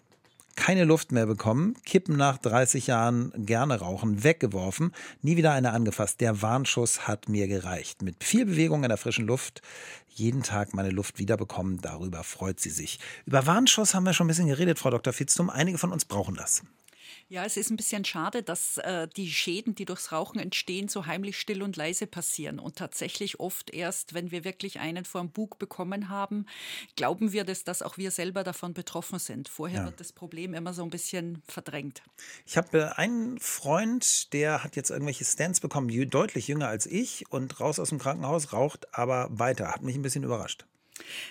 keine 0.57 0.85
Luft 0.85 1.13
mehr 1.13 1.27
bekommen, 1.27 1.75
Kippen 1.85 2.17
nach 2.17 2.39
30 2.39 2.89
Jahren 2.89 3.33
gerne 3.37 3.79
rauchen, 3.79 4.25
weggeworfen, 4.25 4.93
nie 5.23 5.37
wieder 5.37 5.53
eine 5.53 5.73
angefasst. 5.73 6.21
Der 6.21 6.43
Warnschuss 6.43 7.07
hat 7.07 7.29
mir 7.29 7.47
gereicht. 7.47 8.03
Mit 8.03 8.25
viel 8.25 8.47
Bewegung 8.47 8.83
in 8.83 8.89
der 8.89 8.99
frischen 8.99 9.27
Luft 9.27 9.63
jeden 10.09 10.43
Tag 10.43 10.75
meine 10.75 10.91
Luft 10.91 11.19
wiederbekommen. 11.19 11.81
Darüber 11.83 12.25
freut 12.25 12.59
sie 12.59 12.71
sich. 12.71 12.99
Über 13.27 13.47
Warnschuss 13.47 13.95
haben 13.95 14.05
wir 14.05 14.15
schon 14.15 14.27
ein 14.27 14.29
bisschen 14.29 14.49
geredet, 14.49 14.79
Frau 14.79 14.91
Dr. 14.91 15.13
Fitztum. 15.13 15.51
Einige 15.51 15.79
von 15.79 15.93
uns 15.93 16.07
brauchen 16.07 16.35
das. 16.35 16.63
Ja, 17.29 17.45
es 17.45 17.57
ist 17.57 17.71
ein 17.71 17.77
bisschen 17.77 18.05
schade, 18.05 18.45
dass 18.45 18.79
äh, 18.79 19.09
die 19.17 19.29
Schäden, 19.29 19.75
die 19.75 19.85
durchs 19.85 20.13
Rauchen 20.13 20.39
entstehen, 20.39 20.87
so 20.87 21.07
heimlich 21.07 21.37
still 21.37 21.63
und 21.63 21.77
leise 21.77 22.07
passieren. 22.07 22.61
Und 22.61 22.77
tatsächlich 22.77 23.41
oft 23.41 23.71
erst, 23.71 24.15
wenn 24.15 24.31
wir 24.31 24.45
wirklich 24.45 24.79
einen 24.79 25.05
vor 25.05 25.23
dem 25.23 25.31
Bug 25.31 25.59
bekommen 25.59 26.09
haben, 26.09 26.47
glauben 26.95 27.33
wir, 27.33 27.43
dass, 27.43 27.65
dass 27.65 27.83
auch 27.83 27.99
wir 27.99 28.13
selber 28.13 28.45
davon 28.45 28.75
betroffen 28.75 29.19
sind. 29.19 29.49
Vorher 29.49 29.81
ja. 29.81 29.85
wird 29.87 29.99
das 29.99 30.13
Problem 30.13 30.55
immer 30.55 30.73
so 30.73 30.85
ein 30.85 30.91
bisschen 30.91 31.43
verdrängt. 31.49 32.01
Ich 32.47 32.57
habe 32.57 32.79
äh, 32.79 32.85
einen 32.95 33.41
Freund, 33.41 34.33
der 34.33 34.63
hat 34.63 34.77
jetzt 34.77 34.91
irgendwelche 34.91 35.25
Stands 35.25 35.59
bekommen, 35.59 35.89
deutlich 36.09 36.47
jünger 36.47 36.69
als 36.69 36.87
ich 36.87 37.25
und 37.33 37.59
raus 37.59 37.81
aus 37.81 37.89
dem 37.89 37.99
Krankenhaus, 37.99 38.53
raucht 38.53 38.95
aber 38.95 39.27
weiter. 39.31 39.73
Hat 39.73 39.83
mich 39.83 39.97
ein 39.97 40.03
bisschen 40.03 40.23
überrascht. 40.23 40.65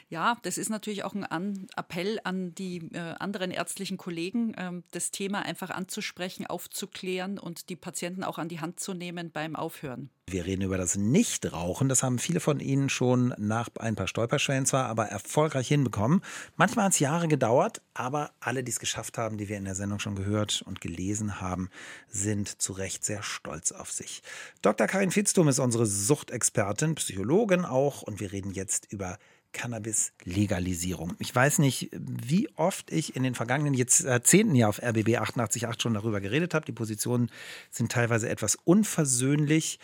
Ja, 0.10 0.38
das 0.44 0.58
ist 0.58 0.70
natürlich 0.70 1.04
auch 1.04 1.14
ein 1.14 1.24
an 1.24 1.68
Appell 1.76 2.20
an 2.24 2.54
die 2.56 2.90
äh, 2.94 3.16
anderen 3.20 3.52
ärztlichen 3.52 3.98
Kollegen, 3.98 4.54
ähm, 4.58 4.84
das 4.92 5.12
Thema 5.12 5.44
einfach 5.44 5.70
anzusprechen, 5.70 6.48
aufzuklären 6.48 7.40
und 7.40 7.70
die 7.70 7.76
Patienten 7.76 8.24
auch 8.24 8.38
an 8.38 8.50
die 8.50 8.60
Hand 8.60 8.80
zu 8.80 8.94
nehmen 8.94 9.32
beim 9.32 9.56
Aufhören. 9.56 10.10
Wir 10.28 10.48
reden 10.48 10.64
über 10.64 10.78
das 10.78 10.98
Nichtrauchen. 10.98 11.88
Das 11.88 12.02
haben 12.02 12.18
viele 12.18 12.40
von 12.40 12.60
Ihnen 12.60 12.90
schon 12.90 13.36
nach 13.38 13.70
ein 13.78 13.96
paar 13.96 14.08
Stolperschwellen 14.08 14.66
zwar, 14.66 14.88
aber 14.88 15.06
erfolgreich 15.06 15.68
hinbekommen. 15.68 16.22
Manchmal 16.56 16.86
hat 16.86 16.94
es 16.94 17.00
Jahre 17.00 17.28
gedauert, 17.28 17.84
aber 17.94 18.32
alle, 18.40 18.64
die 18.64 18.72
es 18.72 18.80
geschafft 18.80 19.20
haben, 19.20 19.38
die 19.38 19.50
wir 19.50 19.58
in 19.58 19.66
der 19.66 19.76
Sendung 19.76 20.00
schon 20.00 20.16
gehört 20.16 20.64
und 20.64 20.82
gelesen 20.82 21.42
haben, 21.42 21.70
sind 22.08 22.60
zu 22.60 22.74
Recht 22.74 23.06
sehr 23.06 23.22
stolz 23.22 23.72
auf 23.72 23.92
sich. 23.92 24.24
Dr. 24.64 24.88
Karin 24.88 25.12
Fitztum 25.12 25.48
ist 25.48 25.60
unsere 25.60 25.86
Suchtexpertin, 25.86 26.96
Psychologin 26.96 27.64
auch 27.64 28.02
und 28.02 28.20
wir 28.20 28.32
reden 28.32 28.50
jetzt 28.50 28.92
über 28.92 29.20
Cannabis-Legalisierung. 29.56 31.14
Ich 31.20 31.34
weiß 31.34 31.60
nicht, 31.60 31.90
wie 31.94 32.50
oft 32.56 32.92
ich 32.92 33.16
in 33.16 33.24
den 33.24 33.36
vergangenen 33.36 33.74
Jahrzehnten 33.74 34.54
ja 34.54 34.68
auf 34.68 34.82
RBB 34.84 35.18
88.8 35.18 35.82
schon 35.82 35.94
darüber 35.94 36.20
geredet 36.20 36.54
habe. 36.54 36.66
Die 36.66 36.74
Positionen 36.74 37.32
sind 37.72 37.92
teilweise 37.92 38.30
etwas 38.30 38.58
unversöhnlich. 38.66 39.80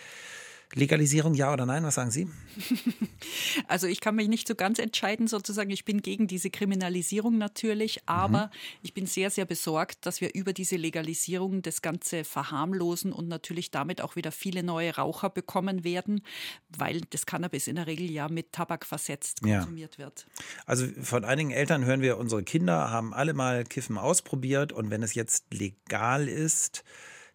Legalisierung 0.74 1.34
ja 1.34 1.52
oder 1.52 1.66
nein? 1.66 1.84
Was 1.84 1.96
sagen 1.96 2.12
Sie? 2.12 2.28
Also 3.68 3.88
ich 3.88 4.02
kann 4.02 4.16
mich 4.16 4.28
nicht 4.28 4.48
so 4.48 4.56
ganz 4.56 4.80
entscheiden, 4.80 5.28
sozusagen. 5.28 5.70
Ich 5.70 5.86
bin 5.86 6.02
gegen 6.02 6.28
diese 6.28 6.50
Kriminalisierung 6.50 7.38
natürlich, 7.38 8.02
aber 8.08 8.48
mhm. 8.48 8.80
ich 8.82 8.94
bin 8.94 9.06
sehr, 9.06 9.30
sehr 9.30 9.46
besorgt, 9.46 10.06
dass 10.06 10.22
wir 10.22 10.34
über 10.34 10.54
diese 10.54 10.76
Legalisierung 10.76 11.62
das 11.62 11.82
Ganze 11.82 12.24
verharmlosen 12.24 13.14
und 13.14 13.28
natürlich 13.28 13.72
damit 13.72 14.02
auch 14.02 14.16
wieder 14.16 14.32
viele 14.32 14.64
neue 14.64 14.96
Raucher 14.96 15.30
bekommen 15.30 15.84
werden, 15.84 16.22
weil 16.78 17.02
das 17.12 17.26
Cannabis 17.26 17.68
in 17.68 17.76
der 17.76 17.88
Regel 17.88 18.10
ja 18.10 18.28
mit 18.28 18.52
Tabak 18.52 18.86
versetzt 18.86 19.42
konsumiert 19.42 19.98
ja. 19.98 20.06
wird. 20.06 20.28
Also 20.66 20.88
von 21.02 21.24
einigen 21.24 21.52
Eltern 21.52 21.86
hören 21.86 22.02
wir, 22.02 22.18
unsere 22.18 22.44
Kinder 22.44 22.90
haben 22.90 23.14
alle 23.14 23.34
mal 23.34 23.64
Kiffen 23.64 23.98
ausprobiert 23.98 24.74
und 24.74 24.90
wenn 24.90 25.04
es 25.04 25.14
jetzt 25.14 25.54
legal 25.54 26.28
ist, 26.28 26.84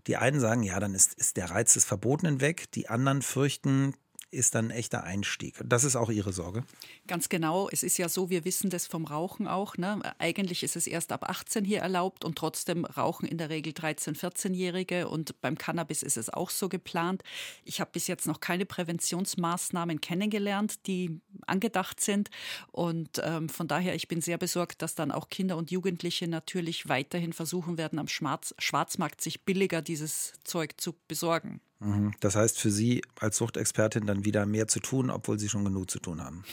die 0.07 0.16
einen 0.16 0.40
sagen, 0.40 0.62
ja, 0.62 0.79
dann 0.79 0.95
ist, 0.95 1.14
ist 1.14 1.37
der 1.37 1.51
Reiz 1.51 1.75
des 1.75 1.85
Verbotenen 1.85 2.40
weg. 2.40 2.71
Die 2.73 2.88
anderen 2.88 3.23
fürchten, 3.23 3.95
ist 4.31 4.55
dann 4.55 4.67
ein 4.67 4.71
echter 4.71 5.05
Einstieg. 5.05 5.55
Das 5.65 5.85
ist 5.85 5.97
auch 5.97 6.11
Ihre 6.11 6.33
Sorge? 6.33 6.65
Ganz 7.07 7.29
genau. 7.29 7.69
Es 7.71 7.83
ist 7.83 7.97
ja 7.97 8.09
so, 8.09 8.29
wir 8.29 8.45
wissen 8.45 8.71
das 8.71 8.87
vom 8.87 9.05
Rauchen 9.05 9.47
auch. 9.47 9.77
Ne? 9.77 10.01
Eigentlich 10.19 10.62
ist 10.62 10.77
es 10.77 10.87
erst 10.87 11.12
ab 11.12 11.29
18 11.29 11.65
hier 11.65 11.81
erlaubt 11.81 12.25
und 12.25 12.37
trotzdem 12.37 12.85
rauchen 12.85 13.27
in 13.27 13.39
der 13.39 13.51
Regel 13.51 13.73
13-, 13.73 14.19
14-Jährige 14.19 15.09
und 15.09 15.41
beim 15.41 15.57
Cannabis 15.57 16.03
ist 16.03 16.17
es 16.17 16.29
auch 16.29 16.51
so 16.51 16.69
geplant. 16.69 17.23
Ich 17.65 17.81
habe 17.81 17.91
bis 17.93 18.07
jetzt 18.09 18.27
noch 18.27 18.41
keine 18.41 18.67
Präventionsmaßnahmen 18.67 20.01
kennengelernt, 20.01 20.87
die 20.87 21.21
angedacht 21.47 22.01
sind 22.01 22.31
und 22.73 23.21
ähm, 23.23 23.49
von 23.49 23.69
daher, 23.69 23.95
ich 23.95 24.09
bin 24.09 24.21
sehr 24.21 24.39
besorgt, 24.39 24.83
dass 24.83 24.95
dann 24.95 25.12
auch 25.12 25.29
Kinder 25.29 25.57
und 25.57 25.71
Jugendliche 25.71 26.29
natürlich 26.29 26.89
weiterhin 26.89 27.33
versuchen 27.33 27.79
werden, 27.79 27.99
am 27.99 28.09
Schwarz 28.09 28.55
Schwarzmarkt 28.59 29.21
sich 29.21 29.45
billiger 29.45 29.83
dieses 29.83 30.33
Zeug 30.45 30.75
zu 30.79 30.95
besorgen. 31.09 31.61
Mhm. 31.79 32.12
Das 32.21 32.37
heißt 32.37 32.59
für 32.59 32.71
Sie 32.71 33.03
als 33.21 33.37
Suchtexpertin 33.37 34.07
dann 34.07 34.25
wieder 34.25 34.47
mehr 34.47 34.67
zu 34.67 34.81
tun, 34.81 35.11
obwohl 35.11 35.39
Sie 35.39 35.49
schon 35.49 35.65
genug 35.65 35.91
zu 35.91 35.99
tun 35.99 36.23
haben. 36.23 36.45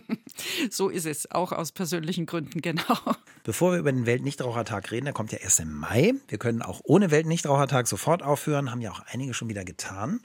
so 0.70 0.88
ist 0.88 1.06
es, 1.06 1.30
auch 1.30 1.52
aus 1.52 1.72
persönlichen 1.72 2.26
Gründen, 2.26 2.60
genau. 2.62 2.98
Bevor 3.44 3.72
wir 3.72 3.78
über 3.78 3.92
den 3.92 4.06
Weltnichtrauchertag 4.06 4.90
reden, 4.90 5.04
der 5.04 5.14
kommt 5.14 5.32
ja 5.32 5.38
erst 5.38 5.60
im 5.60 5.72
Mai. 5.72 6.14
Wir 6.28 6.38
können 6.38 6.62
auch 6.62 6.80
ohne 6.84 7.10
Weltnichtrauchertag 7.10 7.86
sofort 7.86 8.22
aufhören, 8.22 8.70
haben 8.70 8.80
ja 8.80 8.90
auch 8.90 9.02
einige 9.12 9.34
schon 9.34 9.48
wieder 9.48 9.64
getan. 9.64 10.20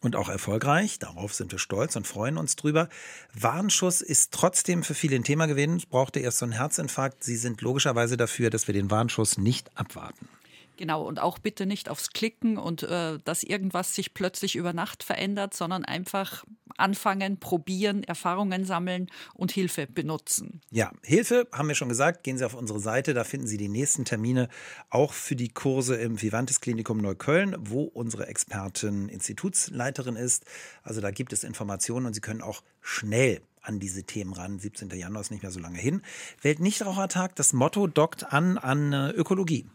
Und 0.00 0.16
auch 0.16 0.28
erfolgreich, 0.28 0.98
darauf 0.98 1.32
sind 1.32 1.52
wir 1.52 1.60
stolz 1.60 1.94
und 1.94 2.08
freuen 2.08 2.36
uns 2.36 2.56
drüber. 2.56 2.88
Warnschuss 3.34 4.00
ist 4.00 4.32
trotzdem 4.32 4.82
für 4.82 4.94
viele 4.94 5.14
ein 5.14 5.22
Thema 5.22 5.46
gewesen. 5.46 5.76
Es 5.76 5.86
brauchte 5.86 6.18
erst 6.18 6.38
so 6.38 6.44
einen 6.44 6.52
Herzinfarkt. 6.52 7.22
Sie 7.22 7.36
sind 7.36 7.60
logischerweise 7.62 8.16
dafür, 8.16 8.50
dass 8.50 8.66
wir 8.66 8.74
den 8.74 8.90
Warnschuss 8.90 9.38
nicht 9.38 9.70
abwarten. 9.76 10.28
Genau, 10.76 11.02
und 11.02 11.20
auch 11.20 11.38
bitte 11.38 11.66
nicht 11.66 11.88
aufs 11.88 12.10
Klicken 12.10 12.56
und 12.56 12.82
äh, 12.82 13.18
dass 13.24 13.42
irgendwas 13.42 13.94
sich 13.94 14.14
plötzlich 14.14 14.56
über 14.56 14.72
Nacht 14.72 15.02
verändert, 15.02 15.54
sondern 15.54 15.84
einfach 15.84 16.44
anfangen, 16.78 17.38
probieren, 17.38 18.02
Erfahrungen 18.02 18.64
sammeln 18.64 19.10
und 19.34 19.52
Hilfe 19.52 19.86
benutzen. 19.86 20.60
Ja, 20.70 20.90
Hilfe 21.02 21.46
haben 21.52 21.68
wir 21.68 21.74
schon 21.74 21.88
gesagt. 21.88 22.24
Gehen 22.24 22.38
Sie 22.38 22.44
auf 22.44 22.54
unsere 22.54 22.80
Seite, 22.80 23.14
da 23.14 23.24
finden 23.24 23.46
Sie 23.46 23.58
die 23.58 23.68
nächsten 23.68 24.04
Termine 24.04 24.48
auch 24.90 25.12
für 25.12 25.36
die 25.36 25.48
Kurse 25.48 25.96
im 25.96 26.20
Vivantes 26.20 26.60
Klinikum 26.60 26.98
Neukölln, 26.98 27.56
wo 27.58 27.82
unsere 27.82 28.26
Expertin 28.26 29.08
Institutsleiterin 29.08 30.16
ist. 30.16 30.44
Also 30.82 31.00
da 31.00 31.10
gibt 31.10 31.32
es 31.32 31.44
Informationen 31.44 32.06
und 32.06 32.14
Sie 32.14 32.20
können 32.20 32.42
auch 32.42 32.62
schnell 32.80 33.40
an 33.60 33.78
diese 33.78 34.04
Themen 34.04 34.32
ran. 34.32 34.58
17. 34.58 34.90
Januar 34.90 35.20
ist 35.20 35.30
nicht 35.30 35.42
mehr 35.42 35.52
so 35.52 35.60
lange 35.60 35.78
hin. 35.78 36.02
Weltnichtrauchertag, 36.40 37.36
das 37.36 37.52
Motto 37.52 37.86
dockt 37.86 38.32
an 38.32 38.58
an 38.58 38.92
äh, 38.92 39.10
Ökologie. 39.10 39.66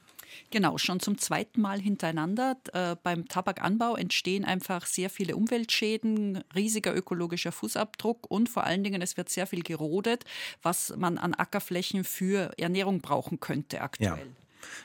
Genau, 0.52 0.78
schon 0.78 1.00
zum 1.00 1.18
zweiten 1.18 1.62
Mal 1.62 1.80
hintereinander. 1.80 2.58
Äh, 2.74 2.96
beim 3.02 3.28
Tabakanbau 3.28 3.96
entstehen 3.96 4.46
einfach 4.46 4.86
sehr 4.86 5.10
viele 5.10 5.36
Umweltschäden, 5.36 6.44
riesiger 6.56 6.96
ökologischer 6.96 7.52
Fußabdruck 7.52 8.30
und 8.30 8.50
vor 8.50 8.64
allen 8.64 8.84
Dingen, 8.84 9.02
es 9.02 9.18
wird 9.18 9.30
sehr 9.30 9.48
viel 9.48 9.64
gerodet, 9.64 10.26
was 10.62 10.94
man 10.98 11.18
an 11.18 11.34
Ackerflächen 11.34 12.04
für 12.04 12.52
Ernährung 12.58 13.02
brauchen 13.02 13.40
könnte 13.40 13.82
aktuell. 13.82 14.18
Ja. 14.18 14.18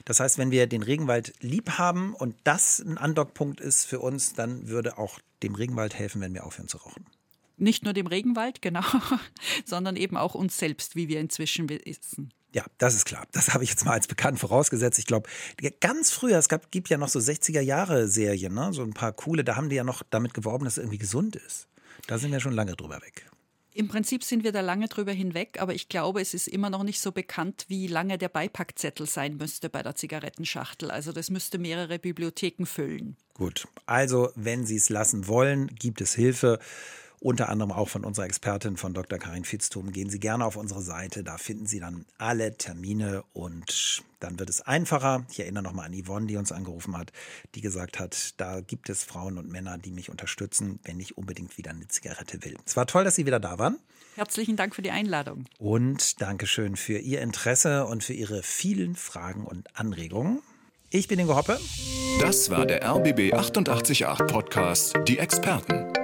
Das 0.05 0.20
heißt, 0.20 0.38
wenn 0.38 0.50
wir 0.50 0.66
den 0.66 0.82
Regenwald 0.82 1.34
lieb 1.40 1.78
haben 1.78 2.14
und 2.14 2.36
das 2.44 2.78
ein 2.78 2.98
Andockpunkt 2.98 3.61
ist 3.61 3.84
für 3.84 4.00
uns, 4.00 4.34
dann 4.34 4.68
würde 4.68 4.98
auch 4.98 5.18
dem 5.42 5.55
Regenwald 5.55 5.94
helfen, 5.94 6.20
wenn 6.20 6.34
wir 6.34 6.44
aufhören 6.44 6.68
zu 6.68 6.78
rauchen. 6.78 7.07
Nicht 7.57 7.84
nur 7.84 7.92
dem 7.92 8.07
Regenwald, 8.07 8.62
genau, 8.62 8.84
sondern 9.64 9.96
eben 9.96 10.16
auch 10.16 10.34
uns 10.34 10.59
selbst, 10.59 10.96
wie 10.96 11.09
wir 11.09 11.20
inzwischen 11.20 11.68
wissen. 11.68 12.32
Ja, 12.53 12.64
das 12.78 12.94
ist 12.94 13.07
klar. 13.07 13.26
Das 13.32 13.55
habe 13.55 13.64
ich 13.64 13.70
jetzt 13.70 13.84
mal 13.84 13.92
als 13.92 14.07
bekannt 14.07 14.38
vorausgesetzt. 14.38 14.98
Ich 14.98 15.07
glaube, 15.07 15.28
ganz 15.80 16.11
früher, 16.11 16.38
es 16.38 16.48
gab, 16.48 16.70
gibt 16.70 16.90
ja 16.90 16.98
noch 16.98 17.09
so 17.09 17.18
60er 17.18 17.61
Jahre 17.61 18.09
Serien, 18.09 18.53
ne? 18.53 18.72
so 18.72 18.82
ein 18.82 18.92
paar 18.92 19.12
coole, 19.12 19.42
da 19.42 19.57
haben 19.57 19.70
die 19.70 19.76
ja 19.76 19.84
noch 19.84 20.03
damit 20.11 20.34
geworben, 20.34 20.64
dass 20.64 20.74
es 20.74 20.78
irgendwie 20.78 20.98
gesund 20.98 21.36
ist. 21.36 21.68
Da 22.07 22.18
sind 22.18 22.32
wir 22.32 22.40
schon 22.40 22.53
lange 22.53 22.76
drüber 22.76 23.00
weg. 23.00 23.26
Im 23.74 23.88
Prinzip 23.88 24.22
sind 24.22 24.44
wir 24.44 24.53
da 24.53 24.61
lange 24.61 24.88
drüber 24.88 25.12
hinweg, 25.12 25.57
aber 25.59 25.72
ich 25.72 25.88
glaube, 25.88 26.20
es 26.20 26.34
ist 26.34 26.46
immer 26.46 26.68
noch 26.68 26.82
nicht 26.82 27.00
so 27.00 27.11
bekannt, 27.11 27.64
wie 27.68 27.86
lange 27.86 28.18
der 28.18 28.28
Beipackzettel 28.28 29.07
sein 29.07 29.38
müsste 29.38 29.70
bei 29.70 29.82
der 29.82 29.94
Zigarettenschachtel. 29.94 30.90
Also 30.90 31.11
das 31.12 31.30
müsste 31.30 31.57
mehrere 31.57 31.98
Bibliotheken 31.98 32.66
füllen. 32.66 33.16
Gut, 33.32 33.66
also 33.86 34.30
wenn 34.34 34.66
Sie 34.66 34.76
es 34.76 34.90
lassen 34.90 35.26
wollen, 35.26 35.68
gibt 35.68 36.03
es 36.03 36.14
Hilfe 36.14 36.59
unter 37.22 37.48
anderem 37.48 37.70
auch 37.70 37.88
von 37.88 38.04
unserer 38.04 38.26
Expertin 38.26 38.76
von 38.76 38.94
Dr. 38.94 39.18
Karin 39.18 39.44
Fitztum. 39.44 39.92
Gehen 39.92 40.10
Sie 40.10 40.18
gerne 40.18 40.44
auf 40.44 40.56
unsere 40.56 40.82
Seite, 40.82 41.22
da 41.22 41.38
finden 41.38 41.66
Sie 41.66 41.78
dann 41.78 42.04
alle 42.18 42.56
Termine 42.56 43.22
und 43.32 44.02
dann 44.20 44.38
wird 44.38 44.50
es 44.50 44.60
einfacher. 44.60 45.24
Ich 45.30 45.40
erinnere 45.40 45.62
nochmal 45.62 45.86
an 45.86 45.94
Yvonne, 45.94 46.26
die 46.26 46.36
uns 46.36 46.52
angerufen 46.52 46.96
hat, 46.96 47.12
die 47.54 47.60
gesagt 47.60 47.98
hat, 47.98 48.34
da 48.40 48.60
gibt 48.60 48.90
es 48.90 49.04
Frauen 49.04 49.38
und 49.38 49.48
Männer, 49.48 49.78
die 49.78 49.92
mich 49.92 50.10
unterstützen, 50.10 50.80
wenn 50.84 50.98
ich 50.98 51.16
unbedingt 51.16 51.56
wieder 51.58 51.70
eine 51.70 51.86
Zigarette 51.88 52.44
will. 52.44 52.56
Es 52.66 52.76
war 52.76 52.86
toll, 52.86 53.04
dass 53.04 53.14
Sie 53.14 53.26
wieder 53.26 53.40
da 53.40 53.58
waren. 53.58 53.78
Herzlichen 54.16 54.56
Dank 54.56 54.74
für 54.74 54.82
die 54.82 54.90
Einladung. 54.90 55.46
Und 55.58 56.20
Dankeschön 56.20 56.76
für 56.76 56.98
Ihr 56.98 57.22
Interesse 57.22 57.86
und 57.86 58.04
für 58.04 58.12
Ihre 58.12 58.42
vielen 58.42 58.96
Fragen 58.96 59.44
und 59.44 59.76
Anregungen. 59.76 60.40
Ich 60.90 61.08
bin 61.08 61.18
Ingo 61.18 61.36
Hoppe. 61.36 61.58
Das 62.20 62.50
war 62.50 62.66
der 62.66 62.84
RBB 62.84 63.32
888 63.32 64.26
Podcast, 64.26 64.94
die 65.08 65.18
Experten. 65.18 66.01